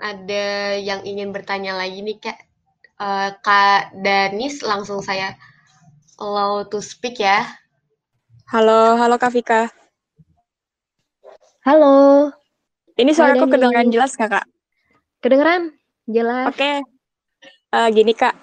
Ada 0.00 0.80
yang 0.80 1.04
ingin 1.04 1.30
bertanya 1.30 1.76
lagi 1.76 2.00
nih 2.00 2.18
Kak. 2.18 2.38
Uh, 2.96 3.30
Kak 3.44 3.92
Danis 4.00 4.64
langsung 4.64 5.04
saya 5.04 5.36
allow 6.16 6.64
to 6.64 6.80
speak 6.80 7.20
ya. 7.20 7.44
Halo, 8.46 8.94
halo 8.94 9.18
Kak 9.18 9.34
Vika. 9.34 9.66
Halo. 11.66 12.30
Ini 12.94 13.10
suaraku 13.10 13.50
kedengeran 13.50 13.90
jelas 13.90 14.14
nggak 14.14 14.38
Kak? 14.38 14.46
Kedengeran? 15.18 15.74
Jelas. 16.06 16.54
Oke. 16.54 16.62
Okay. 16.62 16.76
Uh, 17.74 17.86
eh, 17.86 17.88
gini 17.90 18.14
Kak, 18.14 18.38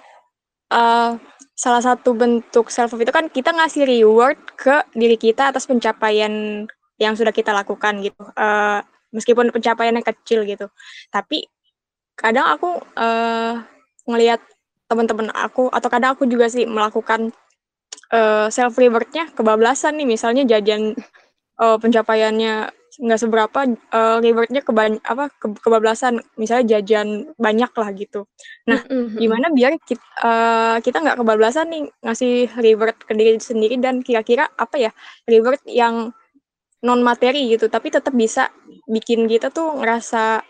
uh, 0.76 1.16
salah 1.56 1.80
satu 1.80 2.12
bentuk 2.12 2.68
self 2.68 2.92
itu 3.00 3.08
kan 3.08 3.32
kita 3.32 3.56
ngasih 3.56 3.88
reward 3.88 4.36
ke 4.60 4.84
diri 4.92 5.16
kita 5.16 5.48
atas 5.48 5.64
pencapaian 5.64 6.68
yang 7.00 7.16
sudah 7.16 7.32
kita 7.32 7.56
lakukan 7.56 8.04
gitu 8.04 8.28
uh, 8.36 8.84
meskipun 9.08 9.48
pencapaiannya 9.56 10.04
kecil 10.04 10.44
gitu 10.44 10.68
tapi 11.08 11.48
kadang 12.12 12.44
aku 12.52 12.76
uh, 13.00 13.56
ngelihat 14.04 14.44
teman-teman 14.84 15.32
aku 15.32 15.72
atau 15.72 15.88
kadang 15.88 16.12
aku 16.12 16.28
juga 16.28 16.52
sih 16.52 16.68
melakukan 16.68 17.32
uh, 18.14 18.46
self 18.48 18.78
rewardnya 18.78 19.28
kebablasan 19.34 19.98
nih. 19.98 20.06
Misalnya 20.06 20.46
jajan 20.46 20.94
uh, 21.58 21.76
pencapaiannya 21.82 22.70
nggak 22.94 23.18
seberapa 23.18 23.60
uh, 23.90 24.22
rewardnya 24.22 24.62
kebany 24.62 25.02
apa 25.02 25.34
ke 25.34 25.50
kebablasan. 25.58 26.22
Misalnya 26.38 26.78
jajan 26.78 27.34
banyak 27.34 27.72
lah 27.74 27.90
gitu. 27.98 28.30
Nah 28.70 28.86
mm-hmm. 28.86 29.18
gimana 29.18 29.46
biar 29.50 29.74
kita 29.82 30.06
uh, 30.22 30.76
kita 30.78 31.02
nggak 31.02 31.18
kebablasan 31.18 31.66
nih 31.74 31.82
ngasih 32.06 32.54
reward 32.62 32.96
ke 33.02 33.12
diri 33.18 33.42
sendiri 33.42 33.76
dan 33.82 33.98
kira-kira 34.06 34.46
apa 34.54 34.78
ya 34.78 34.90
reward 35.26 35.58
yang 35.66 36.14
non 36.86 37.00
materi 37.02 37.50
gitu. 37.50 37.66
Tapi 37.66 37.90
tetap 37.90 38.14
bisa 38.14 38.54
bikin 38.86 39.26
kita 39.26 39.50
tuh 39.50 39.74
ngerasa 39.82 40.44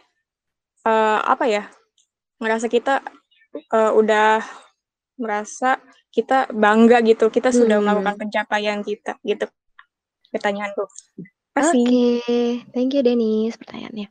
uh, 0.85 1.21
apa 1.25 1.45
ya 1.49 1.65
ngerasa 2.45 2.69
kita 2.69 3.01
uh, 3.73 3.93
udah 3.97 4.45
merasa 5.19 5.79
kita 6.11 6.51
bangga 6.51 7.03
gitu 7.07 7.31
kita 7.31 7.51
hmm. 7.51 7.59
sudah 7.59 7.79
melakukan 7.83 8.15
pencapaian 8.19 8.81
kita 8.83 9.19
gitu 9.23 9.47
pertanyaan 10.31 10.75
tuh 10.75 10.91
Oke, 11.55 11.71
okay. 11.71 12.67
thank 12.75 12.99
you 12.99 13.03
Denis 13.07 13.55
pertanyaannya. 13.55 14.11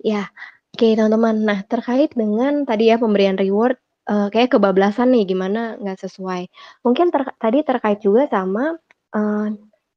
Ya, 0.00 0.32
oke 0.72 0.80
okay, 0.80 0.96
teman-teman. 0.96 1.44
Nah 1.44 1.60
terkait 1.68 2.08
dengan 2.16 2.64
tadi 2.64 2.88
ya 2.88 2.96
pemberian 2.96 3.36
reward, 3.36 3.76
uh, 4.08 4.32
kayak 4.32 4.56
kebablasan 4.56 5.12
nih 5.12 5.28
gimana 5.28 5.76
nggak 5.76 6.00
sesuai. 6.00 6.48
Mungkin 6.80 7.12
ter 7.12 7.28
tadi 7.36 7.60
terkait 7.68 8.00
juga 8.00 8.24
sama 8.32 8.80
uh, 9.12 9.46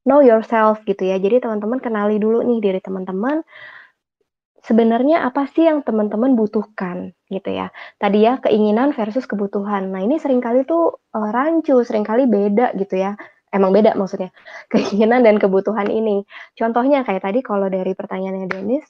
know 0.04 0.20
yourself 0.20 0.84
gitu 0.84 1.08
ya. 1.08 1.16
Jadi 1.24 1.48
teman-teman 1.48 1.80
kenali 1.80 2.20
dulu 2.20 2.44
nih 2.44 2.60
diri 2.60 2.80
teman-teman 2.84 3.40
sebenarnya 4.64 5.28
apa 5.28 5.46
sih 5.52 5.68
yang 5.68 5.84
teman-teman 5.84 6.34
butuhkan 6.40 7.12
gitu 7.28 7.50
ya. 7.52 7.70
Tadi 8.00 8.24
ya 8.24 8.40
keinginan 8.40 8.96
versus 8.96 9.28
kebutuhan. 9.28 9.92
Nah, 9.92 10.02
ini 10.02 10.18
sering 10.18 10.40
kali 10.40 10.64
tuh 10.64 11.04
uh, 11.14 11.30
rancu, 11.30 11.84
sering 11.84 12.08
kali 12.08 12.26
beda 12.26 12.72
gitu 12.80 12.96
ya. 12.98 13.20
Emang 13.54 13.76
beda 13.76 13.94
maksudnya. 13.94 14.34
Keinginan 14.72 15.22
dan 15.22 15.38
kebutuhan 15.38 15.92
ini. 15.92 16.26
Contohnya 16.58 17.06
kayak 17.06 17.22
tadi 17.22 17.40
kalau 17.46 17.68
dari 17.70 17.94
pertanyaannya 17.94 18.48
Dennis 18.50 18.88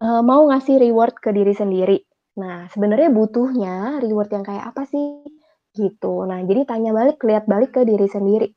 uh, 0.00 0.22
mau 0.22 0.46
ngasih 0.48 0.80
reward 0.80 1.18
ke 1.20 1.34
diri 1.34 1.52
sendiri. 1.52 1.98
Nah, 2.40 2.70
sebenarnya 2.72 3.10
butuhnya 3.12 4.00
reward 4.00 4.30
yang 4.32 4.44
kayak 4.46 4.72
apa 4.72 4.88
sih? 4.88 5.26
Gitu. 5.76 6.14
Nah, 6.24 6.40
jadi 6.48 6.64
tanya 6.64 6.96
balik, 6.96 7.20
lihat 7.26 7.44
balik 7.44 7.76
ke 7.76 7.84
diri 7.84 8.08
sendiri 8.08 8.48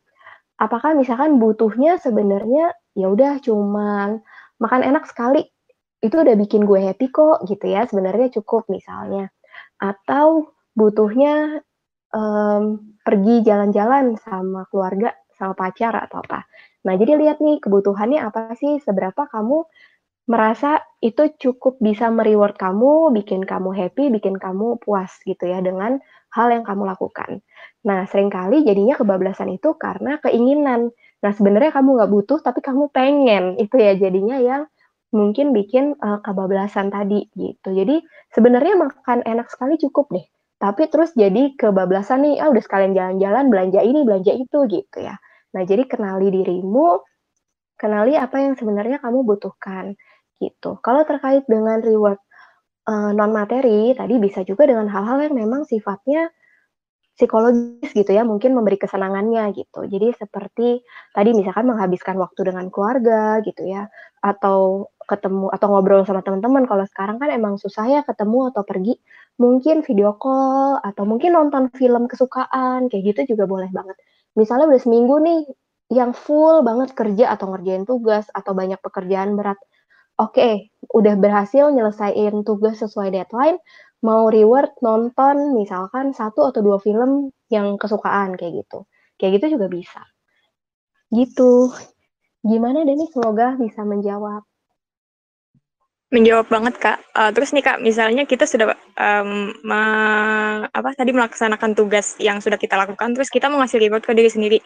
apakah 0.59 0.91
misalkan 0.91 1.39
butuhnya 1.39 1.97
sebenarnya 2.03 2.75
ya 2.93 3.07
udah 3.07 3.39
cuman 3.39 4.19
makan 4.59 4.81
enak 4.83 5.07
sekali 5.07 5.47
itu 5.99 6.15
udah 6.15 6.35
bikin 6.39 6.63
gue 6.63 6.79
happy 6.79 7.11
kok 7.11 7.43
gitu 7.47 7.65
ya 7.67 7.83
sebenarnya 7.87 8.31
cukup 8.39 8.67
misalnya 8.71 9.31
atau 9.79 10.51
butuhnya 10.75 11.59
um, 12.15 12.95
pergi 13.03 13.43
jalan-jalan 13.43 14.15
sama 14.19 14.67
keluarga 14.71 15.11
sama 15.35 15.55
pacar 15.55 15.95
atau 15.95 16.23
apa 16.23 16.47
nah 16.87 16.95
jadi 16.95 17.19
lihat 17.19 17.43
nih 17.43 17.59
kebutuhannya 17.59 18.23
apa 18.23 18.55
sih 18.55 18.79
seberapa 18.79 19.27
kamu 19.27 19.67
merasa 20.29 20.85
itu 21.01 21.25
cukup 21.41 21.81
bisa 21.81 22.13
me-reward 22.13 22.53
kamu, 22.53 23.09
bikin 23.17 23.49
kamu 23.49 23.73
happy, 23.73 24.13
bikin 24.13 24.37
kamu 24.37 24.77
puas 24.77 25.09
gitu 25.25 25.49
ya 25.49 25.57
dengan 25.57 25.97
hal 26.29 26.53
yang 26.53 26.61
kamu 26.61 26.85
lakukan. 26.85 27.41
Nah, 27.81 28.05
sering 28.05 28.29
kali 28.29 28.61
jadinya 28.61 28.93
kebablasan 28.93 29.49
itu 29.49 29.73
karena 29.73 30.21
keinginan. 30.21 30.93
Nah, 31.25 31.31
sebenarnya 31.33 31.73
kamu 31.73 31.97
nggak 31.97 32.11
butuh, 32.13 32.39
tapi 32.45 32.61
kamu 32.61 32.93
pengen. 32.93 33.57
Itu 33.57 33.81
ya 33.81 33.97
jadinya 33.97 34.37
yang 34.37 34.69
mungkin 35.09 35.51
bikin 35.53 35.97
uh, 35.99 36.21
kebablasan 36.21 36.93
tadi 36.93 37.25
gitu. 37.33 37.73
Jadi 37.73 38.01
sebenarnya 38.33 38.77
makan 38.77 39.25
enak 39.25 39.49
sekali 39.49 39.77
cukup 39.81 40.09
deh. 40.13 40.25
Tapi 40.59 40.91
terus 40.91 41.15
jadi 41.15 41.55
kebablasan 41.55 42.27
nih, 42.27 42.35
ah 42.43 42.51
udah 42.51 42.59
sekalian 42.59 42.91
jalan-jalan, 42.91 43.47
belanja 43.47 43.79
ini, 43.79 44.03
belanja 44.03 44.35
itu 44.35 44.59
gitu 44.67 44.97
ya. 44.99 45.15
Nah, 45.55 45.63
jadi 45.63 45.87
kenali 45.87 46.29
dirimu, 46.35 46.99
kenali 47.79 48.19
apa 48.19 48.43
yang 48.43 48.59
sebenarnya 48.59 48.99
kamu 48.99 49.23
butuhkan 49.23 49.95
gitu. 50.43 50.77
Kalau 50.83 51.07
terkait 51.07 51.47
dengan 51.47 51.79
reward 51.79 52.19
uh, 52.91 53.15
non 53.15 53.31
materi, 53.31 53.95
tadi 53.95 54.19
bisa 54.19 54.43
juga 54.43 54.67
dengan 54.67 54.91
hal-hal 54.91 55.31
yang 55.31 55.35
memang 55.39 55.63
sifatnya 55.63 56.27
psikologis 57.15 57.91
gitu 57.95 58.11
ya, 58.11 58.27
mungkin 58.27 58.51
memberi 58.51 58.75
kesenangannya 58.79 59.55
gitu. 59.55 59.87
Jadi 59.87 60.11
seperti 60.15 60.83
tadi 61.15 61.31
misalkan 61.31 61.71
menghabiskan 61.71 62.19
waktu 62.19 62.51
dengan 62.51 62.67
keluarga 62.67 63.39
gitu 63.47 63.63
ya, 63.63 63.87
atau 64.19 64.91
ketemu 65.09 65.49
atau 65.49 65.67
ngobrol 65.73 66.05
sama 66.05 66.21
teman-teman. 66.21 66.69
Kalau 66.69 66.85
sekarang 66.85 67.17
kan 67.17 67.33
emang 67.33 67.57
susah 67.57 67.85
ya 67.89 68.01
ketemu 68.05 68.53
atau 68.53 68.61
pergi, 68.61 68.93
mungkin 69.41 69.81
video 69.81 70.13
call 70.21 70.77
atau 70.85 71.03
mungkin 71.09 71.33
nonton 71.33 71.73
film 71.73 72.05
kesukaan 72.05 72.87
kayak 72.93 73.03
gitu 73.17 73.33
juga 73.33 73.49
boleh 73.49 73.69
banget. 73.73 73.97
Misalnya 74.37 74.69
udah 74.69 74.81
seminggu 74.81 75.15
nih 75.25 75.41
yang 75.89 76.13
full 76.13 76.61
banget 76.61 76.93
kerja 76.93 77.33
atau 77.33 77.49
ngerjain 77.49 77.83
tugas 77.89 78.29
atau 78.29 78.53
banyak 78.53 78.77
pekerjaan 78.85 79.33
berat 79.33 79.57
oke, 80.19 80.35
okay, 80.35 80.67
udah 80.91 81.15
berhasil 81.15 81.71
nyelesain 81.71 82.43
tugas 82.43 82.83
sesuai 82.83 83.15
deadline, 83.15 83.57
mau 84.03 84.27
reward 84.27 84.75
nonton 84.83 85.55
misalkan 85.55 86.11
satu 86.11 86.51
atau 86.51 86.59
dua 86.59 86.77
film 86.83 87.31
yang 87.47 87.79
kesukaan 87.79 88.35
kayak 88.35 88.63
gitu. 88.63 88.83
Kayak 89.15 89.39
gitu 89.39 89.59
juga 89.59 89.67
bisa. 89.71 90.01
Gitu. 91.09 91.71
Gimana 92.43 92.83
Dani? 92.87 93.07
Semoga 93.11 93.55
bisa 93.59 93.81
menjawab. 93.83 94.43
Menjawab 96.09 96.49
banget 96.49 96.75
kak. 96.81 96.97
Uh, 97.13 97.29
terus 97.29 97.53
nih 97.53 97.61
kak, 97.61 97.77
misalnya 97.85 98.25
kita 98.25 98.49
sudah 98.49 98.73
um, 98.97 99.53
me, 99.61 99.81
apa 100.73 100.89
tadi 100.97 101.13
melaksanakan 101.13 101.77
tugas 101.77 102.17
yang 102.17 102.41
sudah 102.41 102.57
kita 102.57 102.73
lakukan, 102.73 103.13
terus 103.13 103.29
kita 103.29 103.45
mau 103.45 103.61
ngasih 103.61 103.77
reward 103.77 104.01
ke 104.01 104.17
diri 104.17 104.29
sendiri. 104.29 104.59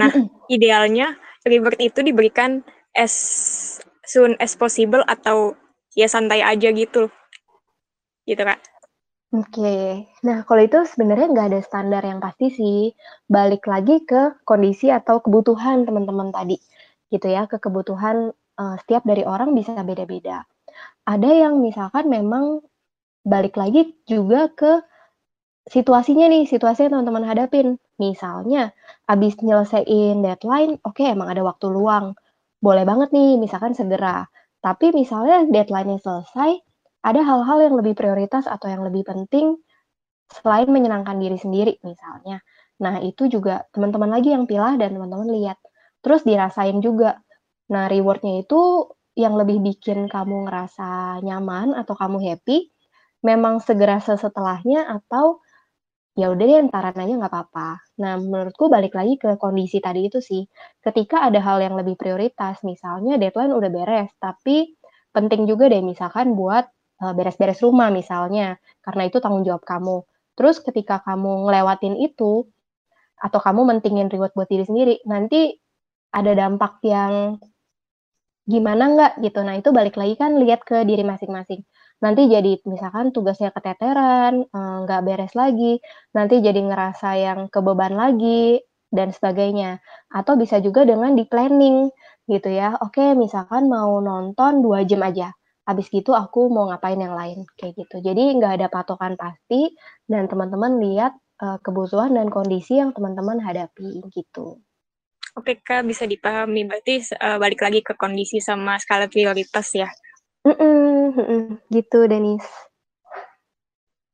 Nah, 0.00 0.08
idealnya 0.48 1.12
reward 1.44 1.76
itu 1.76 2.00
diberikan 2.00 2.64
as 2.96 3.12
soon 4.08 4.32
as 4.40 4.56
possible 4.56 5.04
atau 5.04 5.52
ya 5.92 6.08
santai 6.08 6.40
aja 6.40 6.72
gitu 6.72 7.12
gitu 8.24 8.42
kak 8.44 8.60
Oke, 9.28 10.08
nah 10.24 10.40
kalau 10.48 10.64
itu 10.64 10.88
sebenarnya 10.88 11.28
nggak 11.28 11.48
ada 11.52 11.60
standar 11.60 12.00
yang 12.00 12.16
pasti 12.16 12.48
sih. 12.48 12.96
Balik 13.28 13.68
lagi 13.68 14.00
ke 14.00 14.40
kondisi 14.48 14.88
atau 14.88 15.20
kebutuhan 15.20 15.84
teman-teman 15.84 16.32
tadi, 16.32 16.56
gitu 17.12 17.28
ya. 17.28 17.44
Ke 17.44 17.60
kebutuhan 17.60 18.32
uh, 18.32 18.76
setiap 18.80 19.04
dari 19.04 19.28
orang 19.28 19.52
bisa 19.52 19.76
beda-beda. 19.84 20.48
Ada 21.08 21.48
yang 21.48 21.64
misalkan 21.64 22.12
memang 22.12 22.60
balik 23.24 23.56
lagi 23.56 23.96
juga 24.04 24.52
ke 24.52 24.84
situasinya 25.72 26.28
nih, 26.28 26.44
situasi 26.44 26.88
yang 26.88 27.00
teman-teman 27.00 27.24
hadapin. 27.24 27.80
Misalnya, 27.96 28.76
abis 29.08 29.40
nyelesain 29.40 30.20
deadline, 30.20 30.76
oke 30.84 31.00
okay, 31.00 31.16
emang 31.16 31.32
ada 31.32 31.40
waktu 31.40 31.66
luang 31.72 32.12
boleh 32.58 32.82
banget 32.82 33.14
nih 33.14 33.38
misalkan 33.38 33.72
segera. 33.74 34.26
Tapi 34.58 34.90
misalnya 34.90 35.46
deadline-nya 35.46 36.02
selesai, 36.02 36.58
ada 37.06 37.20
hal-hal 37.22 37.58
yang 37.62 37.74
lebih 37.78 37.94
prioritas 37.94 38.50
atau 38.50 38.66
yang 38.66 38.82
lebih 38.82 39.06
penting 39.06 39.54
selain 40.28 40.68
menyenangkan 40.68 41.16
diri 41.16 41.38
sendiri 41.38 41.78
misalnya. 41.86 42.42
Nah, 42.82 43.00
itu 43.00 43.30
juga 43.30 43.64
teman-teman 43.72 44.10
lagi 44.12 44.34
yang 44.34 44.44
pilah 44.44 44.74
dan 44.76 44.94
teman-teman 44.98 45.30
lihat. 45.30 45.58
Terus 46.02 46.26
dirasain 46.26 46.78
juga. 46.82 47.22
Nah, 47.70 47.86
reward-nya 47.86 48.42
itu 48.42 48.90
yang 49.18 49.34
lebih 49.34 49.58
bikin 49.58 50.06
kamu 50.06 50.46
ngerasa 50.46 51.18
nyaman 51.26 51.74
atau 51.74 51.98
kamu 51.98 52.22
happy, 52.22 52.70
memang 53.26 53.58
segera 53.58 53.98
setelahnya 53.98 54.86
atau 54.86 55.42
ya 56.14 56.30
udah 56.30 56.44
deh 56.46 56.58
entaran 56.62 56.94
aja 56.94 57.14
nggak 57.18 57.32
apa-apa. 57.34 57.82
Nah, 57.98 58.14
menurutku 58.18 58.70
balik 58.70 58.94
lagi 58.94 59.18
ke 59.18 59.34
kondisi 59.34 59.82
tadi 59.82 60.06
itu 60.06 60.22
sih. 60.22 60.46
Ketika 60.78 61.26
ada 61.26 61.42
hal 61.42 61.58
yang 61.58 61.74
lebih 61.74 61.98
prioritas, 61.98 62.62
misalnya 62.62 63.18
deadline 63.18 63.54
udah 63.54 63.70
beres, 63.70 64.10
tapi 64.22 64.78
penting 65.10 65.50
juga 65.50 65.66
deh 65.66 65.82
misalkan 65.82 66.38
buat 66.38 66.66
uh, 67.02 67.14
beres-beres 67.14 67.58
rumah 67.62 67.90
misalnya, 67.90 68.54
karena 68.86 69.10
itu 69.10 69.18
tanggung 69.18 69.42
jawab 69.42 69.66
kamu. 69.66 70.06
Terus 70.38 70.62
ketika 70.62 71.02
kamu 71.02 71.50
ngelewatin 71.50 71.98
itu, 71.98 72.46
atau 73.18 73.40
kamu 73.42 73.66
mentingin 73.66 74.06
reward 74.06 74.30
buat 74.38 74.46
diri 74.46 74.62
sendiri, 74.62 74.94
nanti 75.10 75.58
ada 76.14 76.32
dampak 76.38 76.78
yang 76.86 77.42
gimana 78.48 78.84
nggak 78.94 79.12
gitu. 79.24 79.40
Nah, 79.46 79.54
itu 79.60 79.70
balik 79.76 79.94
lagi 80.00 80.14
kan 80.18 80.32
lihat 80.42 80.64
ke 80.64 80.82
diri 80.88 81.04
masing-masing 81.06 81.62
nanti 81.98 82.30
jadi 82.30 82.62
misalkan 82.62 83.10
tugasnya 83.10 83.50
keteteran, 83.50 84.46
eh, 84.46 84.76
nggak 84.86 85.00
beres 85.06 85.34
lagi, 85.34 85.82
nanti 86.14 86.38
jadi 86.38 86.60
ngerasa 86.62 87.08
yang 87.18 87.40
kebeban 87.50 87.94
lagi, 87.98 88.62
dan 88.94 89.10
sebagainya. 89.10 89.82
Atau 90.14 90.38
bisa 90.40 90.62
juga 90.62 90.86
dengan 90.86 91.12
di-planning 91.18 91.90
gitu 92.30 92.48
ya, 92.52 92.76
oke 92.80 93.16
misalkan 93.18 93.66
mau 93.72 93.98
nonton 94.04 94.60
2 94.62 94.84
jam 94.86 95.00
aja, 95.02 95.32
habis 95.66 95.88
gitu 95.90 96.12
aku 96.14 96.46
mau 96.52 96.68
ngapain 96.70 97.00
yang 97.00 97.16
lain, 97.16 97.42
kayak 97.58 97.74
gitu. 97.82 97.98
Jadi 98.04 98.36
nggak 98.38 98.52
ada 98.62 98.66
patokan 98.70 99.16
pasti, 99.18 99.72
dan 100.06 100.28
teman-teman 100.30 100.78
lihat, 100.80 101.12
uh, 101.42 101.58
kebutuhan 101.64 102.14
dan 102.16 102.28
kondisi 102.30 102.78
yang 102.80 102.92
teman-teman 102.96 103.40
hadapi, 103.42 104.04
gitu. 104.12 104.60
Oke 105.38 105.62
Kak, 105.62 105.86
bisa 105.86 106.02
dipahami. 106.02 106.66
Berarti, 106.66 107.14
uh, 107.14 107.38
balik 107.38 107.62
lagi 107.62 107.80
ke 107.86 107.94
kondisi 107.94 108.42
sama 108.42 108.74
skala 108.82 109.06
prioritas 109.06 109.70
ya? 109.70 109.86
Mhm 110.42 111.62
gitu 111.70 112.10
Denis. 112.10 112.42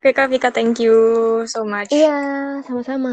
Oke 0.05 0.13
Kak 0.13 0.29
Vika, 0.29 0.53
thank 0.53 0.85
you 0.85 0.93
so 1.49 1.65
much. 1.65 1.89
Iya, 1.89 2.61
sama-sama. 2.69 3.13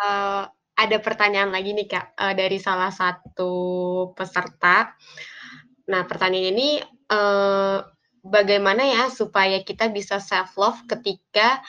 Uh, 0.00 0.48
ada 0.72 0.96
pertanyaan 1.04 1.52
lagi 1.52 1.76
nih 1.76 1.84
Kak, 1.84 2.16
uh, 2.16 2.32
dari 2.32 2.56
salah 2.56 2.88
satu 2.88 3.52
peserta. 4.16 4.96
Nah, 5.84 6.08
pertanyaan 6.08 6.56
ini, 6.56 6.80
uh, 7.12 7.84
bagaimana 8.24 8.88
ya 8.88 9.12
supaya 9.12 9.60
kita 9.60 9.92
bisa 9.92 10.16
self 10.16 10.56
love 10.56 10.80
ketika 10.88 11.60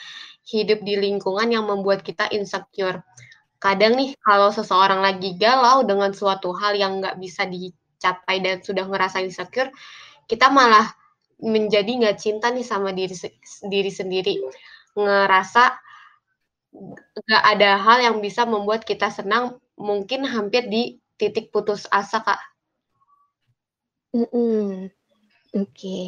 hidup 0.48 0.80
di 0.80 0.96
lingkungan 0.96 1.52
yang 1.52 1.68
membuat 1.68 2.00
kita 2.00 2.32
insecure? 2.32 3.04
Kadang 3.56 3.96
nih 3.96 4.12
kalau 4.20 4.52
seseorang 4.52 5.00
lagi 5.00 5.34
galau 5.40 5.80
dengan 5.82 6.12
suatu 6.12 6.52
hal 6.52 6.76
yang 6.76 7.00
nggak 7.00 7.16
bisa 7.16 7.48
di 7.48 7.72
capai 7.96 8.44
dan 8.44 8.60
sudah 8.60 8.84
ngerasa 8.84 9.24
insecure, 9.24 9.72
kita 10.28 10.52
malah 10.52 10.92
menjadi 11.40 11.88
nggak 11.88 12.16
cinta 12.20 12.52
nih 12.52 12.64
sama 12.64 12.92
diri 12.92 13.16
diri 13.68 13.92
sendiri, 13.92 14.34
ngerasa 14.96 15.72
nggak 17.16 17.44
ada 17.56 17.70
hal 17.80 17.98
yang 18.04 18.16
bisa 18.20 18.44
membuat 18.44 18.84
kita 18.84 19.08
senang, 19.08 19.56
mungkin 19.80 20.28
hampir 20.28 20.68
di 20.68 21.00
titik 21.16 21.48
putus 21.48 21.88
asa, 21.88 22.20
Kak. 22.20 22.40
Mm 24.12 24.28
-mm. 24.28 24.68
Oke. 25.56 25.72
Okay. 25.72 26.06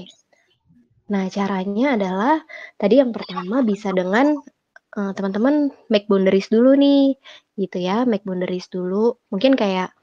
Nah, 1.09 1.25
caranya 1.33 1.97
adalah 1.97 2.37
tadi 2.77 3.01
yang 3.01 3.17
pertama 3.17 3.65
bisa 3.65 3.97
dengan 3.97 4.37
teman 4.99 5.15
teman-teman 5.15 5.55
make 5.87 6.11
boundaries 6.11 6.51
dulu 6.51 6.75
nih, 6.75 7.15
gitu 7.55 7.79
ya, 7.79 8.03
make 8.03 8.27
boundaries 8.27 8.67
dulu. 8.67 9.15
Mungkin 9.31 9.55
kayak 9.55 9.95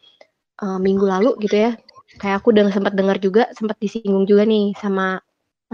uh, 0.63 0.79
minggu 0.79 1.03
lalu 1.03 1.35
gitu 1.43 1.67
ya, 1.67 1.71
kayak 2.15 2.39
aku 2.39 2.55
udah 2.55 2.71
sempat 2.71 2.95
dengar 2.95 3.19
juga, 3.19 3.51
sempat 3.51 3.75
disinggung 3.83 4.23
juga 4.23 4.47
nih 4.47 4.71
sama 4.79 5.19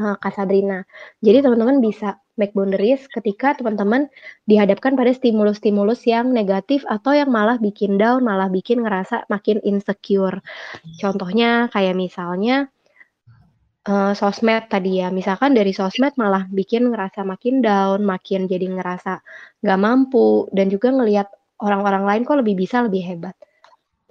uh, 0.02 0.16
Kak 0.18 0.34
Sabrina. 0.34 0.82
Jadi 1.22 1.46
teman-teman 1.46 1.78
bisa 1.86 2.18
make 2.34 2.58
boundaries 2.58 3.06
ketika 3.14 3.54
teman-teman 3.54 4.10
dihadapkan 4.50 4.98
pada 4.98 5.14
stimulus-stimulus 5.14 6.02
yang 6.10 6.34
negatif 6.34 6.82
atau 6.90 7.14
yang 7.14 7.30
malah 7.30 7.62
bikin 7.62 8.02
down, 8.02 8.26
malah 8.26 8.50
bikin 8.50 8.82
ngerasa 8.82 9.30
makin 9.30 9.62
insecure. 9.62 10.42
Contohnya 10.98 11.70
kayak 11.70 11.94
misalnya 11.94 12.74
uh, 13.88 14.14
sosmed 14.14 14.70
tadi 14.70 15.02
ya, 15.02 15.10
misalkan 15.10 15.58
dari 15.58 15.74
sosmed 15.74 16.14
malah 16.20 16.46
bikin 16.52 16.92
ngerasa 16.92 17.26
makin 17.26 17.64
down, 17.64 18.06
makin 18.06 18.46
jadi 18.46 18.68
ngerasa 18.70 19.22
nggak 19.64 19.80
mampu, 19.82 20.46
dan 20.54 20.70
juga 20.70 20.94
ngelihat 20.94 21.28
orang-orang 21.62 22.04
lain 22.06 22.22
kok 22.28 22.38
lebih 22.42 22.56
bisa, 22.58 22.86
lebih 22.86 23.02
hebat. 23.06 23.36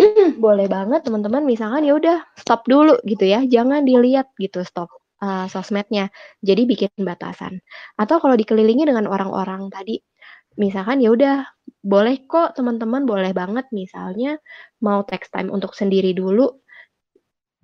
boleh 0.45 0.65
banget 0.65 1.05
teman-teman 1.05 1.45
misalkan 1.45 1.85
ya 1.85 1.93
udah 1.93 2.25
stop 2.39 2.65
dulu 2.65 2.97
gitu 3.05 3.29
ya, 3.29 3.45
jangan 3.45 3.85
dilihat 3.85 4.33
gitu 4.41 4.65
stop 4.65 4.89
uh, 5.21 5.47
sosmednya. 5.47 6.09
Jadi 6.41 6.65
bikin 6.65 6.91
batasan. 7.05 7.61
Atau 8.01 8.19
kalau 8.19 8.35
dikelilingi 8.35 8.89
dengan 8.89 9.05
orang-orang 9.07 9.69
tadi, 9.69 10.01
misalkan 10.57 11.05
ya 11.05 11.13
udah 11.13 11.45
boleh 11.81 12.29
kok 12.29 12.61
teman-teman 12.61 13.09
boleh 13.09 13.33
banget 13.33 13.65
misalnya 13.73 14.37
mau 14.85 15.01
text 15.07 15.33
time 15.33 15.49
untuk 15.49 15.73
sendiri 15.73 16.13
dulu 16.13 16.61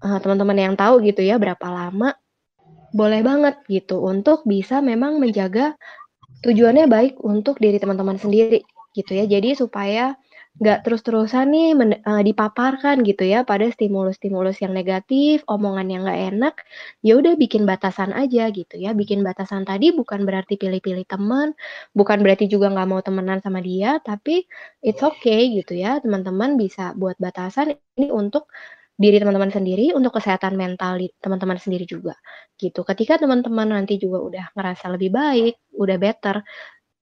uh, 0.03 0.18
teman-teman 0.20 0.59
yang 0.59 0.74
tahu 0.74 1.01
gitu 1.05 1.22
ya 1.24 1.36
berapa 1.40 1.66
lama, 1.68 2.16
boleh 2.97 3.20
banget 3.20 3.61
gitu 3.68 4.01
untuk 4.01 4.44
bisa 4.49 4.80
memang 4.80 5.20
menjaga 5.20 5.76
tujuannya 6.44 6.88
baik 6.88 7.20
untuk 7.20 7.61
diri 7.61 7.76
teman-teman 7.76 8.16
sendiri 8.16 8.64
gitu 8.97 9.12
ya. 9.12 9.24
Jadi 9.28 9.57
supaya 9.57 10.16
nggak 10.57 10.88
terus-terusan 10.88 11.53
nih 11.53 11.68
men, 11.76 11.90
uh, 12.09 12.24
dipaparkan 12.24 13.05
gitu 13.05 13.28
ya 13.28 13.44
pada 13.44 13.68
stimulus-stimulus 13.68 14.57
yang 14.64 14.72
negatif, 14.72 15.44
omongan 15.53 15.92
yang 15.92 16.09
nggak 16.09 16.20
enak, 16.32 16.55
ya 17.05 17.20
udah 17.20 17.36
bikin 17.36 17.68
batasan 17.68 18.16
aja 18.16 18.49
gitu 18.49 18.80
ya. 18.80 18.97
Bikin 18.97 19.20
batasan 19.20 19.68
tadi 19.68 19.92
bukan 19.92 20.24
berarti 20.24 20.57
pilih-pilih 20.57 21.05
teman, 21.05 21.53
bukan 21.92 22.24
berarti 22.24 22.49
juga 22.49 22.72
nggak 22.72 22.88
mau 22.88 23.01
temenan 23.05 23.44
sama 23.44 23.61
dia, 23.61 24.01
tapi 24.01 24.49
it's 24.80 25.05
okay 25.05 25.53
gitu 25.53 25.76
ya. 25.76 26.01
Teman-teman 26.01 26.57
bisa 26.57 26.97
buat 26.97 27.20
batasan 27.20 27.76
ini 28.01 28.09
untuk 28.09 28.49
diri 28.97 29.20
teman-teman 29.20 29.53
sendiri, 29.53 29.92
untuk 29.92 30.16
kesehatan 30.16 30.57
mental 30.57 30.97
teman-teman 31.20 31.61
sendiri 31.61 31.84
juga 31.84 32.16
gitu. 32.57 32.80
Ketika 32.82 33.20
teman-teman 33.20 33.68
nanti 33.68 34.01
juga 34.01 34.24
udah 34.24 34.44
ngerasa 34.57 34.88
lebih 34.97 35.12
baik, 35.12 35.55
udah 35.76 35.97
better, 36.01 36.40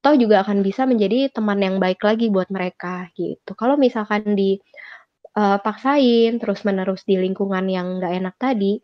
toh 0.03 0.15
juga 0.19 0.43
akan 0.45 0.61
bisa 0.61 0.85
menjadi 0.85 1.31
teman 1.33 1.59
yang 1.63 1.77
baik 1.79 2.03
lagi 2.03 2.29
buat 2.29 2.51
mereka 2.51 3.09
gitu. 3.15 3.55
Kalau 3.57 3.79
misalkan 3.79 4.37
di 4.37 4.59
uh, 5.39 5.59
paksain 5.63 6.37
terus-menerus 6.43 7.07
di 7.07 7.17
lingkungan 7.17 7.65
yang 7.71 8.03
nggak 8.03 8.13
enak 8.21 8.35
tadi, 8.37 8.83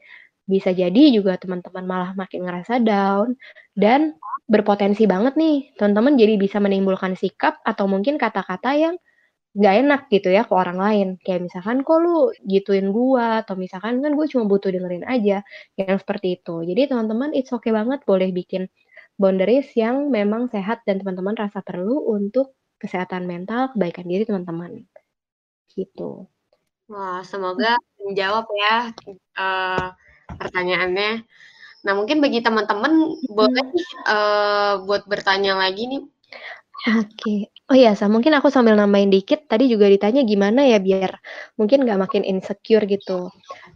bisa 0.50 0.74
jadi 0.74 1.14
juga 1.14 1.38
teman-teman 1.38 1.86
malah 1.86 2.10
makin 2.18 2.46
ngerasa 2.46 2.82
down 2.82 3.38
dan 3.78 4.18
berpotensi 4.50 5.06
banget 5.06 5.38
nih 5.38 5.70
teman-teman 5.78 6.18
jadi 6.18 6.34
bisa 6.34 6.58
menimbulkan 6.58 7.14
sikap 7.14 7.62
atau 7.62 7.86
mungkin 7.86 8.18
kata-kata 8.18 8.74
yang 8.74 8.94
nggak 9.50 9.74
enak 9.82 10.00
gitu 10.14 10.30
ya 10.30 10.46
ke 10.46 10.54
orang 10.54 10.78
lain 10.78 11.08
kayak 11.26 11.50
misalkan 11.50 11.82
kok 11.82 11.98
lu 11.98 12.30
gituin 12.46 12.94
gua 12.94 13.42
atau 13.42 13.58
misalkan 13.58 13.98
kan 13.98 14.14
gue 14.14 14.26
cuma 14.30 14.46
butuh 14.46 14.70
dengerin 14.70 15.02
aja 15.02 15.42
yang 15.74 15.98
seperti 15.98 16.38
itu 16.38 16.62
jadi 16.62 16.86
teman-teman 16.86 17.34
it's 17.34 17.50
okay 17.50 17.74
banget 17.74 17.98
boleh 18.06 18.30
bikin 18.30 18.70
boundaries 19.20 19.68
yang 19.76 20.08
memang 20.08 20.48
sehat 20.48 20.80
dan 20.88 20.96
teman-teman 20.96 21.36
rasa 21.36 21.60
perlu 21.60 22.08
untuk 22.08 22.56
kesehatan 22.80 23.28
mental, 23.28 23.68
kebaikan 23.76 24.08
diri 24.08 24.24
teman-teman. 24.24 24.88
Gitu. 25.68 26.24
Wah, 26.88 27.20
semoga 27.22 27.76
menjawab 28.00 28.48
ya 28.56 28.76
uh, 29.36 29.92
pertanyaannya. 30.40 31.22
Nah, 31.84 31.92
mungkin 31.92 32.24
bagi 32.24 32.40
teman-teman 32.40 33.20
boleh 33.28 33.68
uh, 34.08 34.80
buat 34.88 35.04
bertanya 35.04 35.60
lagi 35.60 35.84
nih. 35.84 36.02
Oke. 36.88 37.52
Oh 37.68 37.76
iya, 37.76 37.92
Sa, 37.92 38.08
mungkin 38.08 38.32
aku 38.32 38.48
sambil 38.48 38.72
nambahin 38.72 39.12
dikit, 39.12 39.44
tadi 39.44 39.68
juga 39.68 39.84
ditanya 39.92 40.24
gimana 40.24 40.64
ya 40.64 40.80
biar 40.80 41.12
mungkin 41.60 41.84
nggak 41.84 42.00
makin 42.08 42.22
insecure 42.24 42.88
gitu. 42.88 43.28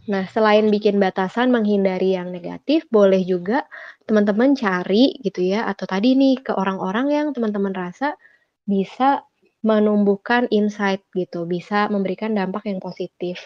Nah, 0.09 0.25
selain 0.29 0.69
bikin 0.73 0.97
batasan 1.01 1.53
menghindari 1.53 2.17
yang 2.17 2.33
negatif, 2.33 2.85
boleh 2.89 3.21
juga 3.25 3.65
teman-teman 4.09 4.57
cari 4.57 5.17
gitu 5.21 5.41
ya, 5.45 5.65
atau 5.69 5.85
tadi 5.89 6.13
nih 6.17 6.41
ke 6.45 6.51
orang-orang 6.57 7.07
yang 7.13 7.27
teman-teman 7.33 7.73
rasa 7.77 8.17
bisa 8.65 9.21
menumbuhkan 9.65 10.45
insight 10.53 11.01
gitu, 11.17 11.45
bisa 11.49 11.89
memberikan 11.93 12.33
dampak 12.37 12.69
yang 12.69 12.81
positif. 12.81 13.37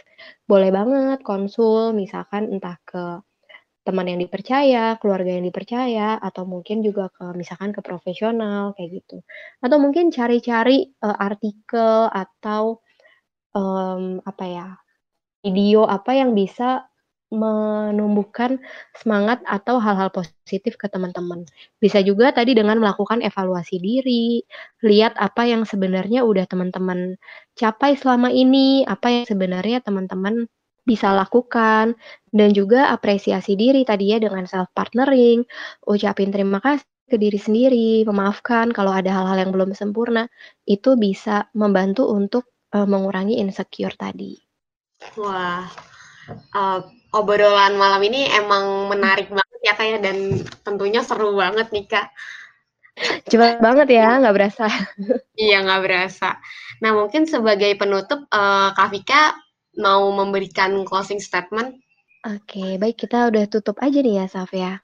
Boleh 0.47 0.72
banget 0.76 1.20
konsul, 1.24 1.95
misalkan 1.95 2.51
entah 2.51 2.76
ke 2.88 3.24
teman 3.88 4.06
yang 4.12 4.20
dipercaya, 4.22 5.00
keluarga 5.02 5.32
yang 5.34 5.46
dipercaya, 5.48 6.20
atau 6.20 6.44
mungkin 6.46 6.86
juga 6.86 7.10
ke 7.10 7.34
misalkan 7.34 7.72
ke 7.74 7.82
profesional 7.82 8.76
kayak 8.78 9.04
gitu. 9.04 9.24
Atau 9.64 9.78
mungkin 9.82 10.12
cari-cari 10.14 10.92
uh, 11.02 11.18
artikel 11.18 12.08
atau 12.12 12.84
um, 13.56 14.20
apa 14.24 14.46
ya 14.46 14.68
video 15.44 15.88
apa 15.88 16.12
yang 16.16 16.36
bisa 16.36 16.90
menumbuhkan 17.30 18.58
semangat 18.98 19.38
atau 19.46 19.78
hal-hal 19.78 20.10
positif 20.10 20.74
ke 20.82 20.90
teman-teman. 20.90 21.46
Bisa 21.78 22.02
juga 22.02 22.34
tadi 22.34 22.58
dengan 22.58 22.82
melakukan 22.82 23.22
evaluasi 23.22 23.78
diri, 23.78 24.42
lihat 24.82 25.14
apa 25.22 25.46
yang 25.46 25.62
sebenarnya 25.62 26.26
udah 26.26 26.50
teman-teman 26.50 27.22
capai 27.54 27.94
selama 27.94 28.34
ini, 28.34 28.82
apa 28.90 29.14
yang 29.14 29.26
sebenarnya 29.30 29.78
teman-teman 29.86 30.50
bisa 30.86 31.12
lakukan 31.14 31.98
dan 32.30 32.50
juga 32.54 32.94
apresiasi 32.94 33.58
diri 33.58 33.84
tadi 33.86 34.14
ya 34.14 34.18
dengan 34.22 34.46
self 34.46 34.70
partnering, 34.74 35.46
ucapin 35.86 36.30
terima 36.30 36.62
kasih 36.62 36.86
ke 37.10 37.18
diri 37.18 37.42
sendiri, 37.42 38.06
memaafkan 38.06 38.70
kalau 38.70 38.94
ada 38.94 39.10
hal-hal 39.10 39.42
yang 39.42 39.52
belum 39.52 39.74
sempurna, 39.74 40.30
itu 40.70 40.94
bisa 40.94 41.50
membantu 41.58 42.06
untuk 42.06 42.54
uh, 42.78 42.86
mengurangi 42.86 43.42
insecure 43.42 43.98
tadi. 43.98 44.38
Wah, 45.18 45.66
uh, 46.54 46.80
obrolan 47.18 47.74
malam 47.82 48.06
ini 48.06 48.30
emang 48.30 48.94
menarik 48.94 49.34
banget 49.34 49.60
ya 49.66 49.74
kayak 49.74 49.92
ya, 49.98 50.00
dan 50.06 50.18
tentunya 50.62 51.02
seru 51.02 51.34
banget 51.34 51.74
nih 51.74 51.90
kak. 51.90 52.08
Cepat 53.26 53.64
banget 53.64 53.96
ya, 53.96 54.22
nggak 54.22 54.36
berasa. 54.36 54.68
iya 55.40 55.66
nggak 55.66 55.82
berasa. 55.82 56.38
Nah 56.84 56.92
mungkin 56.94 57.26
sebagai 57.26 57.72
penutup, 57.80 58.28
uh, 58.30 58.76
Kak 58.76 58.92
Vika 58.92 59.34
mau 59.80 60.12
memberikan 60.12 60.84
closing 60.84 61.24
statement? 61.24 61.80
Oke, 62.28 62.76
baik 62.76 63.00
kita 63.00 63.32
udah 63.32 63.48
tutup 63.48 63.80
aja 63.80 64.04
nih 64.04 64.20
ya, 64.20 64.26
Saf 64.28 64.52
ya. 64.52 64.84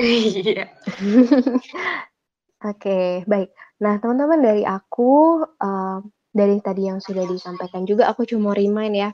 Iya. 0.00 0.72
Oke, 2.72 3.24
baik. 3.28 3.52
Nah, 3.84 4.00
teman-teman 4.00 4.40
dari 4.40 4.64
aku, 4.64 5.44
uh, 5.44 6.00
dari 6.32 6.56
tadi 6.64 6.88
yang 6.88 7.04
sudah 7.04 7.28
disampaikan 7.28 7.84
juga, 7.84 8.08
aku 8.08 8.24
cuma 8.24 8.56
remind 8.56 8.96
ya, 8.96 9.10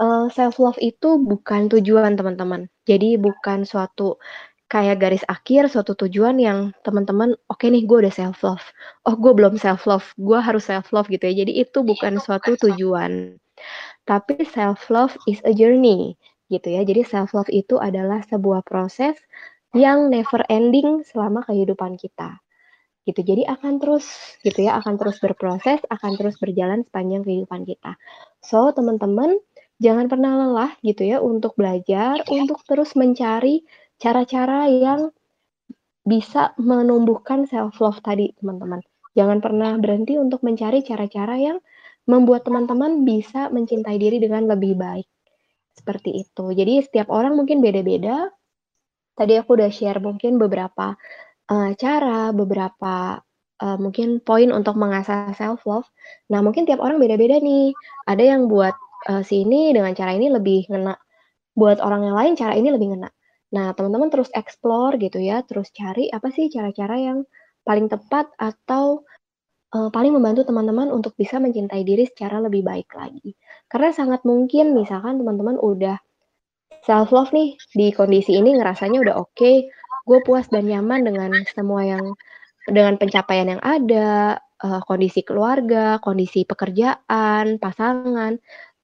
uh, 0.00 0.28
self-love 0.32 0.76
itu 0.84 1.16
bukan 1.16 1.72
tujuan 1.72 2.16
teman-teman. 2.16 2.68
Jadi 2.84 3.16
bukan 3.16 3.64
suatu 3.64 4.20
kayak 4.68 5.00
garis 5.00 5.24
akhir, 5.28 5.72
suatu 5.72 5.96
tujuan 5.96 6.36
yang 6.36 6.76
teman-teman, 6.84 7.32
oke 7.48 7.64
okay 7.64 7.72
nih 7.72 7.88
gue 7.88 8.04
udah 8.04 8.12
self-love. 8.12 8.64
Oh, 9.08 9.16
gue 9.16 9.32
belum 9.32 9.56
self-love, 9.56 10.04
gue 10.20 10.38
harus 10.40 10.68
self-love 10.68 11.08
gitu 11.08 11.24
ya. 11.24 11.44
Jadi 11.44 11.52
itu 11.64 11.80
bukan 11.80 12.20
suatu 12.20 12.52
tujuan. 12.68 13.40
Tapi 14.08 14.40
self 14.48 14.88
love 14.88 15.12
is 15.28 15.44
a 15.44 15.52
journey 15.52 16.16
gitu 16.48 16.72
ya. 16.72 16.80
Jadi 16.82 17.04
self 17.04 17.36
love 17.36 17.52
itu 17.52 17.76
adalah 17.76 18.24
sebuah 18.24 18.64
proses 18.64 19.20
yang 19.76 20.08
never 20.08 20.40
ending 20.48 21.04
selama 21.04 21.44
kehidupan 21.44 22.00
kita. 22.00 22.40
Gitu. 23.04 23.20
Jadi 23.24 23.42
akan 23.48 23.80
terus 23.80 24.04
gitu 24.44 24.68
ya, 24.68 24.80
akan 24.80 24.96
terus 25.00 25.16
berproses, 25.20 25.80
akan 25.88 26.16
terus 26.16 26.36
berjalan 26.40 26.84
sepanjang 26.84 27.24
kehidupan 27.24 27.64
kita. 27.64 27.96
So, 28.44 28.72
teman-teman, 28.72 29.40
jangan 29.80 30.12
pernah 30.12 30.32
lelah 30.36 30.72
gitu 30.84 31.08
ya 31.08 31.20
untuk 31.20 31.56
belajar, 31.56 32.20
untuk 32.28 32.60
terus 32.68 32.92
mencari 32.96 33.64
cara-cara 33.96 34.68
yang 34.68 35.08
bisa 36.04 36.52
menumbuhkan 36.60 37.48
self 37.48 37.80
love 37.80 38.00
tadi, 38.04 38.32
teman-teman. 38.40 38.84
Jangan 39.16 39.40
pernah 39.40 39.72
berhenti 39.80 40.20
untuk 40.20 40.44
mencari 40.44 40.84
cara-cara 40.84 41.36
yang 41.40 41.58
membuat 42.08 42.48
teman-teman 42.48 43.04
bisa 43.04 43.52
mencintai 43.52 44.00
diri 44.00 44.16
dengan 44.18 44.48
lebih 44.48 44.74
baik. 44.80 45.06
Seperti 45.76 46.24
itu. 46.24 46.50
Jadi 46.56 46.82
setiap 46.82 47.12
orang 47.12 47.36
mungkin 47.36 47.60
beda-beda. 47.60 48.32
Tadi 49.14 49.36
aku 49.36 49.60
udah 49.60 49.70
share 49.70 50.00
mungkin 50.00 50.40
beberapa 50.40 50.96
uh, 51.52 51.70
cara, 51.76 52.32
beberapa 52.32 53.20
uh, 53.60 53.78
mungkin 53.78 54.24
poin 54.24 54.48
untuk 54.50 54.74
mengasah 54.80 55.36
self 55.36 55.62
love. 55.68 55.86
Nah, 56.32 56.40
mungkin 56.40 56.64
tiap 56.64 56.80
orang 56.80 56.96
beda-beda 56.98 57.38
nih. 57.38 57.76
Ada 58.08 58.24
yang 58.24 58.48
buat 58.48 58.74
uh, 59.12 59.22
si 59.22 59.44
ini 59.44 59.76
dengan 59.76 59.92
cara 59.92 60.16
ini 60.16 60.32
lebih 60.32 60.66
ngena. 60.72 60.96
Buat 61.58 61.82
orang 61.82 62.08
yang 62.08 62.16
lain 62.16 62.32
cara 62.38 62.54
ini 62.56 62.72
lebih 62.72 62.94
ngena. 62.96 63.10
Nah, 63.48 63.72
teman-teman 63.72 64.12
terus 64.12 64.28
explore 64.36 65.00
gitu 65.00 65.18
ya, 65.18 65.40
terus 65.44 65.72
cari 65.72 66.12
apa 66.12 66.28
sih 66.28 66.52
cara-cara 66.52 67.00
yang 67.00 67.18
paling 67.64 67.88
tepat 67.88 68.28
atau 68.36 69.04
uh, 69.74 69.88
paling 69.92 70.12
membantu 70.14 70.48
teman-teman 70.48 70.88
untuk 70.88 71.12
bisa 71.18 71.36
mencintai 71.36 71.84
diri 71.84 72.08
secara 72.08 72.40
lebih 72.40 72.64
baik 72.64 72.88
lagi. 72.96 73.36
Karena 73.68 73.90
sangat 73.92 74.24
mungkin 74.24 74.72
misalkan 74.72 75.20
teman-teman 75.20 75.60
udah 75.60 76.00
self 76.84 77.12
love 77.12 77.32
nih 77.34 77.58
di 77.74 77.92
kondisi 77.92 78.38
ini 78.38 78.56
ngerasanya 78.56 78.98
udah 79.02 79.14
oke, 79.20 79.34
okay, 79.36 79.68
gue 80.08 80.18
puas 80.24 80.48
dan 80.48 80.64
nyaman 80.64 81.04
dengan 81.04 81.30
semua 81.52 81.84
yang 81.84 82.04
dengan 82.68 83.00
pencapaian 83.00 83.48
yang 83.56 83.62
ada, 83.64 84.40
uh, 84.64 84.80
kondisi 84.84 85.24
keluarga, 85.24 86.00
kondisi 86.00 86.44
pekerjaan, 86.44 87.56
pasangan. 87.60 88.36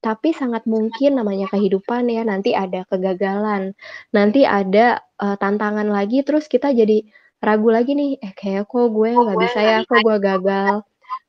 Tapi 0.04 0.36
sangat 0.36 0.68
mungkin 0.68 1.16
namanya 1.16 1.48
kehidupan 1.48 2.12
ya, 2.12 2.28
nanti 2.28 2.52
ada 2.52 2.84
kegagalan, 2.92 3.72
nanti 4.12 4.44
ada 4.44 5.00
uh, 5.16 5.36
tantangan 5.40 5.88
lagi, 5.88 6.20
terus 6.20 6.44
kita 6.44 6.76
jadi 6.76 7.08
ragu 7.44 7.68
lagi 7.68 7.92
nih, 7.92 8.18
eh 8.18 8.32
kayak 8.32 8.66
kok 8.66 8.88
gue 8.90 9.10
nggak 9.12 9.38
bisa 9.38 9.60
ya, 9.60 9.78
kok 9.84 10.00
gue 10.00 10.16
gagal. 10.18 10.82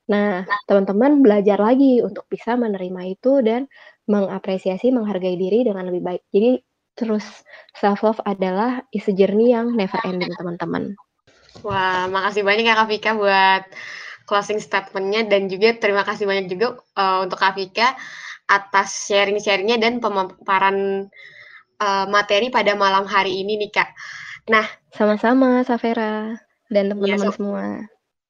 Nah, 0.06 0.46
teman-teman 0.70 1.20
belajar 1.20 1.58
lagi 1.58 2.00
untuk 2.00 2.24
bisa 2.30 2.54
menerima 2.54 3.00
itu 3.10 3.42
dan 3.42 3.66
mengapresiasi, 4.06 4.94
menghargai 4.94 5.34
diri 5.34 5.66
dengan 5.66 5.90
lebih 5.90 6.02
baik. 6.02 6.22
Jadi 6.30 6.62
terus 6.96 7.26
self 7.76 8.00
love 8.06 8.22
adalah 8.24 8.80
is 8.94 9.04
a 9.10 9.14
journey 9.14 9.52
yang 9.52 9.74
never 9.74 9.98
ending, 10.06 10.32
teman-teman. 10.32 10.96
Wah, 11.60 12.08
makasih 12.08 12.46
banyak 12.46 12.64
ya 12.64 12.74
Kak 12.76 12.88
Vika 12.88 13.10
buat 13.16 13.62
closing 14.26 14.58
statementnya 14.58 15.24
dan 15.30 15.46
juga 15.46 15.78
terima 15.78 16.02
kasih 16.02 16.26
banyak 16.26 16.46
juga 16.50 16.82
uh, 16.98 17.24
untuk 17.24 17.38
Kak 17.38 17.54
Vika 17.56 17.94
atas 18.46 19.10
sharing-sharingnya 19.10 19.78
dan 19.82 19.98
pemaparan 19.98 21.08
uh, 21.82 22.06
materi 22.06 22.50
pada 22.52 22.78
malam 22.78 23.06
hari 23.06 23.42
ini 23.42 23.58
nih 23.66 23.70
Kak. 23.74 23.90
Nah, 24.46 24.66
sama-sama 24.96 25.60
Safera 25.62 26.40
dan 26.66 26.84
Iya, 26.88 26.90
teman-teman 26.96 27.28
so- 27.30 27.36
semua. 27.36 27.64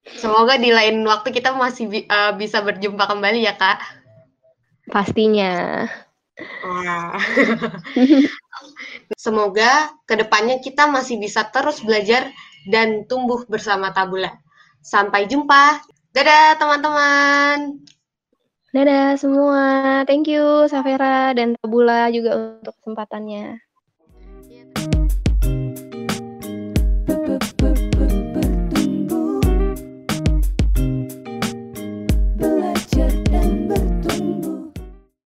semoga 0.06 0.54
di 0.58 0.70
lain 0.70 1.02
waktu 1.06 1.30
kita 1.30 1.54
masih 1.54 1.86
bi- 1.86 2.06
uh, 2.06 2.34
bisa 2.34 2.60
berjumpa 2.60 3.06
kembali 3.06 3.42
ya 3.42 3.54
Kak. 3.54 3.78
Pastinya. 4.86 5.86
Wah. 6.62 7.16
Semoga 9.16 9.90
ke 10.04 10.14
depannya 10.14 10.60
kita 10.60 10.84
masih 10.86 11.16
bisa 11.16 11.48
terus 11.48 11.80
belajar 11.82 12.28
dan 12.68 13.08
tumbuh 13.08 13.42
bersama 13.48 13.90
Tabula. 13.90 14.30
Sampai 14.78 15.26
jumpa. 15.26 15.82
Dadah 16.14 16.54
teman-teman. 16.54 17.82
Dadah 18.70 19.16
semua. 19.16 19.62
Thank 20.04 20.28
you 20.30 20.68
Safera 20.68 21.32
dan 21.32 21.56
Tabula 21.58 22.12
juga 22.12 22.60
untuk 22.62 22.76
kesempatannya. 22.78 23.58